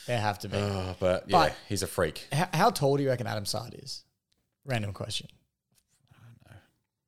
There 0.07 0.19
have 0.19 0.39
to 0.39 0.49
be. 0.49 0.57
oh, 0.57 0.95
but 0.99 1.25
yeah, 1.27 1.37
But- 1.37 1.55
he's 1.69 1.83
a 1.83 1.87
freak. 1.87 2.27
how, 2.31 2.49
how 2.53 2.69
tall 2.71 2.97
do 2.97 3.03
you 3.03 3.09
reckon 3.09 3.27
Adam 3.27 3.45
Saad 3.45 3.75
is? 3.81 4.03
Random 4.65 4.93
question. 4.93 5.27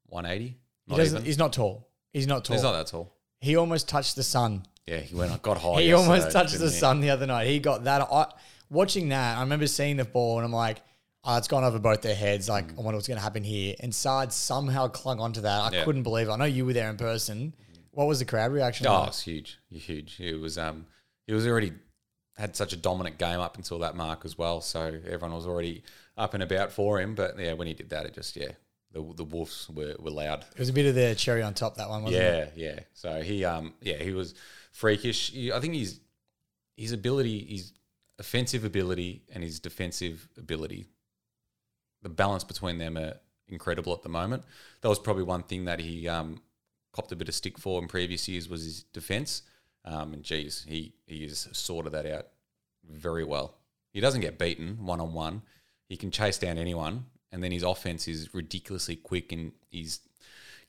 180. 0.08 0.46
He 0.46 0.58
Not 0.88 0.98
doesn't. 0.98 1.16
even. 1.18 1.26
He's 1.26 1.38
not 1.38 1.54
tall. 1.54 1.90
He's 2.12 2.28
not 2.28 2.46
tall. 2.46 2.56
He's 2.56 2.64
not 2.64 2.74
that 2.74 2.88
tall. 2.88 3.16
he 3.42 3.56
almost 3.56 3.88
touched 3.90 4.16
the 4.16 4.24
sun. 4.24 4.64
Yeah, 4.86 4.98
he 4.98 5.16
went 5.16 5.42
got 5.42 5.58
high. 5.58 5.82
he 5.82 5.88
yesterday, 5.90 5.94
almost 5.94 6.32
touched 6.32 6.52
didn't 6.52 6.68
the 6.68 6.72
he? 6.74 6.78
sun 6.80 7.00
the 7.00 7.10
other 7.10 7.26
night. 7.26 7.48
He 7.48 7.60
got 7.60 7.86
that. 7.86 8.02
I, 8.12 8.28
watching 8.70 9.10
that, 9.10 9.38
I 9.38 9.42
remember 9.42 9.66
seeing 9.66 9.98
the 9.98 10.06
ball 10.06 10.38
and 10.38 10.46
I'm 10.46 10.52
like, 10.54 10.82
oh, 11.24 11.38
it's 11.38 11.48
gone 11.48 11.64
over 11.64 11.80
both 11.80 12.02
their 12.02 12.16
heads. 12.16 12.50
Like, 12.50 12.72
I 12.72 12.82
wonder 12.82 12.98
what's 12.98 13.08
going 13.08 13.18
to 13.18 13.24
happen 13.24 13.44
here. 13.44 13.76
And 13.80 13.94
Saad 13.94 14.34
somehow 14.34 14.88
clung 14.88 15.20
onto 15.20 15.42
that. 15.42 15.62
I 15.62 15.70
Mm. 15.70 15.74
Yeah. 15.74 15.84
couldn't 15.86 16.04
believe 16.04 16.28
it. 16.28 16.32
I 16.32 16.36
know 16.38 16.46
you 16.46 16.66
were 16.66 16.74
there 16.74 16.90
in 16.90 16.98
person. 16.98 17.54
What 17.92 18.08
was 18.08 18.20
the 18.20 18.26
crowd 18.26 18.52
reaction? 18.52 18.88
Oh, 18.88 19.00
like? 19.02 19.08
it's 19.10 19.22
huge, 19.22 19.60
huge. 19.70 20.20
It 20.20 20.40
was 20.40 20.58
um, 20.58 20.86
he 21.28 21.34
was 21.34 21.46
already 21.48 21.74
had 22.36 22.56
such 22.56 22.74
a 22.74 22.76
dominant 22.76 23.20
game 23.20 23.40
up 23.40 23.56
until 23.58 23.80
that 23.80 23.96
mark 23.96 24.26
as 24.26 24.38
well. 24.38 24.62
So 24.62 24.80
everyone 25.06 25.34
was 25.36 25.46
already 25.46 25.84
up 26.18 26.34
and 26.34 26.42
about 26.42 26.72
for 26.72 27.00
him. 27.00 27.14
But 27.14 27.38
yeah, 27.38 27.54
when 27.54 27.68
he 27.68 27.74
did 27.76 27.90
that, 27.92 28.08
it 28.08 28.16
just 28.16 28.36
yeah, 28.36 28.54
the 28.92 29.04
the 29.16 29.24
Wolves 29.24 29.70
were, 29.70 29.96
were 30.00 30.10
loud. 30.10 30.44
It 30.54 30.60
was 30.60 30.70
a 30.70 30.74
bit 30.74 30.88
of 30.88 30.96
the 30.96 31.14
cherry 31.14 31.44
on 31.44 31.54
top, 31.54 31.76
that 31.78 31.88
one, 31.88 32.04
wasn't 32.04 32.24
it? 32.24 32.54
Yeah, 32.56 32.72
yeah. 32.72 32.80
So 32.94 33.22
he, 33.22 33.46
um, 33.46 33.74
yeah, 33.82 33.98
he 33.98 34.12
was 34.14 34.34
freakish. 34.72 35.30
He- 35.32 35.52
I 35.54 35.60
think 35.60 35.76
he's 35.76 36.00
his 36.76 36.92
ability, 36.94 37.46
his 37.48 37.74
offensive 38.18 38.66
ability 38.66 39.22
and 39.32 39.44
his 39.44 39.60
defensive 39.60 40.28
ability, 40.38 40.88
the 42.04 42.10
balance 42.10 42.44
between 42.44 42.78
them 42.78 42.98
are 42.98 43.16
incredible 43.48 43.94
at 43.94 44.04
the 44.04 44.10
moment. 44.10 44.44
That 44.82 44.90
was 44.90 45.00
probably 45.00 45.24
one 45.24 45.44
thing 45.44 45.66
that 45.66 45.80
he 45.80 46.08
um, 46.08 46.42
copped 46.92 47.12
a 47.12 47.16
bit 47.16 47.30
of 47.30 47.36
stick 47.36 47.58
for 47.58 47.82
in 47.82 47.88
previous 47.88 48.28
years 48.28 48.48
was 48.48 48.64
his 48.64 48.84
defense. 48.84 49.42
Um, 49.86 50.14
and 50.14 50.24
geez, 50.24 50.66
he 50.68 50.94
he 51.08 51.24
has 51.24 51.50
sorted 51.52 51.92
that 51.94 52.06
out 52.06 52.28
very 52.90 53.24
well. 53.24 53.56
He 53.92 54.00
doesn't 54.00 54.22
get 54.22 54.40
beaten 54.40 54.86
one 54.86 55.02
on 55.02 55.14
one. 55.14 55.42
He 55.90 55.98
can 55.98 56.12
chase 56.12 56.38
down 56.38 56.58
anyone, 56.58 57.06
and 57.32 57.44
then 57.44 57.52
his 57.52 57.64
offense 57.64 58.08
is 58.08 58.34
ridiculously 58.34 58.96
quick, 58.96 59.32
and 59.32 59.52
his 59.70 60.00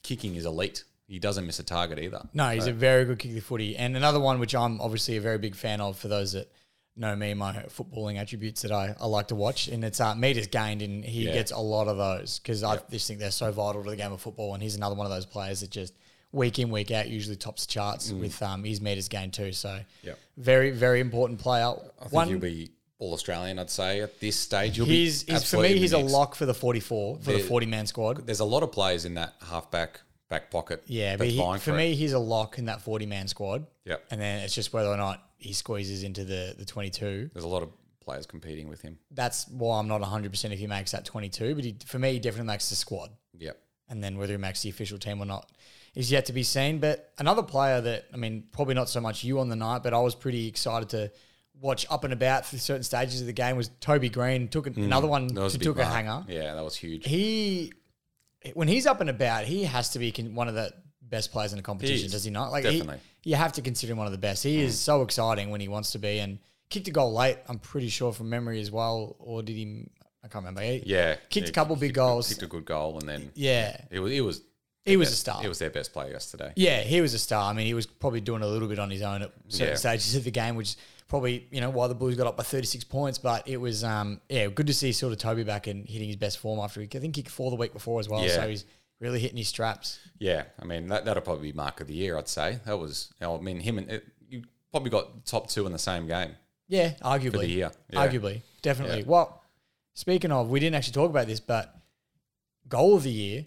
kicking 0.03 0.35
is 0.35 0.47
elite. 0.47 0.85
He 1.07 1.19
doesn't 1.19 1.47
miss 1.47 1.59
a 1.59 1.63
target 1.63 1.99
either. 1.99 2.27
No, 2.33 2.49
he's 2.49 2.67
a 2.67 2.73
very 2.73 3.05
good 3.05 3.19
kick 3.19 3.35
the 3.35 3.41
footy. 3.41 3.77
And 3.77 3.97
another 3.97 4.19
one 4.19 4.41
which 4.41 4.55
I'm 4.55 4.81
obviously 4.81 5.17
a 5.17 5.21
very 5.21 5.39
big 5.39 5.55
fan 5.55 5.81
of 5.81 5.99
for 5.99 6.09
those 6.09 6.33
that 6.33 6.51
know 6.97 7.15
me, 7.17 7.31
and 7.31 7.39
my 7.41 7.53
footballing 7.69 8.19
attributes 8.19 8.63
that 8.63 8.71
I, 8.73 8.95
I 9.01 9.07
like 9.07 9.29
to 9.29 9.35
watch, 9.35 9.69
and 9.69 9.85
it's 9.85 10.01
uh, 10.01 10.15
meters 10.15 10.47
gained, 10.47 10.83
and 10.83 11.05
he 11.05 11.27
Yeah. 11.27 11.35
gets 11.35 11.51
a 11.53 11.59
lot 11.59 11.89
of 11.89 11.97
those 11.97 12.39
because 12.39 12.63
I 12.63 12.79
just 12.91 13.07
think 13.09 13.19
they're 13.21 13.31
so 13.31 13.51
vital 13.51 13.83
to 13.85 13.91
the 13.91 13.97
game 13.97 14.13
of 14.13 14.21
football. 14.21 14.55
And 14.55 14.63
he's 14.63 14.77
another 14.77 14.95
one 14.95 15.07
of 15.07 15.11
those 15.13 15.27
players 15.27 15.61
that 15.61 15.71
just 15.71 15.93
week 16.33 16.59
in 16.59 16.71
week 16.71 16.91
out 16.91 17.09
usually 17.09 17.37
tops 17.37 17.67
the 17.67 17.73
charts 17.73 18.11
with 18.13 18.41
um, 18.43 18.65
his 18.65 18.81
meters 18.81 19.09
gained 19.09 19.33
too. 19.35 19.53
So 19.53 19.69
Mm. 19.69 19.85
Yep. 20.03 20.19
very 20.37 20.71
very 20.71 21.01
important 21.01 21.39
player. 21.41 21.75
I 22.01 22.09
think 22.09 22.29
he'll 22.29 22.39
be 22.39 22.71
all 22.99 23.13
Australian. 23.13 23.59
I'd 23.59 23.71
say 23.71 24.01
at 24.01 24.19
this 24.21 24.37
stage, 24.37 24.77
he'll 24.77 24.85
he's, 24.87 25.25
be 25.25 25.33
he's 25.33 25.51
for 25.51 25.59
me 25.59 25.77
he's 25.77 25.93
a 25.93 25.99
lock 25.99 26.35
for 26.35 26.47
the 26.47 26.55
forty 26.55 26.81
four 26.81 27.19
for 27.19 27.33
the 27.33 27.39
forty 27.41 27.67
man 27.67 27.87
squad. 27.87 28.27
There's 28.27 28.41
a 28.41 28.45
lot 28.45 28.63
of 28.63 28.71
players 28.73 29.05
in 29.05 29.15
that 29.15 29.35
halfback 29.49 30.01
back 30.35 30.51
pocket. 30.51 30.83
Yeah, 30.87 31.17
but 31.17 31.29
he, 31.29 31.39
for 31.59 31.71
it. 31.73 31.77
me, 31.77 31.95
he's 31.95 32.13
a 32.13 32.19
lock 32.19 32.59
in 32.59 32.67
that 32.67 32.81
40 32.83 33.07
man 33.07 33.29
squad. 33.29 33.67
Yep. 33.85 34.05
And 34.11 34.21
then 34.21 34.43
it's 34.43 34.55
just 34.55 34.73
whether 34.73 34.89
or 34.89 34.97
not 34.97 35.23
he 35.37 35.53
squeezes 35.53 36.03
into 36.03 36.25
the, 36.25 36.55
the 36.59 36.65
22. 36.65 37.31
there's 37.33 37.45
a 37.45 37.49
lot 37.49 37.63
of 37.63 37.71
players 38.01 38.27
competing 38.27 38.69
with 38.69 38.83
him. 38.83 38.99
That's 39.11 39.49
why 39.49 39.79
I'm 39.79 39.89
not 39.89 40.01
100% 40.03 40.53
if 40.53 40.59
he 40.59 40.67
makes 40.67 40.91
that 40.93 41.05
22. 41.05 41.55
But 41.55 41.65
he, 41.65 41.77
for 41.87 41.99
me, 41.99 42.13
he 42.15 42.19
definitely 42.19 42.49
makes 42.49 42.69
the 42.69 42.77
squad. 42.77 43.11
Yep. 43.39 43.59
And 43.89 44.03
then 44.03 44.17
whether 44.19 44.33
he 44.33 44.39
makes 44.39 44.63
the 44.63 44.71
official 44.71 44.99
team 44.99 45.21
or 45.21 45.27
not 45.27 45.51
is 45.95 46.11
yet 46.11 46.27
to 46.27 46.33
be 46.33 46.43
seen. 46.43 46.79
But 46.79 47.13
another 47.19 47.43
player 47.43 47.81
that, 47.81 48.07
I 48.13 48.17
mean, 48.17 48.45
probably 48.53 48.75
not 48.75 48.89
so 48.89 49.01
much 49.01 49.23
you 49.25 49.39
on 49.41 49.49
the 49.49 49.57
night, 49.57 49.83
but 49.83 49.93
I 49.95 50.01
was 50.01 50.15
pretty 50.15 50.49
excited 50.49 50.89
to 50.91 51.11
watch 51.61 51.87
up 51.91 52.03
and 52.05 52.13
about 52.13 52.45
through 52.47 52.59
certain 52.59 52.83
stages 52.83 53.21
of 53.21 53.27
the 53.27 53.33
game 53.33 53.57
was 53.57 53.69
Toby 53.81 54.09
Greene. 54.09 54.49
Took 54.49 54.67
an- 54.67 54.75
another 54.77 55.07
one 55.07 55.31
Mm. 55.31 55.43
Was 55.43 55.53
to 55.53 55.59
took 55.59 55.77
a 55.77 55.83
mark. 55.83 55.93
hanger. 55.95 56.25
Yeah, 56.29 56.55
that 56.55 56.65
was 56.65 56.75
huge. 56.77 57.07
He, 57.07 57.73
when 58.53 58.69
he's 58.69 58.87
up 58.87 59.01
and 59.01 59.09
about, 59.09 59.45
he 59.45 59.65
has 59.65 59.91
to 59.91 59.99
be 59.99 60.13
con- 60.13 60.35
one 60.35 60.49
of 60.49 60.55
the 60.55 60.73
best 61.03 61.33
players 61.33 61.53
in 61.53 61.57
the 61.57 61.63
competition, 61.63 62.07
is, 62.07 62.13
does 62.13 62.25
he 62.25 62.31
not? 62.31 62.53
Like, 62.53 62.65
he- 62.65 62.79
definitely. 62.79 63.01
you 63.25 63.37
have 63.37 63.53
to 63.53 63.63
consider 63.63 63.93
him 63.93 63.99
one 63.99 64.07
of 64.07 64.13
the 64.13 64.19
best. 64.19 64.43
He 64.43 64.61
is 64.61 64.75
mm. 64.75 64.79
so 64.79 65.03
exciting 65.03 65.51
when 65.51 65.61
he 65.61 65.69
wants 65.69 65.93
to 65.93 65.99
be, 65.99 66.19
and 66.19 66.39
kicked 66.71 66.89
a 66.89 66.91
goal 66.91 67.13
late. 67.13 67.39
I'm 67.49 67.59
pretty 67.59 67.89
sure 67.89 68.13
from 68.13 68.29
memory 68.29 68.61
as 68.61 68.71
well, 68.71 69.17
or 69.19 69.43
did 69.43 69.55
he? 69.55 69.87
I 70.23 70.29
can't 70.29 70.45
remember. 70.45 70.63
He, 70.63 70.83
yeah, 70.87 71.17
kicked 71.29 71.49
a 71.49 71.53
couple 71.53 71.77
big 71.77 71.95
goals. 71.95 72.29
Kicked 72.29 72.43
a 72.43 72.47
good 72.47 72.65
goal, 72.65 72.99
and 72.99 73.09
then 73.09 73.31
yeah, 73.35 73.81
it 73.91 74.01
was. 74.01 74.13
It 74.13 74.21
was. 74.21 74.43
he 74.85 74.97
was 74.97 75.11
a 75.11 75.17
star. 75.17 75.41
He 75.41 75.49
was 75.49 75.59
their 75.59 75.71
best 75.71 75.93
player 75.93 76.11
yesterday. 76.11 76.53
Yeah, 76.57 76.81
he 76.81 77.01
was 77.01 77.15
a 77.15 77.19
star. 77.19 77.51
I 77.51 77.53
mean, 77.53 77.67
he 77.67 77.75
was 77.75 77.87
probably 77.87 78.21
doing 78.21 78.43
a 78.43 78.47
little 78.47 78.69
bit 78.69 78.79
on 78.79 78.91
his 78.91 79.03
own 79.03 79.23
at 79.23 79.33
certain 79.49 79.73
Yeah. 79.73 79.77
stages 79.77 80.17
of 80.17 80.25
the 80.25 80.31
game, 80.31 80.57
which 80.57 80.77
probably 81.09 81.47
you 81.51 81.61
know 81.61 81.71
why 81.71 81.87
the 81.89 81.95
Blues 81.95 82.17
got 82.17 82.27
up 82.27 82.37
by 82.37 82.43
36 82.43 82.85
points. 82.85 83.19
But 83.19 83.47
it 83.49 83.59
was 83.59 83.85
um 83.85 84.21
yeah 84.29 84.49
good 84.49 84.67
to 84.67 84.75
see 84.75 84.93
sort 84.93 85.13
of 85.13 85.19
Toby 85.19 85.45
back 85.45 85.67
and 85.67 85.87
hitting 85.87 86.09
his 86.09 86.17
best 86.17 86.39
form 86.39 86.61
after 86.61 86.81
he 86.81 86.87
I 86.87 86.99
think 86.99 87.17
he 87.17 87.23
kicked 87.23 87.35
four 87.35 87.51
the 87.51 87.57
week 87.57 87.73
before 87.73 88.01
as 88.01 88.09
well. 88.09 88.23
Yeah. 88.23 88.35
So 88.35 88.49
he's 88.49 88.65
really 89.01 89.21
hitting 89.21 89.37
his 89.37 89.49
straps. 89.49 89.99
Yeah, 90.19 90.45
I 90.61 90.65
mean 90.65 90.89
that 90.89 91.05
that'll 91.05 91.23
probably 91.23 91.51
be 91.51 91.57
mark 91.57 91.81
of 91.81 91.87
the 91.87 91.95
year. 91.95 92.19
I'd 92.19 92.29
say 92.29 92.59
that 92.65 92.79
was. 92.79 93.13
know, 93.21 93.37
I 93.37 93.41
mean, 93.41 93.61
him 93.61 93.79
and 93.79 93.91
it, 93.91 94.07
you 94.29 94.43
probably 94.71 94.91
got 94.91 95.25
top 95.27 95.49
two 95.49 95.67
in 95.67 95.73
the 95.73 95.79
same 95.79 96.07
game. 96.07 96.33
Yeah, 96.69 96.93
arguably. 97.03 97.33
For 97.33 97.39
the 97.39 97.49
year, 97.49 97.71
yeah. 97.91 98.07
Arguably. 98.07 98.43
Definitely. 98.63 99.01
Yeah. 99.01 99.07
Well, 99.07 99.43
speaking 99.93 100.33
of, 100.33 100.49
we 100.49 100.61
didn't 100.61 100.77
actually 100.77 100.95
talk 100.95 101.11
about 101.11 101.27
this, 101.27 101.41
but 101.41 101.75
goal 102.69 102.97
of 102.97 103.03
the 103.03 103.11
year. 103.11 103.47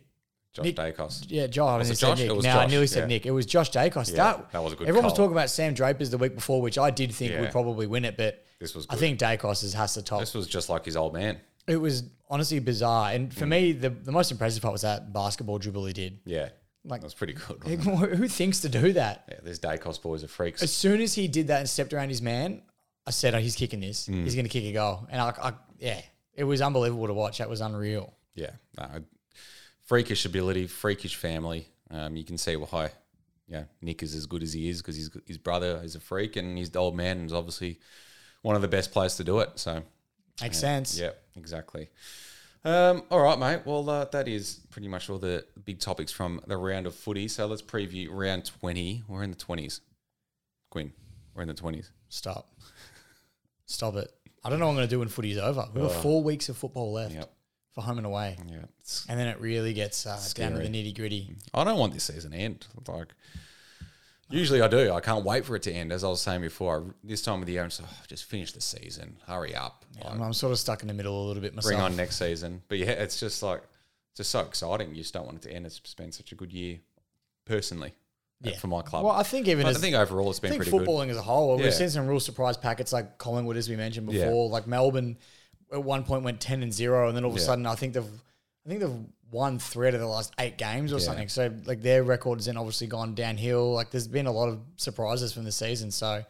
Josh 0.57 0.65
Nick- 0.65 0.75
Daicos. 0.75 1.25
Yeah, 1.29 1.47
Josh. 1.47 1.79
Was 1.79 1.89
was 1.89 1.97
it 1.97 2.05
Josh? 2.05 2.17
Nick. 2.19 2.29
It 2.29 2.35
was 2.35 2.43
now 2.45 2.59
I 2.59 2.63
Josh, 2.63 2.71
nearly 2.71 2.87
said 2.87 2.99
yeah. 3.01 3.05
Nick. 3.07 3.25
It 3.25 3.31
was 3.31 3.45
Josh 3.45 3.71
Daicos. 3.71 4.09
Yeah, 4.11 4.15
that, 4.17 4.51
that 4.51 4.63
was 4.63 4.73
a 4.73 4.75
good 4.75 4.87
Everyone 4.87 5.05
was 5.05 5.13
talking 5.13 5.31
about 5.31 5.49
Sam 5.49 5.73
Drapers 5.73 6.09
the 6.09 6.17
week 6.17 6.35
before, 6.35 6.61
which 6.61 6.77
I 6.77 6.89
did 6.91 7.13
think 7.13 7.31
Yeah. 7.31 7.41
would 7.41 7.51
probably 7.51 7.87
win 7.87 8.03
it, 8.05 8.17
but 8.17 8.43
This 8.59 8.75
was. 8.75 8.85
I 8.89 8.95
think 8.95 9.19
Daicos 9.19 9.73
has 9.73 9.93
to 9.93 10.01
top. 10.01 10.19
this 10.19 10.33
was 10.33 10.47
just 10.47 10.69
like 10.69 10.85
his 10.85 10.97
old 10.97 11.13
man. 11.13 11.39
It 11.67 11.77
was 11.77 12.03
honestly 12.29 12.59
bizarre. 12.59 13.11
And 13.11 13.29
Mm. 13.29 13.33
for 13.33 13.45
me, 13.45 13.71
the, 13.73 13.89
the 13.89 14.11
most 14.11 14.31
impressive 14.31 14.61
part 14.61 14.71
was 14.73 14.81
that 14.81 15.11
basketball 15.13 15.57
dribble 15.59 15.85
he 15.85 15.93
did. 15.93 16.19
Yeah, 16.25 16.49
Like- 16.85 17.01
that 17.01 17.05
was 17.05 17.13
pretty 17.13 17.33
good. 17.33 17.63
Like, 17.65 17.79
wasn't 17.85 18.03
it? 18.13 18.17
Who 18.17 18.27
thinks 18.27 18.61
to 18.61 18.69
do 18.69 18.93
that? 18.93 19.25
Yeah, 19.29 19.39
these 19.43 19.59
Daicos 19.59 20.01
boys 20.01 20.23
are 20.23 20.27
freaks. 20.29 20.63
As 20.63 20.71
soon 20.73 21.01
as 21.01 21.13
he 21.13 21.27
did 21.27 21.47
that 21.47 21.59
and 21.59 21.69
stepped 21.69 21.93
around 21.93 22.09
his 22.09 22.21
man, 22.21 22.61
I 23.05 23.11
said, 23.11 23.35
oh, 23.35 23.39
he's 23.39 23.55
kicking 23.55 23.79
this. 23.81 24.07
Mm. 24.07 24.23
He's 24.23 24.35
going 24.35 24.45
to 24.45 24.49
kick 24.49 24.63
a 24.65 24.73
goal. 24.73 25.07
And 25.09 25.21
I, 25.21 25.29
I, 25.41 25.53
yeah, 25.79 26.01
it 26.33 26.43
was 26.45 26.61
unbelievable 26.61 27.07
to 27.07 27.13
watch. 27.13 27.37
That 27.37 27.49
was 27.49 27.61
unreal. 27.61 28.13
Yeah, 28.35 28.51
no, 28.77 28.87
freakish 29.87 30.25
ability, 30.25 30.67
freakish 30.67 31.15
family. 31.15 31.67
Um, 31.89 32.15
you 32.15 32.23
can 32.23 32.37
see 32.37 32.55
why. 32.55 32.91
Yeah, 33.47 33.63
Nick 33.81 34.03
is 34.03 34.13
as 34.13 34.25
good 34.25 34.43
as 34.43 34.53
he 34.53 34.69
is 34.69 34.81
because 34.81 34.95
his 34.97 35.09
his 35.25 35.37
brother 35.37 35.81
is 35.83 35.95
a 35.95 35.99
freak 35.99 36.35
and 36.35 36.57
his 36.57 36.75
old 36.75 36.95
man 36.95 37.25
is 37.25 37.33
obviously 37.33 37.79
one 38.41 38.55
of 38.55 38.61
the 38.61 38.67
best 38.67 38.91
players 38.91 39.15
to 39.17 39.23
do 39.23 39.39
it. 39.39 39.51
So 39.55 39.81
Makes 40.41 40.59
sense. 40.59 40.99
yeah, 40.99 41.11
exactly. 41.35 41.89
Um, 42.65 43.03
all 43.09 43.21
right, 43.21 43.39
mate. 43.39 43.61
Well, 43.65 43.89
uh, 43.89 44.05
that 44.11 44.27
is 44.27 44.59
pretty 44.69 44.89
much 44.89 45.09
all 45.09 45.17
the 45.17 45.45
big 45.63 45.79
topics 45.79 46.11
from 46.11 46.41
the 46.45 46.57
round 46.57 46.85
of 46.87 46.93
footy. 46.93 47.29
So 47.29 47.45
let's 47.47 47.61
preview 47.61 48.07
round 48.11 48.43
twenty. 48.45 49.03
We're 49.07 49.23
in 49.23 49.29
the 49.31 49.37
twenties. 49.37 49.79
Quinn, 50.69 50.91
we're 51.33 51.43
in 51.43 51.47
the 51.47 51.53
twenties. 51.53 51.91
Stop. 52.09 52.51
Stop 53.65 53.95
it. 53.95 54.11
I 54.43 54.49
don't 54.49 54.59
know 54.59 54.65
what 54.65 54.71
I'm 54.71 54.77
going 54.77 54.87
to 54.87 54.93
do 54.93 54.99
when 54.99 55.07
footy's 55.07 55.37
over. 55.37 55.65
We've 55.73 55.83
got 55.83 55.93
four 56.01 56.21
weeks 56.23 56.49
of 56.49 56.57
football 56.57 56.91
left 56.93 57.13
Yep. 57.13 57.31
For 57.77 57.83
home 57.83 57.97
and 57.99 58.07
away. 58.07 58.35
Yeah, 58.49 58.57
And 59.07 59.19
then 59.19 59.27
it 59.27 59.39
really 59.39 59.71
gets 59.71 60.07
uh, 60.07 60.19
down 60.33 60.53
to 60.53 60.57
the 60.57 60.67
nitty 60.67 60.95
gritty. 60.95 61.35
I 61.53 61.63
don't 61.63 61.77
want 61.77 61.93
this 61.93 62.05
season 62.05 62.31
to 62.31 62.37
end. 62.37 62.65
Like, 62.87 63.13
usually 64.29 64.61
I 64.63 64.67
do. 64.67 64.91
I 64.91 64.99
can't 64.99 65.23
wait 65.23 65.45
for 65.45 65.55
it 65.55 65.61
to 65.63 65.71
end. 65.71 65.91
As 65.91 66.03
I 66.03 66.07
was 66.07 66.19
saying 66.19 66.41
before, 66.41 66.79
I- 66.79 66.91
this 67.03 67.21
time 67.21 67.39
of 67.39 67.45
the 67.45 67.53
year, 67.53 67.61
I'm 67.61 67.69
just, 67.69 67.83
oh, 67.83 68.03
just 68.07 68.25
finish 68.25 68.51
the 68.51 68.61
season. 68.61 69.17
Hurry 69.27 69.53
up. 69.53 69.85
Like, 70.03 70.19
I'm, 70.19 70.33
sort 70.33 70.51
of 70.53 70.57
stuck 70.59 70.81
in 70.81 70.87
the 70.87 70.93
middle 70.95 71.23
a 71.23 71.27
little 71.27 71.41
bit 71.41 71.53
myself. 71.53 71.69
bring 71.71 71.79
on 71.79 71.95
next 71.95 72.17
season. 72.17 72.63
But 72.67 72.79
yeah, 72.79 72.89
it's 72.91 73.19
just 73.19 73.43
like, 73.43 73.61
it's 74.11 74.17
just 74.17 74.31
so 74.31 74.39
exciting. 74.39 74.89
You 74.89 75.01
just 75.03 75.13
don't 75.13 75.25
want 75.25 75.37
it 75.37 75.47
to 75.47 75.51
end. 75.53 75.67
It's 75.67 75.79
been 75.93 76.11
such 76.11 76.31
a 76.31 76.35
good 76.35 76.51
year, 76.51 76.79
personally, 77.45 77.93
Yeah. 78.41 78.57
for 78.57 78.67
my 78.67 78.81
club. 78.81 79.03
Well, 79.05 79.13
I 79.13 79.21
think 79.21 79.47
even 79.47 79.67
I 79.67 79.73
think 79.73 79.95
overall 79.95 80.31
it's 80.31 80.39
been 80.39 80.55
pretty 80.55 80.71
good. 80.71 80.81
footballing 80.81 81.09
as 81.09 81.17
a 81.17 81.21
whole, 81.21 81.57
Yeah. 81.59 81.65
we've 81.65 81.73
seen 81.75 81.91
some 81.91 82.07
real 82.07 82.19
surprise 82.19 82.57
packets 82.57 82.91
like 82.91 83.19
Collingwood, 83.19 83.55
as 83.55 83.69
we 83.69 83.75
mentioned 83.75 84.11
Yeah. 84.11 84.25
before. 84.25 84.49
Like 84.49 84.65
Melbourne, 84.65 85.17
at 85.71 85.83
one 85.83 86.03
point 86.03 86.23
went 86.23 86.39
ten 86.39 86.63
and 86.63 86.73
zero, 86.73 87.07
and 87.07 87.15
then 87.17 87.23
all 87.23 87.31
of 87.31 87.37
a 87.37 87.39
Yeah. 87.39 87.45
sudden, 87.45 87.65
I 87.65 87.75
think 87.75 87.93
they've, 87.93 88.03
I 88.65 88.69
think 88.69 88.81
they've 88.81 88.99
won 89.31 89.59
three 89.59 89.89
out 89.89 89.93
of 89.93 89.99
the 89.99 90.07
last 90.07 90.33
eight 90.39 90.57
games 90.57 90.93
or 90.93 90.97
Yeah. 90.99 91.05
something. 91.05 91.27
So 91.29 91.53
like 91.65 91.81
their 91.81 92.03
record 92.03 92.39
has 92.39 92.45
then 92.45 92.55
obviously 92.57 92.87
gone 92.87 93.13
downhill. 93.15 93.73
Like 93.73 93.91
there's 93.91 94.07
been 94.07 94.25
a 94.27 94.31
lot 94.31 94.47
of 94.49 94.59
surprises 94.77 95.33
from 95.33 95.43
the 95.43 95.51
season. 95.51 95.91
So 95.91 96.23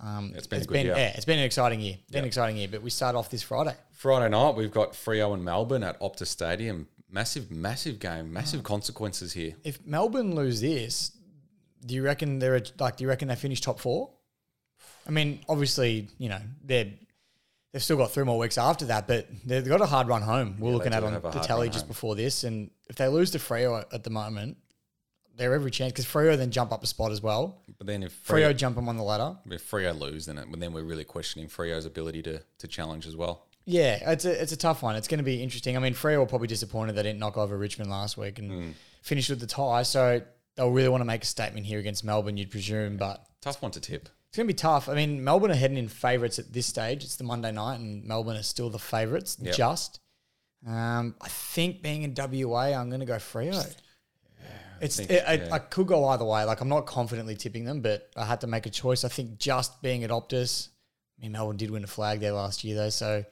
um, 0.00 0.32
It's 0.36 0.46
been 0.46 0.62
good 0.64 0.84
year. 0.84 0.96
yeah, 0.96 1.08
it's 1.08 1.24
been 1.24 1.38
an 1.38 1.44
exciting 1.44 1.80
year. 1.80 1.96
Been 2.10 2.20
an 2.20 2.26
exciting 2.26 2.56
year. 2.56 2.68
But 2.68 2.82
we 2.82 2.90
start 2.90 3.16
off 3.16 3.28
this 3.30 3.42
Friday. 3.42 3.74
Friday 3.92 4.28
night, 4.30 4.54
we've 4.54 4.70
got 4.70 4.92
Freo 4.92 5.34
and 5.34 5.44
Melbourne 5.44 5.82
at 5.82 5.98
Optus 6.00 6.28
Stadium. 6.28 6.86
Massive, 7.10 7.50
massive 7.50 7.98
game. 7.98 8.32
Massive 8.32 8.62
consequences 8.62 9.32
here. 9.32 9.54
If 9.64 9.84
Melbourne 9.84 10.34
lose 10.34 10.60
this, 10.60 11.10
do 11.84 11.94
you 11.94 12.02
reckon 12.02 12.38
they're 12.38 12.62
like? 12.78 12.96
Do 12.96 13.02
you 13.04 13.08
reckon 13.08 13.28
they 13.28 13.34
finish 13.36 13.60
top 13.60 13.80
four? 13.80 14.10
I 15.06 15.10
mean, 15.10 15.40
obviously, 15.48 16.08
you 16.18 16.28
know 16.28 16.40
they're 16.64 16.90
they've 17.72 17.82
still 17.82 17.96
got 17.96 18.10
three 18.12 18.24
more 18.24 18.38
weeks 18.38 18.58
after 18.58 18.86
that, 18.86 19.06
but 19.06 19.28
they've 19.44 19.66
got 19.66 19.80
a 19.80 19.86
hard 19.86 20.08
run 20.08 20.22
home. 20.22 20.56
We're 20.58 20.70
Yeah, 20.70 20.76
looking 20.76 20.92
at 20.94 21.04
on 21.04 21.12
the 21.12 21.30
tally 21.40 21.68
just 21.68 21.84
home. 21.84 21.88
before 21.88 22.14
this, 22.16 22.44
and 22.44 22.70
if 22.88 22.96
they 22.96 23.08
lose 23.08 23.30
to 23.32 23.38
Freo 23.38 23.84
at, 23.92 24.04
the 24.04 24.10
moment, 24.10 24.56
they're 25.36 25.54
every 25.54 25.70
chance 25.70 25.92
because 25.92 26.06
Freo 26.06 26.36
then 26.36 26.50
jump 26.50 26.72
up 26.72 26.82
a 26.82 26.86
spot 26.86 27.12
as 27.12 27.22
well. 27.22 27.62
But 27.78 27.86
then 27.86 28.02
if 28.02 28.12
Freo 28.12 28.26
Frio, 28.26 28.52
jump 28.52 28.76
them 28.76 28.88
on 28.88 28.96
the 28.96 29.02
ladder. 29.04 29.36
if 29.50 29.70
Freo 29.70 29.96
lose, 29.98 30.26
then, 30.26 30.38
it, 30.38 30.46
then 30.58 30.72
we're 30.72 30.82
really 30.84 31.04
questioning 31.04 31.48
Freo's 31.48 31.84
ability 31.86 32.22
to, 32.22 32.42
to 32.58 32.66
challenge 32.66 33.06
as 33.06 33.14
well. 33.16 33.46
Yeah, 33.64 34.10
it's 34.12 34.24
a 34.24 34.42
it's 34.42 34.52
a 34.52 34.56
tough 34.56 34.82
one. 34.82 34.96
It's 34.96 35.08
going 35.08 35.18
to 35.18 35.24
be 35.24 35.42
interesting. 35.42 35.76
I 35.76 35.80
mean, 35.80 35.92
Freo 35.92 36.20
were 36.20 36.26
probably 36.26 36.48
disappointed 36.48 36.94
they 36.96 37.02
didn't 37.02 37.18
knock 37.18 37.36
over 37.36 37.56
Richmond 37.58 37.90
last 37.90 38.16
week 38.16 38.38
and 38.38 38.50
Hmm. 38.50 38.70
finish 39.02 39.28
with 39.28 39.40
the 39.40 39.46
tie, 39.46 39.82
so 39.82 40.22
they'll 40.56 40.70
really 40.70 40.88
want 40.88 41.02
to 41.02 41.04
make 41.04 41.22
a 41.22 41.26
statement 41.26 41.66
here 41.66 41.78
against 41.78 42.02
Melbourne, 42.02 42.36
you'd 42.38 42.50
presume, 42.50 42.96
but. 42.96 43.24
Tough 43.42 43.60
one 43.62 43.70
to 43.72 43.80
tip. 43.80 44.08
It's 44.28 44.36
going 44.36 44.46
to 44.46 44.52
be 44.52 44.56
tough. 44.56 44.88
I 44.88 44.94
mean, 44.94 45.24
Melbourne 45.24 45.50
are 45.50 45.54
heading 45.54 45.78
in 45.78 45.88
favourites 45.88 46.38
at 46.38 46.52
this 46.52 46.66
stage. 46.66 47.02
It's 47.02 47.16
the 47.16 47.24
Monday 47.24 47.50
night, 47.50 47.80
and 47.80 48.04
Melbourne 48.04 48.36
are 48.36 48.42
still 48.42 48.68
the 48.68 48.78
favourites, 48.78 49.38
Yep. 49.40 49.54
just. 49.54 50.00
Um, 50.66 51.14
I 51.20 51.28
think 51.28 51.82
being 51.82 52.02
in 52.02 52.14
WA, 52.14 52.72
I'm 52.78 52.88
going 52.90 53.00
to 53.00 53.06
go 53.06 53.14
Freo. 53.16 53.64
it's 54.80 54.96
think- 54.96 55.10
it, 55.10 55.24
I, 55.26 55.32
yeah. 55.34 55.48
I 55.52 55.58
could 55.58 55.86
go 55.86 56.06
either 56.08 56.24
way. 56.24 56.44
Like 56.44 56.60
I'm 56.60 56.68
not 56.68 56.84
confidently 56.86 57.36
tipping 57.36 57.64
them, 57.64 57.80
but 57.80 58.10
I 58.16 58.24
had 58.26 58.40
to 58.42 58.46
make 58.46 58.66
a 58.66 58.70
choice. 58.70 59.04
I 59.04 59.08
think 59.08 59.38
just 59.38 59.80
being 59.82 60.04
at 60.04 60.10
Optus. 60.10 60.68
I 61.18 61.22
mean, 61.22 61.32
Melbourne 61.32 61.56
did 61.56 61.70
win 61.70 61.84
a 61.84 61.88
flag 61.88 62.20
there 62.20 62.32
last 62.32 62.62
year, 62.64 62.76
though. 62.76 62.90
So, 62.90 63.24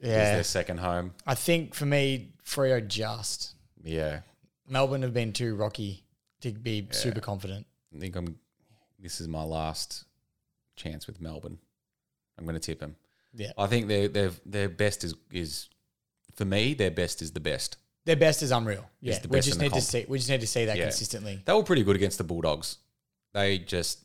Is 0.00 0.08
yeah, 0.08 0.34
their 0.34 0.44
second 0.44 0.78
home. 0.78 1.12
I 1.26 1.34
think 1.34 1.74
for 1.74 1.86
me, 1.86 2.34
Freo 2.46 2.86
just. 2.86 3.54
Yeah. 3.82 4.20
Melbourne 4.66 5.02
have 5.02 5.12
been 5.12 5.32
too 5.32 5.54
rocky 5.54 6.04
to 6.42 6.52
be 6.52 6.86
super 6.92 7.20
confident. 7.20 7.66
I 7.94 7.98
think 7.98 8.16
I'm. 8.16 8.38
This 8.98 9.20
is 9.20 9.28
my 9.28 9.42
last 9.42 10.04
chance 10.76 11.06
with 11.06 11.20
Melbourne. 11.20 11.58
I'm 12.38 12.44
going 12.44 12.54
to 12.54 12.60
tip 12.60 12.80
them. 12.80 12.96
Yeah. 13.34 13.52
I 13.58 13.66
think 13.66 13.88
their 13.88 14.08
their 14.08 14.30
their 14.46 14.68
best 14.68 15.04
is 15.04 15.14
is 15.32 15.68
for 16.34 16.44
me. 16.44 16.74
Their 16.74 16.90
best 16.90 17.22
is 17.22 17.32
the 17.32 17.40
best. 17.40 17.76
Their 18.06 18.16
best 18.16 18.42
is 18.42 18.52
unreal. 18.52 18.88
Yeah, 19.00 19.18
the 19.18 19.28
we 19.28 19.40
just 19.40 19.60
need 19.60 19.72
to 19.74 19.80
see. 19.82 20.06
We 20.08 20.18
just 20.18 20.30
need 20.30 20.40
to 20.40 20.46
see 20.46 20.64
that 20.64 20.76
Yeah. 20.76 20.84
consistently. 20.84 21.42
They 21.44 21.52
were 21.52 21.62
pretty 21.62 21.82
good 21.84 21.96
against 21.96 22.16
the 22.18 22.24
Bulldogs. 22.24 22.78
They 23.34 23.58
just 23.58 24.02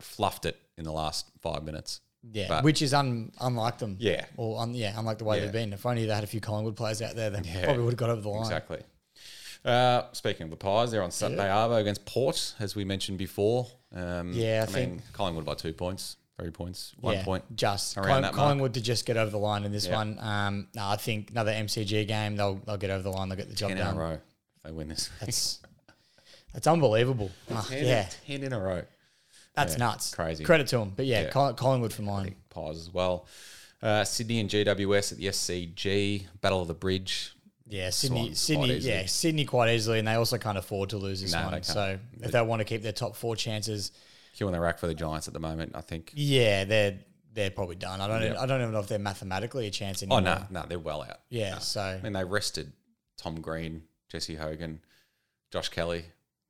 fluffed 0.00 0.46
it 0.46 0.56
in 0.78 0.84
the 0.84 0.92
last 0.92 1.26
five 1.42 1.62
minutes. 1.62 2.00
Yeah, 2.32 2.48
But- 2.48 2.64
which 2.64 2.80
is 2.82 2.94
un, 2.94 3.30
unlike 3.40 3.78
them. 3.78 3.96
Yeah. 4.00 4.24
or 4.36 4.60
un, 4.60 4.74
yeah, 4.74 4.98
unlike 4.98 5.18
the 5.18 5.24
way 5.24 5.36
Yeah. 5.38 5.44
they've 5.44 5.52
been. 5.52 5.72
If 5.72 5.84
only 5.84 6.06
they 6.06 6.14
had 6.14 6.24
a 6.24 6.28
few 6.28 6.40
Collingwood 6.40 6.76
players 6.76 7.02
out 7.02 7.14
there, 7.16 7.30
they 7.30 7.42
Yeah. 7.48 7.64
probably 7.64 7.82
would 7.84 7.92
have 7.92 7.98
got 7.98 8.10
over 8.10 8.20
the 8.22 8.28
line. 8.28 8.42
Exactly. 8.42 8.82
Uh, 9.64 10.02
speaking 10.12 10.44
of 10.44 10.50
the 10.50 10.56
Pies, 10.56 10.90
they're 10.90 11.02
on 11.02 11.10
Saturday 11.10 11.42
Arvo 11.48 11.80
against 11.80 12.04
Port, 12.06 12.54
as 12.60 12.74
we 12.76 12.84
mentioned 12.84 13.18
before. 13.18 13.66
Um, 13.94 14.32
Yeah, 14.32 14.64
I 14.68 14.72
I, 14.72 14.74
mean 14.86 15.02
Collingwood 15.12 15.44
by 15.44 15.54
two 15.54 15.72
points. 15.72 16.16
Three 16.38 16.50
points, 16.50 16.94
one 17.00 17.14
yeah, 17.16 17.24
point. 17.24 17.56
Just 17.56 17.96
around 17.96 18.06
Colling- 18.06 18.22
that 18.22 18.34
mark. 18.34 18.44
Collingwood 18.46 18.74
to 18.74 18.80
just 18.80 19.04
get 19.04 19.16
over 19.16 19.30
the 19.30 19.38
line 19.38 19.64
in 19.64 19.72
this 19.72 19.86
Yeah. 19.86 19.96
one. 19.96 20.18
Um, 20.20 20.68
no, 20.74 20.86
I 20.86 20.96
think 20.96 21.30
another 21.32 21.50
MCG 21.50 22.04
game. 22.06 22.36
They'll 22.36 22.54
they'll 22.64 22.76
get 22.76 22.90
over 22.90 23.02
the 23.02 23.10
line. 23.10 23.28
They'll 23.28 23.36
get 23.36 23.48
the 23.48 23.56
job 23.56 23.70
Ten 23.70 23.78
in 23.78 23.84
done. 23.84 23.96
a 23.96 23.98
row. 23.98 24.18
They 24.64 24.70
win 24.70 24.86
this. 24.88 25.10
That's 25.20 25.58
that's 26.54 26.66
unbelievable. 26.68 27.32
Ah, 27.50 27.66
ten, 27.68 27.84
yeah, 27.84 28.08
ten 28.26 28.44
in 28.44 28.52
a 28.52 28.60
row. 28.60 28.82
that's 29.54 29.72
Yeah, 29.72 29.78
nuts. 29.78 30.14
crazy. 30.14 30.44
Credit 30.44 30.68
to 30.68 30.78
them. 30.78 30.92
But 30.94 31.06
yeah, 31.06 31.22
Yeah. 31.22 31.30
Coll- 31.30 31.54
Collingwood 31.54 31.92
for 31.92 32.02
mine. 32.02 32.36
Pies 32.50 32.76
as 32.76 32.94
well. 32.94 33.26
Uh, 33.82 34.04
Sydney 34.04 34.38
and 34.38 34.48
GWS 34.48 35.10
at 35.12 35.18
the 35.18 35.26
SCG 35.26 36.26
Battle 36.40 36.62
of 36.62 36.68
the 36.68 36.74
Bridge. 36.74 37.32
Yeah, 37.70 37.90
Sydney, 37.90 38.34
Sydney, 38.34 38.68
quite 38.68 38.80
yeah, 38.80 39.06
Sydney 39.06 39.44
quite 39.44 39.74
easily, 39.74 39.98
and 39.98 40.08
they 40.08 40.14
also 40.14 40.38
can't 40.38 40.56
afford 40.58 40.90
to 40.90 40.96
lose 40.96 41.20
this 41.20 41.32
No, 41.32 41.38
they 41.40 41.44
one. 41.44 41.52
can't. 41.52 41.64
So 41.66 41.98
if 42.22 42.32
they 42.32 42.40
want 42.42 42.60
to 42.60 42.64
keep 42.64 42.82
their 42.82 42.92
top 42.92 43.14
four 43.14 43.36
chances, 43.36 43.92
Q 44.34 44.46
on 44.46 44.52
the 44.52 44.60
rack 44.60 44.78
for 44.78 44.86
the 44.86 44.94
Giants 44.94 45.28
at 45.28 45.34
the 45.34 45.40
moment. 45.40 45.72
I 45.74 45.80
think. 45.82 46.12
yeah, 46.14 46.64
they're 46.64 46.98
they're 47.34 47.50
probably 47.50 47.76
done. 47.76 48.00
I 48.00 48.08
don't, 48.08 48.22
even, 48.24 48.36
I 48.36 48.46
don't 48.46 48.60
even 48.62 48.72
know 48.72 48.80
if 48.80 48.88
they're 48.88 48.98
mathematically 48.98 49.66
a 49.66 49.70
chance 49.70 50.02
anymore. 50.02 50.20
Oh 50.20 50.26
anymore. 50.26 50.46
no, 50.50 50.60
no, 50.62 50.66
they're 50.66 50.78
well 50.78 51.02
out. 51.02 51.20
Yeah, 51.28 51.58
so 51.58 51.80
I 51.82 52.00
mean, 52.02 52.14
they 52.14 52.24
rested 52.24 52.72
Tom 53.18 53.40
Green, 53.40 53.82
Jesse 54.08 54.34
Hogan, 54.34 54.80
Josh 55.52 55.68
Kelly 55.68 56.04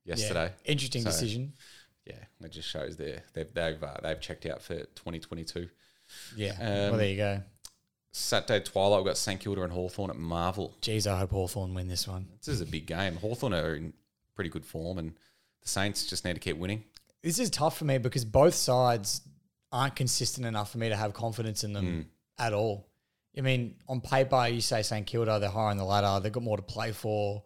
yeah, 0.04 0.14
yesterday. 0.14 0.52
interesting 0.64 1.02
So- 1.02 1.10
decision. 1.10 1.52
Yeah, 2.06 2.14
it 2.42 2.52
just 2.52 2.68
shows 2.68 2.96
they 2.96 3.18
they've 3.34 3.52
they've 3.52 3.82
uh, 3.82 3.96
they've 4.02 4.20
checked 4.20 4.46
out 4.46 4.62
for 4.62 4.76
2022. 4.76 5.68
Yeah, 6.36 6.52
Um, 6.52 6.58
well 6.60 6.96
there 6.96 7.08
you 7.08 7.16
go. 7.16 7.42
Saturday 8.12 8.64
twilight, 8.64 9.00
we've 9.00 9.06
got 9.10 9.16
St 9.16 9.38
Kilda 9.40 9.62
and 9.62 9.72
Hawthorn 9.72 10.10
at 10.10 10.16
Marvel. 10.16 10.74
Geez, 10.80 11.06
I 11.06 11.18
hope 11.18 11.30
Hawthorn 11.30 11.74
win 11.74 11.88
this 11.88 12.08
one. 12.08 12.26
This 12.38 12.48
is 12.48 12.60
a 12.60 12.66
big 12.66 12.86
game. 12.86 13.16
Hawthorn 13.16 13.54
are 13.54 13.74
in 13.74 13.92
pretty 14.34 14.50
good 14.50 14.64
form, 14.64 14.98
and 14.98 15.12
the 15.62 15.68
Saints 15.68 16.06
just 16.06 16.24
need 16.24 16.34
to 16.34 16.40
keep 16.40 16.56
winning. 16.56 16.84
This 17.22 17.38
is 17.38 17.50
tough 17.50 17.76
for 17.78 17.84
me 17.84 17.98
because 17.98 18.24
both 18.24 18.54
sides 18.54 19.20
aren't 19.72 19.96
consistent 19.96 20.46
enough 20.46 20.72
for 20.72 20.78
me 20.78 20.88
to 20.88 20.96
have 20.96 21.12
confidence 21.12 21.64
in 21.64 21.72
them 21.72 21.86
Mm. 21.86 22.06
at 22.46 22.52
all. 22.54 22.88
I 23.36 23.42
mean, 23.42 23.76
on 23.88 24.00
paper, 24.00 24.46
you 24.48 24.60
say 24.60 24.82
St 24.82 25.06
Kilda, 25.06 25.38
they're 25.38 25.50
higher 25.50 25.68
on 25.70 25.76
the 25.76 25.84
ladder, 25.84 26.20
they've 26.22 26.32
got 26.32 26.42
more 26.42 26.56
to 26.56 26.62
play 26.62 26.92
for, 26.92 27.42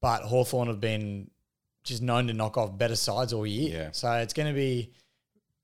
but 0.00 0.22
Hawthorn 0.22 0.66
have 0.68 0.80
been 0.80 1.30
just 1.84 2.02
known 2.02 2.26
to 2.26 2.34
knock 2.34 2.56
off 2.58 2.76
better 2.76 2.96
sides 2.96 3.32
all 3.32 3.46
year. 3.46 3.72
Yeah. 3.84 3.90
So 3.92 4.10
it's 4.14 4.34
going 4.34 4.48
to 4.48 4.54
be 4.54 4.92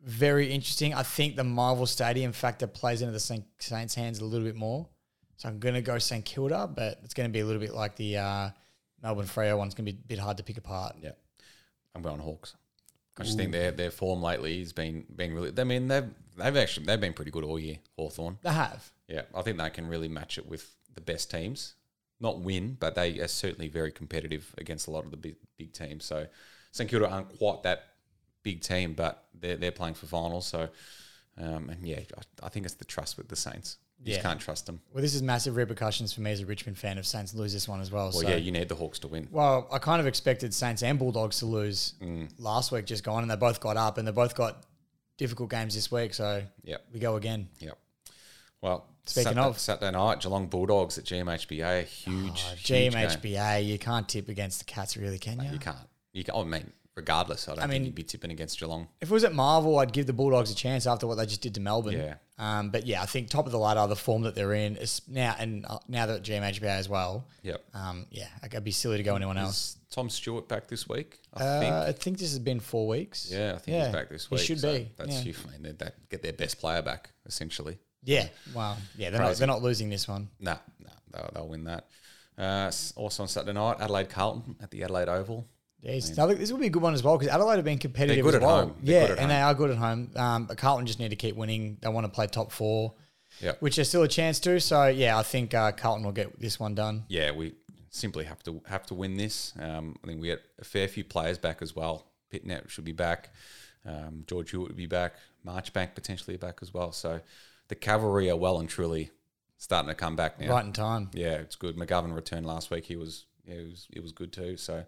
very 0.03 0.53
interesting. 0.53 0.95
I 0.95 1.03
think 1.03 1.37
the 1.37 1.45
Marvel 1.45 1.87
Stadium 1.87 2.33
factor 2.33 2.67
plays 2.67 3.03
into 3.03 3.13
the 3.13 3.21
Saint- 3.21 3.47
Saints' 3.59 3.95
hands 3.95 4.21
a 4.21 4.25
little 4.25 4.47
bit 4.47 4.57
more. 4.57 4.89
So 5.37 5.49
I'm 5.49 5.59
going 5.59 5.75
to 5.75 5.83
go 5.83 5.99
St 5.99 6.25
Kilda, 6.25 6.71
but 6.75 6.99
it's 7.05 7.15
going 7.15 7.29
to 7.29 7.33
be 7.33 7.41
a 7.41 7.45
little 7.45 7.61
bit 7.61 7.75
like 7.75 7.97
the 7.97 8.17
uh, 8.17 8.51
Melbourne 9.03 9.27
Freo 9.27 9.59
one. 9.59 9.67
It's 9.67 9.75
going 9.75 9.87
to 9.87 9.93
be 9.93 9.99
a 9.99 10.07
bit 10.07 10.19
hard 10.19 10.39
to 10.39 10.43
pick 10.43 10.57
apart. 10.57 10.97
Yeah, 11.03 11.11
I'm 11.95 12.03
going 12.03 12.21
Hawks. 12.21 12.57
I 13.19 13.23
just 13.23 13.39
think 13.39 13.53
their 13.53 13.71
their 13.71 13.91
form 13.91 14.23
lately 14.23 14.59
has 14.61 14.73
been 14.73 15.07
been 15.15 15.35
really. 15.35 15.53
I 15.57 15.65
mean, 15.65 15.89
they've 15.89 16.09
they've 16.37 16.57
actually 16.57 16.87
they've 16.87 17.01
been 17.01 17.15
pretty 17.15 17.31
good 17.31 17.45
all 17.45 17.59
year. 17.59 17.79
Hawthorn. 17.97 18.39
They 18.43 18.53
have. 18.53 18.91
Yeah, 19.09 19.23
I 19.35 19.43
think 19.43 19.59
they 19.59 19.71
can 19.71 19.89
really 19.89 20.09
match 20.09 20.39
it 20.39 20.47
with 20.47 20.75
the 20.95 21.01
best 21.01 21.31
teams. 21.31 21.75
Not 22.19 22.41
win, 22.41 22.77
but 22.79 22.95
they 22.95 23.21
are 23.21 23.29
certainly 23.29 23.69
very 23.69 23.93
competitive 23.93 24.55
against 24.59 24.87
a 24.87 24.91
lot 24.91 25.05
of 25.05 25.11
the 25.11 25.17
big, 25.19 25.37
big 25.59 25.73
teams. 25.73 26.05
So 26.05 26.27
St 26.73 26.89
Kilda 26.89 27.09
aren't 27.09 27.39
quite 27.39 27.63
that 27.65 27.85
big 28.47 28.61
team, 28.61 28.95
but 28.95 29.25
they're 29.41 29.57
they're 29.57 29.73
playing 29.81 29.95
for 29.95 30.07
finals. 30.07 30.47
So 30.47 30.69
um, 31.39 31.69
and 31.69 31.87
yeah, 31.87 32.01
I, 32.43 32.47
I 32.47 32.49
think 32.49 32.65
it's 32.65 32.77
the 32.77 32.85
trust 32.85 33.19
with 33.19 33.29
the 33.29 33.37
Saints. 33.37 33.77
You 34.05 34.13
just 34.13 34.23
can't 34.23 34.39
trust 34.41 34.67
them. 34.67 34.81
Well, 34.93 35.03
this 35.03 35.15
is 35.15 35.23
massive 35.23 35.57
repercussions 35.57 36.13
for 36.13 36.21
me 36.21 36.31
as 36.31 36.41
a 36.41 36.47
Richmond 36.47 36.77
fan 36.79 36.99
if 36.99 37.07
Saints 37.07 37.35
lose 37.35 37.53
this 37.53 37.67
one 37.67 37.81
as 37.81 37.91
well. 37.91 38.05
Well, 38.13 38.13
so, 38.23 38.29
yeah, 38.29 38.37
you 38.37 38.53
need 38.53 38.69
the 38.69 38.75
Hawks 38.75 38.99
to 39.01 39.09
win. 39.09 39.27
well, 39.33 39.67
I 39.73 39.79
kind 39.79 40.01
of 40.01 40.07
expected 40.07 40.53
Saints 40.55 40.83
and 40.83 40.99
Bulldogs 40.99 41.39
to 41.41 41.47
lose 41.47 41.95
Mm. 42.03 42.29
last 42.39 42.71
week, 42.73 42.85
just 42.87 43.03
gone, 43.05 43.23
and 43.23 43.31
they 43.31 43.37
both 43.37 43.59
got 43.59 43.77
up, 43.79 43.97
and 43.99 44.07
they 44.07 44.13
both 44.13 44.35
got 44.37 44.65
difficult 45.17 45.51
games 45.51 45.75
this 45.75 45.91
week. 45.91 46.13
So 46.15 46.43
Yep, 46.65 46.85
we 46.93 47.01
go 47.01 47.17
again. 47.17 47.49
yep. 47.59 47.79
Well, 48.61 48.87
Speaking 49.07 49.25
Saturday, 49.35 49.47
of- 49.47 49.59
Saturday 49.59 49.91
night, 49.93 50.21
Geelong 50.21 50.47
Bulldogs 50.49 50.99
at 50.99 51.05
GMHBA, 51.05 51.85
huge, 51.85 52.45
Oh, 52.47 52.55
huge. 52.55 52.65
GMHBA, 52.93 53.65
you 53.67 53.79
can't 53.79 54.07
tip 54.09 54.29
against 54.29 54.59
the 54.59 54.65
Cats, 54.67 54.97
really, 54.97 55.19
can 55.19 55.41
you? 55.43 55.53
You 55.53 55.59
can't. 55.59 55.89
You 56.13 56.25
can. 56.25 56.35
I 56.35 56.45
mean, 56.45 56.73
regardless, 56.97 57.49
I 57.49 57.55
don't 57.55 57.65
I 57.65 57.67
mean- 57.67 57.71
think 57.77 57.85
you'd 57.87 57.95
be 57.95 58.03
tipping 58.03 58.31
against 58.31 58.59
Geelong. 58.59 58.89
If 59.01 59.11
it 59.11 59.15
was 59.15 59.25
at 59.25 59.35
Marvel, 59.35 59.79
I'd 59.79 59.93
give 59.93 60.07
the 60.07 60.13
Bulldogs 60.13 60.51
a 60.51 60.55
chance 60.55 60.87
after 60.87 61.07
what 61.07 61.17
they 61.17 61.27
just 61.27 61.43
did 61.43 61.55
to 61.55 61.61
Melbourne. 61.61 61.95
Yeah. 61.99 62.15
Um, 62.39 62.71
but 62.71 62.87
yeah, 62.87 63.03
I 63.03 63.07
think 63.07 63.31
top 63.31 63.47
of 63.47 63.53
the 63.53 63.59
ladder, 63.59 63.87
the 63.87 63.97
form 63.97 64.23
that 64.23 64.35
they're 64.35 64.53
in 64.55 64.77
is 64.77 65.01
now, 65.09 65.35
and 65.39 65.65
uh, 65.67 65.79
now 65.89 66.07
that 66.07 66.23
GMHBA 66.23 66.65
as 66.65 66.89
well. 66.89 67.27
Yep. 67.43 67.65
Um, 67.75 68.07
yeah, 68.11 68.29
I'd 68.43 68.65
be 68.65 68.73
silly 68.73 68.97
to 68.97 69.03
go 69.03 69.15
anyone 69.17 69.39
else. 69.39 69.77
Tom 69.91 70.11
Stewart 70.11 70.47
back 70.49 70.67
this 70.69 70.89
week? 70.89 71.19
I 71.33 71.43
Uh, 71.45 71.61
think. 71.61 71.73
I 71.75 71.93
think 71.93 72.19
this 72.19 72.31
has 72.31 72.39
been 72.39 72.61
four 72.61 72.87
weeks. 72.89 73.31
Yeah, 73.31 73.55
I 73.55 73.59
think 73.59 73.83
he's 73.83 73.93
back 73.93 74.09
this 74.11 74.31
week. 74.31 74.41
he 74.41 74.47
should 74.47 74.61
so 74.61 74.73
be, 74.75 74.91
That's 74.97 75.25
yeah. 75.25 75.33
I 75.55 75.59
mean, 75.59 75.77
they'd 75.79 75.93
get 76.11 76.23
their 76.23 76.33
best 76.35 76.59
player 76.59 76.83
back 76.83 77.11
essentially. 77.25 77.79
Yeah. 78.05 78.29
Wow. 78.55 78.77
Yeah, 78.99 79.11
they're 79.11 79.21
not, 79.21 79.37
they're 79.37 79.47
not 79.47 79.63
losing 79.63 79.89
this 79.89 80.07
one. 80.07 80.29
No, 80.39 80.57
no, 80.81 80.91
they'll, 81.13 81.31
they'll 81.35 81.49
win 81.49 81.65
that. 81.65 81.87
Uh, 82.39 82.71
also 82.97 83.23
on 83.23 83.29
Saturday 83.29 83.55
night, 83.55 83.79
Adelaide 83.81 84.11
Carlton 84.11 84.57
at 84.61 84.71
the 84.71 84.83
Adelaide 84.83 85.09
Oval. 85.09 85.49
Jeez. 85.85 86.17
Now, 86.17 86.27
look, 86.27 86.39
this 86.39 86.51
will 86.51 86.59
be 86.59 86.67
a 86.67 86.71
good 86.71 86.83
one 86.83 86.95
as 86.95 87.03
well 87.03 87.17
because 87.19 87.33
Adelaide 87.33 87.57
have 87.57 87.65
been 87.65 87.79
competitive 87.79 88.25
good 88.25 88.35
as 88.35 88.43
at 88.43 88.47
well. 88.47 88.57
home. 88.69 88.77
Yeah, 88.83 89.15
and 89.19 89.31
they 89.31 89.41
are 89.41 89.55
good 89.55 89.71
at 89.71 89.77
home. 89.77 90.11
Um, 90.17 90.45
but 90.47 90.57
Carlton 90.59 90.87
just 90.87 90.99
need 90.99 91.11
to 91.11 91.17
keep 91.17 91.37
winning. 91.37 91.77
They 91.81 91.89
want 91.89 92.05
to 92.07 92.09
play 92.11 92.27
top 92.27 92.51
four, 92.51 92.95
Yep. 93.41 93.61
which 93.63 93.77
there's 93.77 93.89
still 93.89 94.03
a 94.03 94.09
chance 94.09 94.41
to. 94.41 94.59
So 94.61 94.87
yeah, 94.87 95.17
I 95.19 95.23
think 95.23 95.55
uh, 95.55 95.73
Carlton 95.73 96.05
will 96.05 96.13
get 96.13 96.41
this 96.41 96.59
one 96.59 96.75
done. 96.75 97.05
Yeah, 97.09 97.31
we 97.33 97.55
simply 97.91 98.25
have 98.25 98.43
to 98.45 98.61
have 98.67 98.87
to 98.87 98.95
win 98.95 99.17
this. 99.17 99.53
Um, 99.61 99.97
I 100.03 100.07
think 100.09 100.21
we 100.21 100.29
get 100.29 100.43
a 100.59 100.65
fair 100.65 100.89
few 100.89 101.05
players 101.05 101.39
back 101.39 101.63
as 101.63 101.77
well. 101.77 102.07
Pittonet 102.33 102.69
should 102.69 102.85
be 102.85 102.93
back. 102.93 103.31
Um, 103.85 104.25
George 104.27 104.51
Hewett 104.51 104.69
would 104.69 104.77
be 104.77 104.87
back. 104.87 105.15
Marchbank 105.47 105.95
potentially 105.95 106.37
back 106.37 106.59
as 106.63 106.75
well. 106.75 106.91
So 106.91 107.21
the 107.69 107.77
cavalry 107.77 108.29
are 108.31 108.37
well 108.37 108.59
and 108.59 108.69
truly 108.69 109.11
starting 109.59 109.89
to 109.89 109.95
come 109.95 110.17
back 110.17 110.41
now. 110.41 110.51
Right 110.51 110.65
in 110.65 110.73
time. 110.73 111.11
Yeah, 111.13 111.35
it's 111.35 111.55
good. 111.55 111.77
McGovern 111.77 112.13
returned 112.15 112.47
last 112.47 112.71
week. 112.71 112.87
He 112.87 112.97
was 112.97 113.27
yeah, 113.47 113.55
it 113.57 113.67
was 113.69 113.87
it 113.93 114.03
was 114.03 114.11
good 114.13 114.33
too. 114.33 114.57
So 114.57 114.85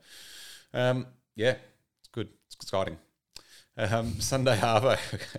um, 0.75 1.07
yeah, 1.37 1.57
it's 2.01 2.09
good. 2.13 2.29
It's 2.47 2.55
exciting. 2.57 2.97
Um, 3.77 4.15
Sunday 4.21 4.57
Harbour, 4.57 4.99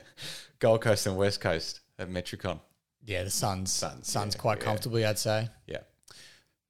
Gold 0.60 0.82
Coast 0.82 1.06
and 1.08 1.18
West 1.18 1.42
Coast 1.42 1.82
at 1.98 2.10
Metricon. 2.10 2.60
Yeah, 3.06 3.24
the 3.24 3.30
Suns. 3.30 3.72
Suns, 3.72 4.10
Suns 4.12 4.36
yeah, 4.36 4.42
quite 4.42 4.60
yeah. 4.60 4.66
comfortably, 4.66 5.06
I'd 5.06 5.18
say. 5.20 5.50
Yeah. 5.68 5.80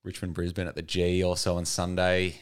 Richmond 0.04 0.34
Brisbane 0.34 0.67
at 0.67 0.76
the 0.76 0.82
G 0.82 1.24
also 1.24 1.58
on 1.58 1.65
Sunday. 1.65 2.41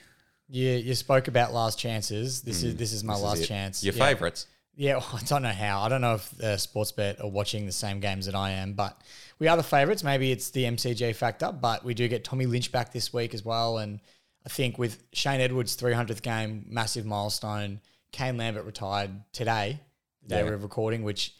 You 0.49 0.69
you 0.71 0.93
spoke 0.95 1.27
about 1.27 1.53
last 1.53 1.77
chances. 1.79 2.41
This 2.41 2.63
is 2.63 2.75
this 2.75 2.93
is 2.93 3.03
my 3.03 3.13
Mm. 3.13 3.17
This 3.17 3.23
last 3.23 3.41
it. 3.41 3.47
chance. 3.47 3.83
Your 3.83 3.93
Yeah. 3.95 4.05
favourites. 4.05 4.47
Yeah, 4.75 4.97
well, 4.97 5.09
I 5.13 5.23
don't 5.25 5.41
know 5.41 5.49
how. 5.49 5.81
I 5.81 5.89
don't 5.89 6.01
know 6.01 6.15
if 6.15 6.33
uh, 6.39 6.55
Sportsbet 6.55 7.19
are 7.23 7.27
watching 7.27 7.65
the 7.65 7.71
same 7.71 7.99
games 7.99 8.27
that 8.27 8.35
I 8.35 8.51
am, 8.51 8.73
but 8.73 9.01
we 9.39 9.47
are 9.47 9.57
the 9.57 9.63
favourites. 9.63 10.03
Maybe 10.03 10.31
it's 10.31 10.51
the 10.51 10.65
MCG 10.65 11.15
factor, 11.15 11.51
but 11.51 11.83
we 11.83 11.95
do 11.95 12.07
get 12.07 12.23
Tommy 12.23 12.45
Lynch 12.45 12.71
back 12.71 12.93
this 12.93 13.11
week 13.11 13.33
as 13.33 13.43
well. 13.43 13.79
And 13.79 13.99
I 14.47 14.49
think 14.49 14.77
with 14.77 15.03
Shane 15.11 15.41
Edwards' 15.41 15.75
300th 15.75 16.21
game, 16.21 16.65
massive 16.69 17.05
milestone, 17.05 17.81
Kane 18.13 18.37
Lambert 18.37 18.63
retired 18.63 19.11
today, 19.33 19.77
the 20.23 20.29
day 20.29 20.37
Yeah. 20.37 20.43
we're 20.45 20.55
recording, 20.55 21.03
which 21.03 21.33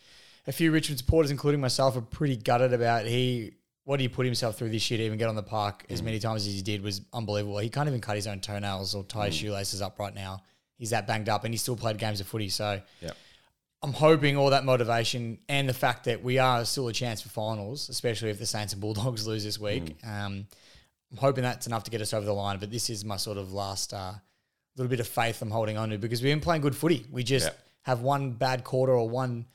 a 0.46 0.52
few 0.52 0.74
Richmond 0.74 1.00
supporters, 1.00 1.32
including 1.32 1.62
myself, 1.62 1.96
are 1.96 2.02
pretty 2.02 2.36
gutted 2.36 2.74
about. 2.74 3.06
He 3.06 3.54
what 3.86 4.02
he 4.02 4.10
put 4.10 4.26
himself 4.26 4.58
through 4.58 4.68
this 4.72 4.92
year 4.92 4.98
to 4.98 5.06
even 5.06 5.18
get 5.18 5.30
on 5.30 5.36
the 5.36 5.42
park 5.44 5.86
as 5.90 6.02
many 6.04 6.20
times 6.20 6.46
as 6.46 6.54
he 6.54 6.62
did 6.62 6.82
was 6.84 7.00
unbelievable. 7.14 7.58
He 7.60 7.70
can't 7.70 7.88
even 7.88 8.02
cut 8.02 8.18
his 8.18 8.28
own 8.28 8.42
toenails 8.42 8.94
or 8.94 9.06
tie 9.06 9.28
his 9.28 9.36
shoelaces 9.36 9.82
up 9.82 9.98
right 10.00 10.14
now. 10.14 10.42
He's 10.78 10.90
that 10.90 11.08
banged 11.08 11.30
up, 11.30 11.46
and 11.46 11.54
he 11.54 11.58
still 11.58 11.78
played 11.78 11.98
games 11.98 12.20
of 12.20 12.28
footy. 12.28 12.50
So 12.50 12.82
Yeah. 13.02 13.12
I'm 13.82 13.94
hoping 13.94 14.36
all 14.36 14.50
that 14.50 14.66
motivation 14.66 15.38
and 15.48 15.70
the 15.70 15.74
fact 15.74 16.04
that 16.04 16.22
we 16.22 16.38
are 16.40 16.66
still 16.66 16.90
a 16.90 16.94
chance 16.94 17.22
for 17.22 17.30
finals, 17.30 17.88
especially 17.88 18.30
if 18.32 18.40
the 18.40 18.46
Saints 18.46 18.74
and 18.74 18.82
Bulldogs 18.82 19.26
lose 19.32 19.46
this 19.46 19.58
week. 19.58 19.98
Mm. 20.02 20.26
Um, 20.26 20.48
I'm 21.12 21.18
hoping 21.18 21.44
that's 21.44 21.68
enough 21.68 21.84
to 21.86 21.92
get 21.92 22.02
us 22.02 22.14
over 22.14 22.26
the 22.26 22.34
line. 22.34 22.60
But 22.60 22.72
this 22.72 22.90
is 22.90 23.06
my 23.06 23.18
sort 23.18 23.38
of 23.38 23.54
last 23.54 23.94
uh, 23.94 24.14
little 24.76 24.90
bit 24.90 25.00
of 25.00 25.08
faith 25.08 25.42
I'm 25.42 25.52
holding 25.52 25.78
on 25.78 25.90
to 25.90 25.98
because 25.98 26.22
we've 26.22 26.32
been 26.32 26.42
playing 26.42 26.62
good 26.62 26.76
footy. 26.76 27.06
We 27.12 27.24
just 27.24 27.48
Yeah. 27.48 27.54
have 27.84 28.02
one 28.02 28.32
bad 28.32 28.64
quarter 28.64 28.94
or 28.94 29.08
one 29.10 29.46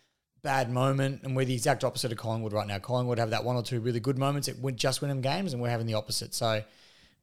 bad 0.43 0.71
moment, 0.71 1.23
and 1.23 1.37
we're 1.37 1.45
the 1.45 1.55
exact 1.55 1.85
opposite 1.85 2.11
of 2.11 2.19
Collingwood 2.19 2.53
right 2.53 2.67
now. 2.67 2.79
Collingwood 2.79 3.19
have 3.19 3.31
that 3.31 3.45
one 3.45 3.55
or 3.57 3.63
two 3.63 3.81
really 3.81 4.01
good 4.01 4.19
moments 4.19 4.49
that 4.49 4.59
win, 4.59 4.77
just 4.77 5.01
win 5.01 5.09
them 5.09 5.21
games, 5.21 5.53
and 5.53 5.63
we're 5.63 5.69
having 5.71 5.87
the 5.87 5.95
opposite. 5.95 6.35
So 6.35 6.65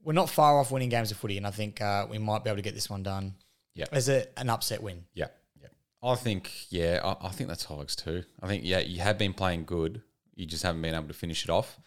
we're 0.04 0.13
not 0.13 0.30
far 0.30 0.60
off 0.60 0.72
winning 0.72 0.89
games 0.89 1.12
of 1.12 1.18
footy, 1.18 1.36
and 1.38 1.46
I 1.46 1.52
think 1.52 1.82
uh, 1.82 2.08
we 2.10 2.18
might 2.18 2.44
be 2.44 2.50
able 2.50 2.58
to 2.58 2.62
get 2.63 2.76
this 2.76 2.89
one 2.89 3.04
done 3.04 3.36
Yeah. 3.74 3.86
as 3.92 4.08
a, 4.10 4.28
an 4.39 4.50
upset 4.50 4.82
win. 4.82 5.04
Yeah. 5.13 5.28
Yeah. 5.62 5.68
I 6.02 6.15
think, 6.15 6.50
yeah, 6.70 7.02
I, 7.04 7.28
I 7.28 7.30
think 7.32 7.50
that's 7.50 7.65
Hogs 7.65 7.96
too. 7.98 8.24
I 8.42 8.48
think, 8.48 8.63
yeah, 8.63 8.80
you 8.80 9.02
have 9.02 9.18
been 9.18 9.34
playing 9.34 9.65
good. 9.65 10.02
You 10.36 10.46
just 10.46 10.63
haven't 10.63 10.82
been 10.82 10.94
able 10.96 11.10
to 11.10 11.13
finish 11.13 11.44
it 11.44 11.50
off. 11.50 11.78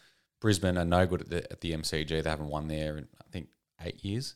Brisbane 0.43 0.77
are 0.77 0.83
no 0.83 1.07
good 1.07 1.21
at 1.21 1.29
the, 1.29 1.51
at 1.53 1.61
the 1.61 1.71
MCG. 1.71 2.21
They 2.21 2.29
haven't 2.29 2.49
won 2.49 2.67
there 2.67 2.97
in, 2.97 3.07
I 3.17 3.23
think, 3.31 3.47
eight 3.81 4.03
years. 4.03 4.35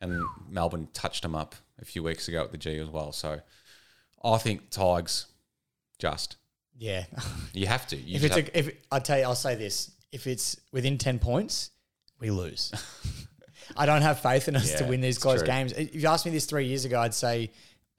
And 0.00 0.24
Melbourne 0.48 0.88
touched 0.94 1.22
them 1.22 1.34
up 1.34 1.54
a 1.78 1.84
few 1.84 2.02
weeks 2.02 2.26
ago 2.26 2.42
at 2.42 2.52
the 2.52 2.56
G 2.56 2.78
as 2.78 2.88
well. 2.88 3.12
So 3.12 3.38
I 4.24 4.38
think 4.38 4.70
Tigers 4.70 5.26
just. 5.98 6.38
Yeah. 6.78 7.04
You 7.52 7.66
have 7.66 7.86
to. 7.88 7.96
You 7.98 8.16
if 8.16 8.24
it's 8.24 8.34
have- 8.34 8.48
a, 8.48 8.58
if 8.58 8.76
I 8.90 8.98
tell 8.98 9.18
you, 9.18 9.24
I'll 9.24 9.34
say 9.34 9.54
this: 9.54 9.90
if 10.10 10.26
it's 10.26 10.58
within 10.72 10.96
ten 10.96 11.18
points, 11.18 11.70
we 12.18 12.30
lose. 12.30 12.72
I 13.76 13.84
don't 13.84 14.02
have 14.02 14.20
faith 14.20 14.48
in 14.48 14.56
us 14.56 14.72
to 14.76 14.84
win 14.84 15.02
these 15.02 15.18
close 15.18 15.40
true. 15.40 15.48
games. 15.48 15.72
If 15.72 15.94
you 15.94 16.08
asked 16.08 16.24
me 16.24 16.32
this 16.32 16.46
three 16.46 16.64
years 16.64 16.86
ago, 16.86 16.98
I'd 16.98 17.12
say 17.12 17.50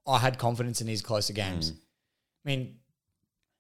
I 0.08 0.18
had 0.18 0.40
confidence 0.40 0.82
in 0.82 0.88
these 0.88 1.04
closer 1.04 1.34
games. 1.34 1.72
Mm. 1.72 1.76
I 1.76 2.50
mean, 2.50 2.76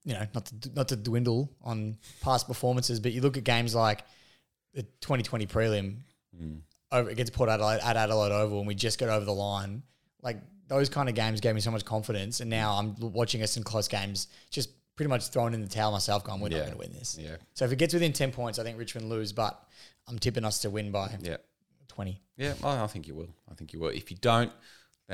you 0.06 0.14
know, 0.14 0.26
not 0.34 0.46
to 0.46 0.72
not 0.76 0.88
to 0.90 0.96
dwindle 0.96 1.52
on 1.62 1.98
past 2.22 2.48
performances, 2.48 3.00
but 3.00 3.14
you 3.14 3.22
look 3.22 3.38
at 3.38 3.44
games 3.44 3.74
like 3.74 4.04
the 4.74 4.84
2020 4.84 5.46
prelim 5.48 5.98
mm. 6.40 6.60
over 6.92 7.10
against 7.10 7.34
Port 7.34 7.50
Adelaide 7.50 7.80
at 7.82 7.96
Adelaide 7.96 8.32
Oval, 8.32 8.60
and 8.60 8.68
we 8.68 8.76
just 8.76 9.00
got 9.00 9.10
over 9.10 9.26
the 9.26 9.34
line. 9.34 9.84
Like 10.22 10.38
those 10.68 10.90
kind 10.90 11.10
of 11.10 11.16
games 11.16 11.42
gave 11.42 11.56
me 11.56 11.62
so 11.62 11.72
much 11.72 11.86
confidence, 11.86 12.40
and 12.40 12.50
now 12.50 12.74
I'm 12.74 12.96
watching 13.00 13.42
us 13.44 13.58
in 13.58 13.64
close 13.64 13.88
games, 13.88 14.28
just 14.50 14.70
pretty 14.96 15.10
much 15.10 15.30
throwing 15.30 15.54
in 15.54 15.62
the 15.62 15.68
towel 15.68 15.92
myself, 15.92 16.24
going, 16.24 16.42
"We're 16.42 16.50
not 16.50 16.60
going 16.60 16.72
to 16.72 16.78
win 16.78 16.94
this." 16.94 17.18
Yeah. 17.20 17.38
So 17.54 17.66
if 17.66 17.72
it 17.72 17.78
gets 17.78 17.94
within 17.94 18.14
10 18.14 18.32
points, 18.32 18.60
I 18.60 18.64
think 18.64 18.78
Richmond 18.78 19.10
lose, 19.10 19.32
but 19.32 19.62
I'm 20.08 20.20
tipping 20.20 20.44
us 20.44 20.60
to 20.60 20.70
win 20.70 20.92
by 20.92 21.18
Yeah. 21.22 21.38
20. 21.88 22.20
Yeah, 22.38 22.54
I 22.64 22.84
I 22.84 22.88
think 22.88 23.08
you 23.08 23.16
will. 23.16 23.30
I 23.50 23.54
think 23.54 23.72
you 23.74 23.80
will. 23.80 23.90
If 23.90 24.10
you 24.10 24.18
don't, 24.18 24.52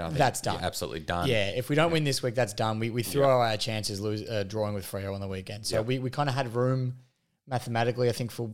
think 0.08 0.18
That's 0.18 0.42
done. 0.42 0.60
absolutely 0.64 1.02
done. 1.02 1.28
Yeah, 1.28 1.50
if 1.50 1.70
we 1.70 1.76
don't 1.76 1.92
win 1.92 2.04
this 2.04 2.24
week, 2.24 2.36
that's 2.36 2.54
done. 2.54 2.80
We, 2.80 2.90
we 2.90 3.04
threw 3.04 3.24
away 3.24 3.52
our 3.52 3.58
chances 3.58 4.00
lose, 4.00 4.22
uh, 4.28 4.44
drawing 4.44 4.74
with 4.74 4.86
Freo 4.86 5.14
on 5.14 5.22
the 5.22 5.28
weekend. 5.28 5.66
So 5.66 5.76
Yeah. 5.78 5.82
we, 5.82 6.00
we 6.00 6.10
kind 6.10 6.30
of 6.30 6.36
had 6.36 6.54
room 6.56 6.96
mathematically, 7.48 8.10
I 8.10 8.12
think, 8.14 8.32
for 8.32 8.52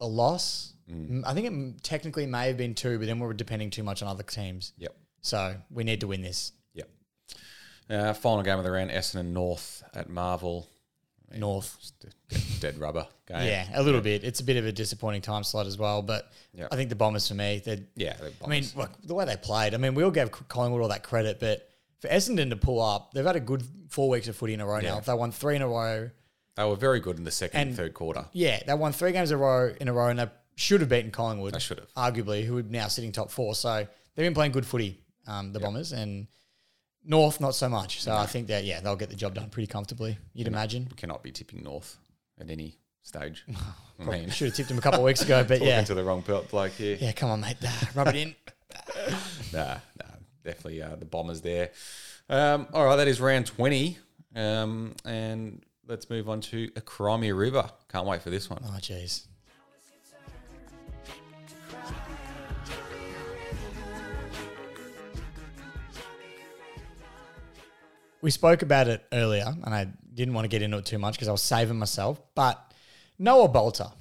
a 0.00 0.06
loss. 0.06 0.72
Mm. 0.90 1.10
Mm, 1.10 1.22
I 1.26 1.34
think 1.34 1.46
it 1.76 1.82
technically 1.82 2.26
may 2.26 2.46
have 2.48 2.56
been 2.56 2.74
two, 2.74 2.98
but 2.98 3.06
then 3.06 3.18
we 3.18 3.26
were 3.26 3.34
depending 3.34 3.70
too 3.70 3.82
much 3.82 4.02
on 4.02 4.08
other 4.08 4.22
teams. 4.22 4.72
Yep. 4.78 4.96
So 5.20 5.56
we 5.70 5.84
need 5.84 6.00
to 6.00 6.06
win 6.06 6.22
this. 6.22 6.52
Yep. 6.74 6.88
Uh, 7.90 8.12
final 8.14 8.42
game 8.42 8.58
of 8.58 8.64
the 8.64 8.70
round: 8.70 8.90
Essendon 8.90 9.32
North 9.32 9.82
at 9.94 10.08
Marvel. 10.08 10.68
North. 11.36 11.92
Dead, 12.00 12.42
dead 12.60 12.78
rubber 12.78 13.06
game. 13.26 13.46
Yeah, 13.46 13.68
a 13.74 13.82
little 13.82 14.00
bit. 14.00 14.24
It's 14.24 14.40
a 14.40 14.44
bit 14.44 14.56
of 14.56 14.64
a 14.66 14.72
disappointing 14.72 15.20
time 15.22 15.44
slot 15.44 15.66
as 15.66 15.76
well, 15.78 16.02
but 16.02 16.30
Yeah. 16.54 16.68
I 16.72 16.76
think 16.76 16.88
the 16.88 16.96
Bombers 16.96 17.28
for 17.28 17.34
me, 17.34 17.60
they're 17.64 17.78
Yeah. 17.96 18.14
they're 18.18 18.30
I 18.44 18.48
mean, 18.48 18.64
look, 18.76 18.90
the 19.02 19.14
way 19.14 19.24
they 19.24 19.36
played, 19.36 19.74
I 19.74 19.76
mean, 19.76 19.94
we 19.94 20.02
all 20.02 20.10
gave 20.10 20.30
Collingwood 20.30 20.82
all 20.82 20.88
that 20.88 21.02
credit, 21.02 21.38
but 21.40 21.68
for 22.00 22.08
Essendon 22.08 22.50
to 22.50 22.56
pull 22.56 22.80
up, 22.80 23.12
they've 23.12 23.24
had 23.24 23.36
a 23.36 23.40
good 23.40 23.62
four 23.88 24.08
weeks 24.08 24.28
of 24.28 24.36
footy 24.36 24.54
in 24.54 24.60
a 24.60 24.66
row 24.66 24.80
now. 24.80 24.94
Yeah. 24.94 24.98
If 24.98 25.04
they 25.06 25.14
won 25.14 25.32
three 25.32 25.56
in 25.56 25.62
a 25.62 25.68
row, 25.68 26.10
they 26.56 26.64
were 26.64 26.76
very 26.76 27.00
good 27.00 27.18
in 27.18 27.24
the 27.24 27.30
second 27.30 27.58
and 27.60 27.68
And- 27.70 27.76
third 27.76 27.94
quarter. 27.94 28.26
yeah, 28.32 28.62
they 28.66 28.74
won 28.74 28.92
three 28.92 29.12
games 29.12 29.30
in 29.30 29.36
a 29.36 29.38
row 29.38 29.74
in 29.80 29.88
a 29.88 29.92
row, 29.92 30.08
and 30.08 30.18
they 30.18 30.28
should 30.56 30.80
have 30.80 30.88
beaten 30.90 31.10
Collingwood. 31.10 31.54
They 31.54 31.58
should 31.60 31.78
have. 31.78 31.92
arguably, 31.94 32.44
who 32.44 32.58
are 32.58 32.62
now 32.62 32.88
sitting 32.88 33.12
top 33.12 33.30
four. 33.30 33.54
So 33.54 33.86
they've 34.14 34.24
been 34.26 34.34
playing 34.34 34.52
good 34.52 34.66
footy, 34.66 35.00
um, 35.26 35.52
the 35.52 35.60
Bombers, 35.60 35.92
and 35.92 36.26
North 37.08 37.40
not 37.40 37.54
so 37.54 37.68
much. 37.68 38.02
So 38.02 38.14
I 38.14 38.26
think 38.26 38.46
that 38.48 38.64
yeah, 38.64 38.80
they'll 38.80 38.94
get 38.94 39.08
the 39.08 39.16
job 39.16 39.34
done 39.34 39.48
pretty 39.48 39.66
comfortably. 39.66 40.18
You'd 40.34 40.46
imagine. 40.46 40.86
We 40.90 40.94
cannot 40.96 41.22
be 41.22 41.32
tipping 41.32 41.62
North 41.64 41.96
at 42.38 42.50
any 42.50 42.76
stage. 43.02 43.44
I 43.50 43.54
Probably 44.04 44.20
mean, 44.20 44.30
should 44.30 44.48
have 44.48 44.54
tipped 44.54 44.68
them 44.68 44.78
a 44.78 44.82
couple 44.82 45.00
of 45.00 45.04
weeks 45.06 45.22
ago, 45.22 45.42
but 45.42 45.54
talking 45.58 45.66
yeah, 45.68 45.82
to 45.82 45.94
the 45.94 46.04
wrong 46.04 46.20
bloke 46.20 46.72
here. 46.72 46.96
yeah, 47.00 47.12
come 47.12 47.30
on, 47.30 47.40
mate, 47.40 47.56
rub 47.94 48.08
it 48.08 48.16
in. 48.16 48.34
Nah, 49.52 49.78
nah, 49.98 50.14
definitely 50.44 50.82
uh, 50.82 50.94
the 50.96 51.06
Bombers 51.06 51.40
there. 51.40 51.70
Um, 52.28 52.68
all 52.74 52.84
right, 52.84 52.96
that 52.96 53.08
is 53.08 53.18
round 53.18 53.46
20. 53.46 53.96
Um, 54.36 54.94
and 55.06 55.62
let's 55.86 56.10
move 56.10 56.28
on 56.28 56.42
to 56.42 56.70
a 56.76 56.82
Crimea 56.82 57.34
River. 57.34 57.70
Can't 57.90 58.06
wait 58.06 58.20
for 58.20 58.28
this 58.28 58.50
one. 58.50 58.60
Oh, 58.64 58.76
jeez. 58.78 59.26
We 68.20 68.30
spoke 68.30 68.62
about 68.62 68.88
it 68.88 69.04
earlier, 69.12 69.46
and 69.46 69.74
I 69.74 69.88
didn't 70.14 70.34
want 70.34 70.44
to 70.44 70.48
get 70.48 70.62
into 70.62 70.78
it 70.78 70.84
too 70.84 70.98
much 70.98 71.14
because 71.14 71.28
I 71.28 71.32
was 71.32 71.42
saving 71.42 71.78
myself. 71.78 72.20
But 72.34 72.72
Noah 73.18 73.48
Balta. 73.48 73.92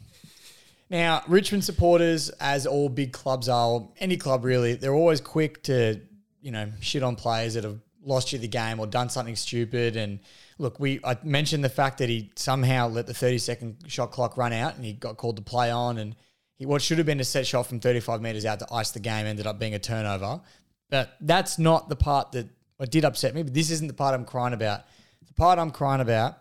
Now, 0.90 1.22
Richmond 1.28 1.64
supporters, 1.64 2.30
as 2.40 2.66
all 2.66 2.90
big 2.90 3.12
clubs 3.12 3.50
are, 3.50 3.88
any 4.00 4.18
club 4.18 4.46
really, 4.46 4.76
they're 4.76 4.94
always 4.94 5.20
quick 5.20 5.64
to, 5.64 6.00
you 6.42 6.52
know, 6.52 6.72
shit 6.80 7.04
on 7.04 7.16
players 7.16 7.56
that 7.56 7.64
have 7.64 7.80
lost 8.02 8.32
you 8.32 8.40
the 8.40 8.48
game 8.48 8.80
or 8.80 8.88
done 8.88 9.10
something 9.10 9.36
stupid. 9.36 9.98
And 9.98 10.20
look, 10.58 10.80
we 10.80 11.00
I 11.04 11.18
mentioned 11.24 11.64
the 11.64 11.70
fact 11.70 11.98
that 11.98 12.10
he 12.10 12.32
somehow 12.36 12.88
let 12.88 13.06
the 13.06 13.14
30 13.14 13.38
second 13.38 13.78
shot 13.88 14.12
clock 14.12 14.38
run 14.38 14.54
out 14.54 14.76
and 14.76 14.86
he 14.86 14.94
got 14.94 15.18
called 15.18 15.36
to 15.36 15.42
play 15.42 15.70
on. 15.70 15.98
And 15.98 16.16
he, 16.56 16.66
what 16.66 16.82
should 16.82 16.98
have 16.98 17.08
been 17.08 17.20
a 17.20 17.26
set 17.26 17.46
shot 17.46 17.68
from 17.68 17.80
35 17.82 18.22
meters 18.22 18.46
out 18.46 18.60
to 18.60 18.74
ice 18.74 18.92
the 18.92 19.00
game 19.00 19.26
ended 19.26 19.46
up 19.46 19.60
being 19.60 19.76
a 19.76 19.80
turnover. 19.80 20.42
But 20.90 21.18
that's 21.20 21.60
not 21.60 21.90
the 21.90 21.98
part 21.98 22.32
that 22.32 22.48
what 22.78 22.92
did 22.92 23.06
upset 23.06 23.36
me. 23.36 23.44
But 23.44 23.54
this 23.54 23.70
isn't 23.72 23.88
the 23.88 23.94
part 23.94 24.14
I'm 24.14 24.26
crying 24.26 24.54
about. 24.54 24.84
The 25.28 25.34
part 25.34 25.60
I'm 25.60 25.72
crying 25.72 26.02
about 26.02 26.38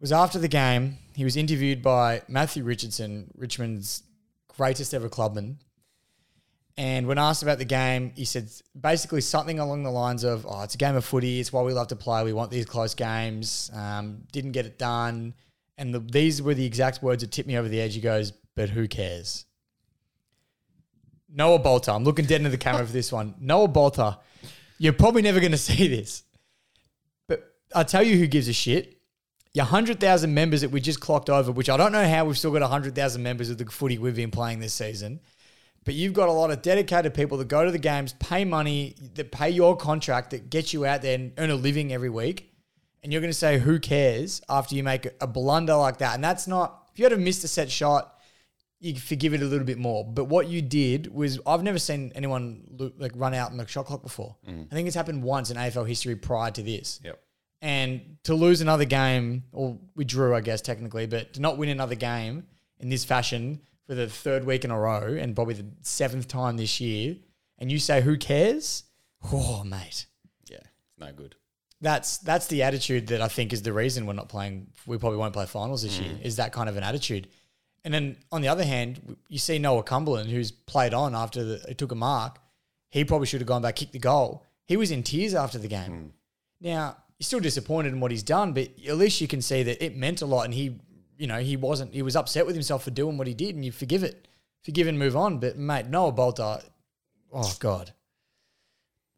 was 0.00 0.12
after 0.12 0.38
the 0.38 0.48
game. 0.48 0.98
He 1.14 1.24
was 1.24 1.36
interviewed 1.36 1.82
by 1.82 2.22
Matthew 2.28 2.64
Richardson, 2.64 3.30
Richmond's 3.36 4.02
greatest 4.56 4.92
ever 4.94 5.08
clubman. 5.08 5.58
And 6.76 7.08
when 7.08 7.18
asked 7.18 7.42
about 7.42 7.58
the 7.58 7.64
game, 7.64 8.12
he 8.14 8.24
said 8.24 8.48
basically 8.80 9.20
something 9.20 9.58
along 9.58 9.82
the 9.82 9.90
lines 9.90 10.22
of, 10.22 10.46
"Oh, 10.48 10.62
it's 10.62 10.76
a 10.76 10.78
game 10.78 10.94
of 10.94 11.04
footy. 11.04 11.40
It's 11.40 11.52
why 11.52 11.62
we 11.62 11.72
love 11.72 11.88
to 11.88 11.96
play. 11.96 12.22
We 12.22 12.32
want 12.32 12.52
these 12.52 12.66
close 12.66 12.94
games. 12.94 13.68
Um, 13.74 14.22
didn't 14.30 14.52
get 14.52 14.64
it 14.64 14.78
done." 14.78 15.34
And 15.76 15.92
the, 15.92 15.98
these 15.98 16.40
were 16.40 16.54
the 16.54 16.64
exact 16.64 17.02
words 17.02 17.22
that 17.22 17.32
tipped 17.32 17.48
me 17.48 17.56
over 17.56 17.68
the 17.68 17.80
edge. 17.80 17.94
He 17.94 18.00
goes, 18.00 18.30
"But 18.54 18.70
who 18.70 18.86
cares?" 18.86 19.44
Noah 21.28 21.58
Balta. 21.58 21.92
I'm 21.92 22.04
looking 22.04 22.24
dead 22.24 22.36
into 22.36 22.50
the 22.50 22.58
camera 22.58 22.86
for 22.86 22.92
this 22.92 23.12
one. 23.12 23.34
Noah 23.40 23.68
Balta. 23.68 24.18
You're 24.78 24.92
probably 24.92 25.22
never 25.22 25.40
going 25.40 25.52
to 25.52 25.58
see 25.58 25.88
this, 25.88 26.22
but 27.26 27.54
I'll 27.74 27.84
tell 27.84 28.02
you 28.02 28.16
who 28.16 28.26
gives 28.26 28.48
a 28.48 28.52
shit 28.52 28.98
your 29.54 29.64
100,000 29.64 30.32
members 30.32 30.60
that 30.60 30.70
we 30.70 30.80
just 30.80 31.00
clocked 31.00 31.30
over, 31.30 31.50
which 31.50 31.70
I 31.70 31.76
don't 31.76 31.92
know 31.92 32.06
how 32.06 32.24
we've 32.24 32.38
still 32.38 32.52
got 32.52 32.60
100,000 32.60 33.22
members 33.22 33.50
of 33.50 33.58
the 33.58 33.64
footy 33.66 33.98
we've 33.98 34.14
been 34.14 34.30
playing 34.30 34.60
this 34.60 34.74
season. 34.74 35.20
But 35.84 35.94
you've 35.94 36.12
got 36.12 36.28
a 36.28 36.32
lot 36.32 36.50
of 36.50 36.60
dedicated 36.60 37.14
people 37.14 37.38
that 37.38 37.48
go 37.48 37.64
to 37.64 37.70
the 37.70 37.78
games, 37.78 38.12
pay 38.20 38.44
money, 38.44 38.94
that 39.14 39.32
pay 39.32 39.50
your 39.50 39.76
contract, 39.76 40.30
that 40.30 40.50
get 40.50 40.72
you 40.72 40.84
out 40.84 41.02
there 41.02 41.14
and 41.14 41.32
earn 41.38 41.50
a 41.50 41.54
living 41.54 41.92
every 41.92 42.10
week. 42.10 42.52
And 43.02 43.12
you're 43.12 43.22
going 43.22 43.32
to 43.32 43.38
say, 43.38 43.58
who 43.58 43.78
cares 43.78 44.42
after 44.48 44.74
you 44.74 44.84
make 44.84 45.08
a 45.20 45.26
blunder 45.26 45.76
like 45.76 45.98
that? 45.98 46.14
And 46.14 46.22
that's 46.22 46.46
not, 46.46 46.90
if 46.92 46.98
you 46.98 47.04
had 47.04 47.12
a 47.12 47.16
missed 47.16 47.42
a 47.44 47.48
set 47.48 47.70
shot, 47.70 48.17
you 48.80 48.94
forgive 48.94 49.34
it 49.34 49.42
a 49.42 49.44
little 49.44 49.66
bit 49.66 49.78
more. 49.78 50.04
But 50.04 50.24
what 50.24 50.48
you 50.48 50.62
did 50.62 51.12
was, 51.12 51.40
I've 51.46 51.62
never 51.62 51.78
seen 51.78 52.12
anyone 52.14 52.64
lo- 52.78 52.92
like 52.98 53.12
run 53.16 53.34
out 53.34 53.50
on 53.50 53.56
the 53.56 53.66
shot 53.66 53.86
clock 53.86 54.02
before. 54.02 54.36
Mm. 54.48 54.68
I 54.70 54.74
think 54.74 54.86
it's 54.86 54.96
happened 54.96 55.22
once 55.22 55.50
in 55.50 55.56
AFL 55.56 55.86
history 55.86 56.14
prior 56.16 56.50
to 56.52 56.62
this. 56.62 57.00
Yep. 57.04 57.20
And 57.60 58.18
to 58.24 58.34
lose 58.34 58.60
another 58.60 58.84
game, 58.84 59.44
or 59.50 59.78
we 59.96 60.04
drew, 60.04 60.34
I 60.34 60.40
guess, 60.40 60.62
technically, 60.62 61.06
but 61.06 61.34
to 61.34 61.40
not 61.40 61.58
win 61.58 61.70
another 61.70 61.96
game 61.96 62.46
in 62.78 62.88
this 62.88 63.04
fashion 63.04 63.60
for 63.88 63.96
the 63.96 64.06
third 64.06 64.44
week 64.44 64.64
in 64.64 64.70
a 64.70 64.78
row 64.78 65.16
and 65.18 65.34
probably 65.34 65.54
the 65.54 65.66
seventh 65.82 66.28
time 66.28 66.56
this 66.56 66.80
year, 66.80 67.16
and 67.58 67.72
you 67.72 67.80
say, 67.80 68.00
who 68.00 68.16
cares? 68.16 68.84
Oh, 69.32 69.64
mate. 69.64 70.06
Yeah, 70.48 70.58
it's 70.58 70.98
no 71.00 71.10
good. 71.12 71.34
That's 71.80 72.18
that's 72.18 72.46
the 72.48 72.64
attitude 72.64 73.08
that 73.08 73.20
I 73.22 73.28
think 73.28 73.52
is 73.52 73.62
the 73.62 73.72
reason 73.72 74.06
we're 74.06 74.12
not 74.12 74.28
playing. 74.28 74.68
We 74.86 74.98
probably 74.98 75.18
won't 75.18 75.32
play 75.32 75.46
finals 75.46 75.82
this 75.82 75.98
mm. 75.98 76.04
year. 76.04 76.18
Is 76.22 76.36
that 76.36 76.52
kind 76.52 76.68
of 76.68 76.76
an 76.76 76.82
attitude? 76.82 77.28
And 77.84 77.94
then 77.94 78.16
on 78.32 78.40
the 78.42 78.48
other 78.48 78.64
hand, 78.64 79.16
you 79.28 79.38
see 79.38 79.58
Noah 79.58 79.82
Cumberland, 79.82 80.28
who's 80.30 80.50
played 80.50 80.92
on 80.94 81.14
after 81.14 81.44
the, 81.44 81.54
it 81.68 81.78
took 81.78 81.92
a 81.92 81.94
mark. 81.94 82.38
He 82.90 83.04
probably 83.04 83.26
should 83.26 83.40
have 83.40 83.48
gone 83.48 83.62
back, 83.62 83.76
kicked 83.76 83.92
the 83.92 83.98
goal. 83.98 84.44
He 84.66 84.76
was 84.76 84.90
in 84.90 85.02
tears 85.02 85.34
after 85.34 85.58
the 85.58 85.68
game. 85.68 86.12
Now 86.60 86.96
he's 87.16 87.26
still 87.26 87.40
disappointed 87.40 87.92
in 87.92 88.00
what 88.00 88.10
he's 88.10 88.22
done, 88.22 88.52
but 88.52 88.68
at 88.86 88.96
least 88.96 89.20
you 89.20 89.28
can 89.28 89.40
see 89.42 89.62
that 89.62 89.84
it 89.84 89.96
meant 89.96 90.22
a 90.22 90.26
lot, 90.26 90.44
and 90.44 90.54
he, 90.54 90.78
you 91.16 91.26
know, 91.26 91.38
he 91.38 91.56
wasn't. 91.56 91.94
He 91.94 92.02
was 92.02 92.16
upset 92.16 92.46
with 92.46 92.54
himself 92.54 92.84
for 92.84 92.90
doing 92.90 93.16
what 93.18 93.26
he 93.26 93.34
did, 93.34 93.54
and 93.54 93.64
you 93.64 93.72
forgive 93.72 94.02
it, 94.02 94.28
forgive 94.62 94.86
and 94.86 94.98
move 94.98 95.16
on. 95.16 95.38
But 95.38 95.56
mate, 95.56 95.86
Noah 95.86 96.12
Balta, 96.12 96.62
oh 97.32 97.56
god, 97.60 97.92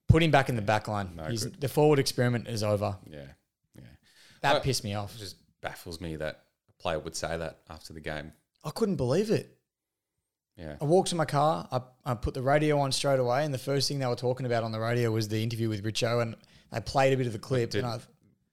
put 0.09 0.23
him 0.23 0.31
back 0.31 0.49
in 0.49 0.57
the 0.57 0.63
back 0.63 0.89
line. 0.89 1.13
No 1.17 1.25
He's, 1.25 1.51
the 1.51 1.69
forward 1.69 1.99
experiment 1.99 2.49
is 2.49 2.63
over. 2.63 2.97
Yeah, 3.11 3.21
yeah. 3.77 3.83
That 4.43 4.57
Uh, 4.57 4.61
pissed 4.61 4.85
me 4.85 4.95
off. 4.95 5.15
It 5.15 5.19
just 5.19 5.37
baffles 5.61 6.01
me 6.01 6.17
that 6.17 6.45
a 6.69 6.83
player 6.83 6.99
would 6.99 7.17
say 7.17 7.37
that 7.37 7.59
after 7.69 7.93
the 7.93 8.01
game. 8.01 8.33
I 8.65 8.71
couldn't 8.71 8.97
believe 8.97 9.31
it. 9.31 9.57
Yeah. 10.57 10.77
I 10.81 10.85
walked 10.85 11.09
to 11.11 11.15
my 11.17 11.25
car. 11.25 11.67
I, 11.73 11.81
I 12.05 12.15
put 12.15 12.35
the 12.35 12.43
radio 12.43 12.79
on 12.81 12.93
straight 12.93 13.19
away, 13.19 13.45
and 13.45 13.55
the 13.55 13.59
first 13.59 13.89
thing 13.89 13.99
they 13.99 14.07
were 14.07 14.17
talking 14.17 14.45
about 14.47 14.63
on 14.63 14.73
the 14.73 14.81
radio 14.81 15.11
was 15.11 15.29
the 15.29 15.43
interview 15.43 15.69
with 15.69 15.83
Richo, 15.83 16.21
and 16.21 16.37
they 16.71 16.81
played 16.81 17.13
a 17.15 17.17
bit 17.17 17.27
of 17.27 17.33
the 17.33 17.39
clip. 17.39 17.71
Did- 17.71 17.85
and 17.85 17.87
I, 17.95 17.99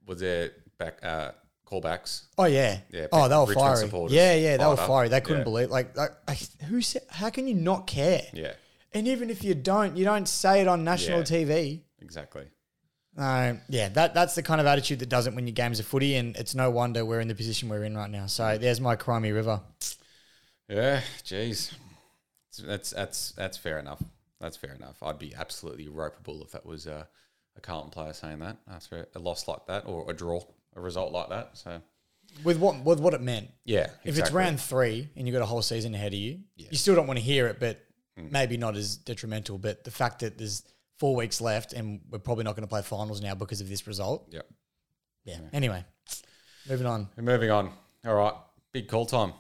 Was 0.06 0.20
there 0.22 0.52
back 0.80 1.04
uh, 1.04 1.32
callbacks? 1.70 2.24
oh 2.38 2.46
yeah, 2.46 2.80
Yeah, 2.91 3.08
Oh, 3.12 3.28
they 3.28 3.36
were 3.36 3.46
Richmond 3.48 3.91
fiery. 3.91 4.08
Yeah, 4.12 4.36
yeah, 4.36 4.58
they 4.58 4.65
were 4.65 4.74
up. 4.80 4.88
fiery. 4.88 5.10
They 5.10 5.20
couldn't 5.20 5.39
Yeah. 5.39 5.43
believe. 5.43 5.70
Like, 5.70 5.98
like, 5.98 6.12
like, 6.28 6.39
who 6.70 6.82
said? 6.82 7.02
How 7.10 7.30
can 7.30 7.46
you 7.48 7.56
not 7.56 7.88
care? 7.88 8.22
Yeah, 8.32 8.54
And 8.94 9.06
even 9.10 9.29
if 9.29 9.44
you 9.44 9.54
don't, 9.54 9.98
you 9.98 10.06
don't 10.06 10.27
say 10.29 10.62
it 10.62 10.67
on 10.69 10.86
national 10.86 11.19
Yeah. 11.19 11.25
TV. 11.25 11.81
exactly. 12.02 12.46
No, 13.17 13.60
yeah, 13.67 13.90
that 13.90 14.13
that's 14.13 14.36
the 14.36 14.44
kind 14.44 14.62
of 14.62 14.67
attitude 14.67 15.00
that 15.00 15.10
doesn't 15.10 15.34
win 15.36 15.48
you 15.48 15.52
games 15.52 15.79
of 15.79 15.88
footy, 15.88 16.15
and 16.17 16.38
it's 16.38 16.54
no 16.54 16.69
wonder 16.69 17.04
we're 17.04 17.19
in 17.19 17.27
the 17.27 17.34
position 17.36 17.67
we're 17.67 17.84
in 17.84 17.98
right 17.98 18.12
now. 18.12 18.27
So 18.27 18.60
there's 18.60 18.79
my 18.79 18.96
Crimey 18.96 19.34
River. 19.34 19.60
Yeah, 20.70 21.02
jeez. 21.24 21.74
That's 22.65 22.90
that's 22.92 23.32
that's 23.32 23.58
fair 23.58 23.80
enough. 23.80 24.02
That's 24.40 24.58
fair 24.58 24.74
enough. 24.74 25.02
I'd 25.02 25.20
be 25.20 25.34
absolutely 25.36 25.88
ropeable 25.88 26.44
if 26.44 26.52
that 26.52 26.65
was 26.65 26.88
a, 26.88 27.08
a 27.56 27.62
Carlton 27.62 27.92
player 27.92 28.13
saying 28.13 28.40
that 28.40 28.58
after 28.70 29.08
a 29.15 29.20
loss 29.20 29.48
like 29.48 29.65
that 29.68 29.86
or 29.86 30.10
a 30.10 30.13
draw, 30.13 30.42
a 30.76 30.82
result 30.82 31.12
like 31.12 31.30
that. 31.30 31.58
So 31.58 31.82
With 32.44 32.58
what 32.58 32.84
with 32.84 33.00
what 33.00 33.13
it 33.13 33.22
meant. 33.22 33.50
yeah, 33.65 33.90
If 34.04 34.18
it's 34.18 34.32
round 34.32 34.60
three 34.60 35.10
and 35.15 35.28
you've 35.28 35.34
got 35.34 35.42
a 35.44 35.48
whole 35.48 35.62
season 35.62 35.94
ahead 35.96 36.13
of 36.13 36.20
you, 36.20 36.40
Yeah. 36.56 36.68
you 36.72 36.78
still 36.78 36.96
don't 36.96 37.08
want 37.08 37.18
to 37.20 37.24
hear 37.26 37.48
it, 37.48 37.60
but 37.60 37.80
Mm. 38.20 38.32
maybe 38.32 38.58
not 38.58 38.76
as 38.76 38.98
detrimental. 38.98 39.60
But 39.60 39.84
the 39.84 39.92
fact 39.92 40.22
that 40.22 40.40
there's 40.40 40.63
four 40.98 41.15
weeks 41.15 41.40
left 41.40 41.74
and 41.74 42.02
we're 42.10 42.18
probably 42.18 42.46
not 42.46 42.56
going 42.56 42.63
to 42.63 42.68
play 42.68 42.82
finals 42.82 43.22
now 43.22 43.36
because 43.36 43.62
of 43.62 43.70
this 43.70 43.86
result. 43.86 44.28
Yep. 44.32 44.48
Yeah. 45.24 45.40
Anyway, 45.54 45.86
Moving 46.68 46.88
on. 46.88 47.10
We're 47.15 47.22
moving 47.24 47.52
on. 47.52 47.72
All 48.08 48.15
right, 48.15 48.34
big 48.74 48.88
call 48.88 49.06
time. 49.06 49.34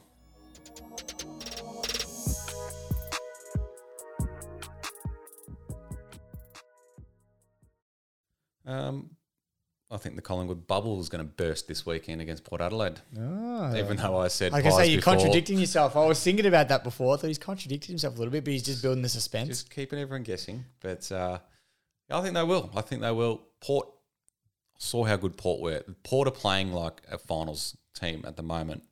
Um, 8.67 9.11
I 9.89 9.95
think 9.97 10.17
the 10.17 10.21
Collingwood 10.21 10.67
bubble 10.67 10.99
is 10.99 11.07
going 11.07 11.25
to 11.25 11.31
burst 11.31 11.67
this 11.67 11.85
weekend 11.85 12.21
against 12.21 12.43
Port 12.43 12.59
Adelaide. 12.59 12.99
Oh. 13.17 13.73
Even 13.75 13.95
though 13.95 14.17
I 14.17 14.27
said 14.27 14.51
Like 14.51 14.65
I 14.65 14.69
say, 14.71 14.87
you're 14.87 14.97
before, 14.99 15.13
contradicting 15.13 15.59
yourself. 15.59 15.95
I 15.95 16.05
was 16.05 16.21
thinking 16.21 16.45
about 16.45 16.67
that 16.67 16.83
before. 16.83 17.13
I 17.13 17.17
thought 17.17 17.27
he's 17.27 17.37
contradicted 17.37 17.89
himself 17.89 18.15
a 18.15 18.17
little 18.17 18.31
bit, 18.31 18.43
but 18.43 18.51
he's 18.51 18.63
just 18.63 18.81
building 18.81 19.01
the 19.01 19.09
suspense. 19.09 19.47
just 19.47 19.69
keeping 19.69 19.97
everyone 19.99 20.23
guessing. 20.23 20.65
But 20.81 21.09
uh, 21.11 21.39
I 22.09 22.21
think 22.21 22.33
they 22.33 22.43
will. 22.43 22.69
I 22.75 22.81
think 22.81 23.01
they 23.01 23.11
will. 23.11 23.41
Port 23.61 23.87
saw 24.77 25.05
how 25.05 25.15
good 25.15 25.37
Port 25.37 25.61
were. 25.61 25.83
Port 26.03 26.27
are 26.27 26.31
playing 26.31 26.73
like 26.73 27.01
a 27.09 27.17
finals 27.17 27.77
team 27.97 28.23
at 28.27 28.35
the 28.35 28.43
moment. 28.43 28.83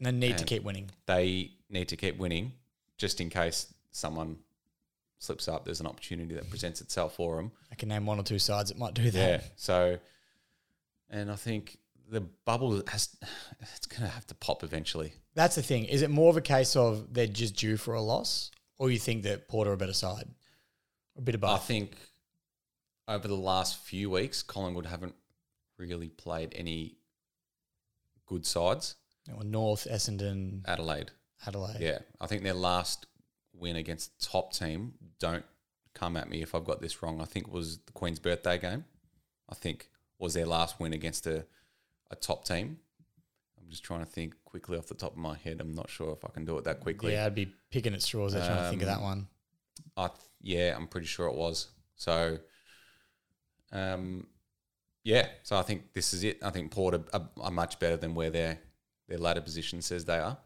and 0.00 0.06
they 0.20 0.28
need 0.28 0.38
to 0.38 0.44
keep 0.44 0.64
winning. 0.64 0.90
They 1.06 1.52
need 1.68 1.88
to 1.88 1.96
keep 1.96 2.18
winning, 2.18 2.52
just 2.98 3.20
in 3.20 3.30
case 3.30 3.72
someone 3.92 4.36
slips 5.20 5.46
up. 5.46 5.64
There's 5.64 5.80
an 5.80 5.86
opportunity 5.86 6.34
that 6.34 6.50
presents 6.50 6.80
itself 6.80 7.14
for 7.14 7.36
them. 7.36 7.52
I 7.70 7.76
can 7.76 7.88
name 7.88 8.06
one 8.06 8.18
or 8.18 8.24
two 8.24 8.40
sides 8.40 8.70
that 8.70 8.78
might 8.78 8.94
do 8.94 9.10
that. 9.12 9.30
Yeah. 9.40 9.40
So, 9.54 9.98
and 11.08 11.30
I 11.30 11.36
think 11.36 11.78
the 12.08 12.22
bubble 12.22 12.82
has 12.88 13.16
it's 13.74 13.86
going 13.86 14.02
to 14.02 14.08
have 14.08 14.26
to 14.26 14.34
pop 14.34 14.64
eventually. 14.64 15.12
That's 15.34 15.54
the 15.54 15.62
thing. 15.62 15.84
Is 15.84 16.02
it 16.02 16.10
more 16.10 16.30
of 16.30 16.36
a 16.36 16.42
case 16.42 16.74
of 16.74 17.14
they're 17.14 17.26
just 17.26 17.54
due 17.54 17.76
for 17.76 17.94
a 17.94 18.02
loss, 18.02 18.50
or 18.78 18.90
you 18.90 18.98
think 18.98 19.22
that 19.22 19.46
Port 19.46 19.68
are 19.68 19.72
a 19.72 19.76
better 19.76 19.92
side? 19.92 20.28
A 21.16 21.20
bit 21.20 21.36
of 21.36 21.42
both? 21.42 21.50
I 21.50 21.58
think 21.58 21.92
over 23.06 23.28
the 23.28 23.36
last 23.36 23.78
few 23.78 24.10
weeks, 24.10 24.42
Collingwood 24.42 24.86
haven't 24.86 25.14
really 25.78 26.08
played 26.08 26.54
any 26.56 26.96
good 28.26 28.46
sides. 28.46 28.96
Or 29.36 29.44
North, 29.44 29.86
Essendon, 29.90 30.62
Adelaide. 30.66 31.10
Adelaide. 31.46 31.80
Yeah. 31.80 31.98
I 32.20 32.26
think 32.26 32.42
their 32.42 32.54
last 32.54 33.06
win 33.52 33.76
against 33.76 34.22
top 34.22 34.52
team, 34.52 34.94
don't 35.18 35.44
come 35.94 36.16
at 36.16 36.28
me 36.28 36.42
if 36.42 36.54
I've 36.54 36.64
got 36.64 36.80
this 36.80 37.02
wrong, 37.02 37.20
I 37.20 37.24
think 37.24 37.46
it 37.48 37.52
was 37.52 37.78
the 37.78 37.92
Queen's 37.92 38.18
birthday 38.18 38.58
game. 38.58 38.84
I 39.48 39.54
think 39.54 39.88
was 40.18 40.34
their 40.34 40.46
last 40.46 40.78
win 40.78 40.92
against 40.92 41.26
a, 41.26 41.44
a 42.10 42.16
top 42.16 42.44
team. 42.44 42.78
I'm 43.58 43.68
just 43.68 43.82
trying 43.82 44.00
to 44.00 44.06
think 44.06 44.34
quickly 44.44 44.78
off 44.78 44.86
the 44.86 44.94
top 44.94 45.12
of 45.12 45.18
my 45.18 45.36
head. 45.36 45.60
I'm 45.60 45.74
not 45.74 45.90
sure 45.90 46.12
if 46.12 46.24
I 46.24 46.28
can 46.28 46.44
do 46.44 46.56
it 46.58 46.64
that 46.64 46.80
quickly. 46.80 47.12
Yeah, 47.12 47.26
I'd 47.26 47.34
be 47.34 47.52
picking 47.70 47.94
at 47.94 48.02
straws. 48.02 48.34
I'm 48.34 48.46
trying 48.46 48.62
to 48.64 48.70
think 48.70 48.82
of 48.82 48.88
that 48.88 48.98
Um, 48.98 49.02
one. 49.02 49.28
I 49.96 50.08
th- 50.08 50.18
yeah, 50.42 50.74
I'm 50.76 50.86
pretty 50.86 51.06
sure 51.06 51.26
it 51.26 51.34
was. 51.34 51.68
So, 51.96 52.38
um, 53.72 54.26
yeah. 55.04 55.28
So 55.42 55.56
I 55.56 55.62
think 55.62 55.92
this 55.92 56.12
is 56.12 56.24
it. 56.24 56.38
I 56.42 56.50
think 56.50 56.70
Port 56.70 56.94
are, 56.94 57.04
are, 57.12 57.28
are 57.40 57.50
much 57.50 57.78
better 57.78 57.96
than 57.96 58.14
where 58.14 58.30
their 58.30 58.58
their 59.08 59.18
ladder 59.18 59.40
position 59.40 59.82
says 59.82 60.04
they 60.04 60.18
are, 60.18 60.38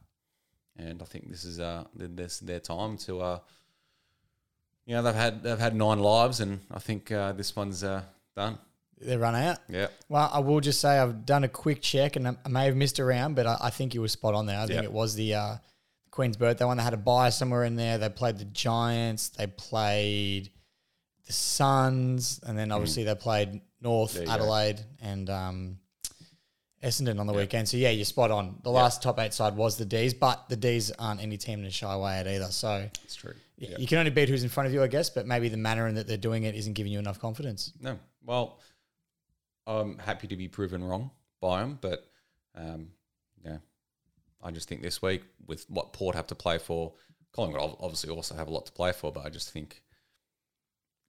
and 0.77 1.01
I 1.01 1.05
think 1.05 1.31
this 1.31 1.45
is 1.45 1.61
uh 1.61 1.85
this 1.95 2.39
their 2.41 2.61
time 2.61 2.97
to 2.99 3.21
uh, 3.21 3.39
you 4.87 4.95
know 4.95 5.03
they've 5.03 5.15
had 5.15 5.43
they've 5.43 5.59
had 5.59 5.75
nine 5.75 5.99
lives, 5.99 6.41
and 6.41 6.61
I 6.71 6.79
think 6.79 7.11
uh, 7.11 7.33
this 7.33 7.55
one's 7.57 7.85
uh, 7.85 8.03
done. 8.37 8.59
They 9.01 9.17
run 9.17 9.35
out. 9.35 9.59
Yeah, 9.69 9.89
Well, 10.09 10.31
I 10.33 10.39
will 10.39 10.61
just 10.61 10.81
say 10.81 10.99
I've 10.99 11.27
done 11.27 11.45
a 11.45 11.49
quick 11.49 11.83
check, 11.83 12.17
and 12.17 12.29
I 12.29 12.49
may 12.49 12.67
have 12.67 12.77
missed 12.77 13.01
around, 13.01 13.35
but 13.35 13.47
I, 13.47 13.59
I 13.63 13.71
think 13.71 13.95
you 13.95 14.01
were 14.01 14.09
spot 14.09 14.35
on 14.35 14.47
there. 14.47 14.59
I 14.59 14.67
think 14.67 14.83
it 14.85 14.93
was 14.93 15.15
the 15.15 15.35
uh, 15.35 15.57
Queen's 16.11 16.37
birthday 16.37 16.65
one. 16.65 16.77
They 16.77 16.83
had 16.85 16.95
a 16.95 16.99
buy 16.99 17.31
somewhere 17.31 17.65
in 17.65 17.77
there. 17.77 17.99
They 17.99 18.09
played 18.09 18.39
the 18.39 18.45
Giants. 18.45 19.31
They 19.31 19.47
played 19.49 20.51
the 21.27 21.33
Suns, 21.33 22.41
and 22.47 22.57
then 22.57 22.71
obviously 22.71 23.03
they 23.05 23.15
played 23.15 23.61
North 23.81 24.13
Mm. 24.13 24.15
There 24.15 24.23
you 24.23 24.29
go. 24.29 24.33
Adelaide 24.35 24.81
and 25.03 25.29
um, 25.29 25.79
Essendon 26.85 27.19
on 27.19 27.27
the 27.27 27.33
Yeah. 27.33 27.41
weekend. 27.41 27.69
So 27.69 27.77
yeah, 27.77 27.91
you're 27.91 28.05
spot 28.05 28.31
on. 28.31 28.61
The 28.63 28.71
Yeah. 28.71 28.77
last 28.83 29.03
top 29.03 29.19
eight 29.19 29.33
side 29.35 29.57
was 29.57 29.77
the 29.77 29.85
D's, 29.85 30.15
but 30.15 30.49
the 30.49 30.57
D's 30.57 30.91
aren't 30.93 31.21
any 31.21 31.37
team 31.39 31.63
to 31.63 31.71
shy 31.71 31.93
away 31.93 32.19
at 32.19 32.27
either. 32.29 32.51
So 32.51 32.89
it's 33.05 33.15
true. 33.15 33.35
Yeah. 33.57 33.79
you 33.79 33.87
can 33.87 33.99
only 33.99 34.11
beat 34.11 34.29
who's 34.29 34.43
in 34.43 34.49
front 34.49 34.67
of 34.67 34.73
you, 34.75 34.83
I 34.83 34.89
guess. 34.89 35.09
But 35.11 35.27
maybe 35.27 35.49
the 35.49 35.57
manner 35.57 35.87
in 35.89 35.95
that 35.95 36.07
they're 36.07 36.17
doing 36.17 36.43
it 36.45 36.55
isn't 36.55 36.73
giving 36.75 36.93
you 36.93 36.99
enough 36.99 37.19
confidence. 37.21 37.73
No, 37.81 37.99
well, 38.23 38.61
I'm 39.67 39.97
happy 39.99 40.27
to 40.29 40.37
be 40.37 40.49
proven 40.49 40.85
wrong 40.85 41.11
by 41.41 41.61
them, 41.61 41.79
but 41.81 42.11
um, 42.55 42.91
yeah, 43.45 43.59
I 44.43 44.51
just 44.51 44.69
think 44.69 44.83
this 44.83 45.01
week 45.01 45.23
with 45.47 45.65
what 45.71 45.93
Port 45.93 46.15
have 46.17 46.27
to 46.29 46.35
play 46.35 46.59
for, 46.59 46.93
Collingwood 47.33 47.77
obviously 47.81 48.11
also 48.11 48.35
have 48.35 48.49
a 48.49 48.51
lot 48.51 48.67
to 48.67 48.73
play 48.73 48.93
for, 48.93 49.11
but 49.11 49.25
I 49.25 49.31
just 49.31 49.51
think 49.51 49.83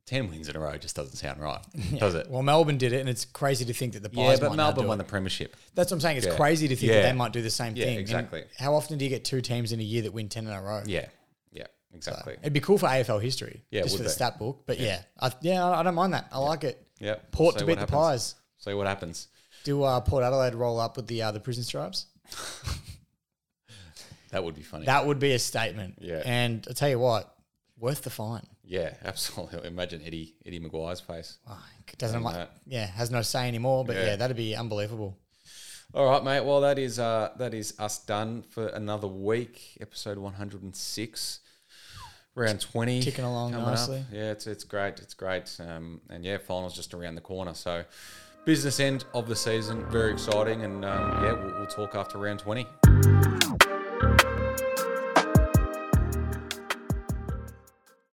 ten 0.05 0.29
wins 0.29 0.47
in 0.49 0.55
a 0.55 0.59
row 0.59 0.77
just 0.77 0.95
doesn't 0.95 1.15
sound 1.15 1.41
right, 1.41 1.59
does 1.97 2.13
it? 2.15 2.29
Well, 2.29 2.43
Melbourne 2.43 2.77
did 2.77 2.93
it, 2.93 2.99
and 2.99 3.09
it's 3.09 3.25
crazy 3.25 3.65
to 3.65 3.73
think 3.73 3.93
that 3.93 4.03
the 4.03 4.09
Pies 4.09 4.39
Yeah, 4.39 4.47
but 4.49 4.55
Melbourne 4.55 4.87
won 4.87 4.99
it. 4.99 5.03
the 5.03 5.09
premiership. 5.09 5.55
That's 5.73 5.91
what 5.91 5.95
I'm 5.97 6.01
saying. 6.01 6.17
It's 6.17 6.25
Yeah. 6.27 6.35
crazy 6.35 6.67
to 6.67 6.75
think 6.75 6.91
that 6.91 7.01
they 7.01 7.13
might 7.13 7.33
do 7.33 7.41
the 7.41 7.49
same 7.49 7.75
Yeah, 7.75 7.85
thing. 7.85 7.93
And 7.97 8.01
exactly. 8.01 8.43
how 8.57 8.75
often 8.75 8.97
do 8.97 9.05
you 9.05 9.09
get 9.09 9.25
two 9.25 9.41
teams 9.41 9.71
in 9.71 9.79
a 9.79 9.83
year 9.83 10.03
that 10.03 10.13
win 10.13 10.29
ten 10.29 10.45
in 10.47 10.53
a 10.53 10.61
row? 10.61 10.83
Yeah, 10.85 11.07
yeah, 11.51 11.65
So 11.91 11.95
exactly. 11.97 12.33
it'd 12.41 12.53
be 12.53 12.59
cool 12.59 12.77
for 12.77 12.87
AFL 12.87 13.19
history, 13.19 13.63
Yeah, 13.71 13.81
just 13.81 13.93
would 13.93 13.97
for 13.97 14.03
the 14.03 14.09
be. 14.09 14.13
stat 14.13 14.37
book. 14.39 14.63
But 14.65 14.79
yeah, 14.79 15.01
I, 15.19 15.31
yeah, 15.41 15.65
I, 15.65 15.81
don't 15.83 15.95
mind 15.95 16.13
that. 16.13 16.27
I 16.31 16.37
like 16.39 16.63
it. 16.63 16.85
Yeah, 16.99 17.15
Port 17.31 17.57
to 17.57 17.65
beat 17.65 17.79
the. 17.79 17.87
Pies. 17.87 18.35
See 18.59 18.73
what 18.73 18.87
happens. 18.87 19.27
Do 19.63 19.83
uh, 19.83 19.99
Port 20.01 20.23
Adelaide 20.23 20.53
roll 20.55 20.79
up 20.79 20.95
with 20.97 21.07
the 21.07 21.23
uh, 21.23 21.31
the 21.31 21.39
prison 21.39 21.63
stripes? 21.63 22.05
That 24.31 24.43
would 24.43 24.55
be 24.55 24.63
funny. 24.63 24.85
That 24.85 25.05
would 25.07 25.19
be 25.19 25.31
a 25.33 25.39
statement. 25.39 25.99
Yeah. 26.01 26.21
And 26.25 26.65
I 26.69 26.73
tell 26.73 26.89
you 26.89 26.99
what, 26.99 27.33
worth 27.79 28.01
the 28.01 28.09
fine. 28.09 28.45
Yeah, 28.67 28.93
absolutely. 29.05 29.67
Imagine 29.67 30.01
Eddie 30.05 30.35
Eddie 30.45 30.59
McGuire's 30.59 30.99
face. 30.99 31.37
Oh, 31.47 31.63
it 31.87 31.97
doesn't 31.97 32.23
like, 32.23 32.35
that. 32.35 32.51
yeah, 32.65 32.85
has 32.87 33.11
no 33.11 33.21
say 33.21 33.47
anymore. 33.47 33.85
But 33.85 33.95
yeah. 33.95 34.05
Yeah. 34.05 34.15
that'd 34.17 34.35
be 34.37 34.55
unbelievable. 34.55 35.17
All 35.93 36.05
right, 36.09 36.23
mate. 36.23 36.43
Well, 36.43 36.61
that 36.61 36.77
is 36.79 36.99
uh, 36.99 37.29
that 37.37 37.53
is 37.53 37.73
us 37.79 37.99
done 38.03 38.43
for 38.49 38.67
another 38.67 39.07
week. 39.07 39.77
Episode 39.79 40.17
one 40.17 40.33
hundred 40.33 40.63
and 40.63 40.75
six, 40.75 41.39
round 42.33 42.59
twenty, 42.59 43.01
Ticking 43.01 43.23
along 43.23 43.51
coming 43.51 43.65
up. 43.67 43.71
nicely. 43.73 44.03
Yeah, 44.11 44.31
it's 44.31 44.47
it's 44.47 44.63
great. 44.63 44.99
It's 44.99 45.13
great. 45.13 45.55
Um, 45.59 46.01
and 46.09 46.25
yeah, 46.25 46.37
finals 46.37 46.75
just 46.75 46.93
around 46.93 47.15
the 47.15 47.21
corner. 47.21 47.53
So, 47.53 47.85
business 48.45 48.79
end 48.79 49.05
of 49.13 49.27
the 49.27 49.35
season, 49.35 49.85
very 49.89 50.11
exciting. 50.11 50.63
And 50.63 50.83
um, 50.83 51.23
yeah, 51.23 51.33
we'll, 51.33 51.53
we'll 51.59 51.67
talk 51.67 51.95
after 51.95 52.17
round 52.17 52.39
twenty. 52.39 52.65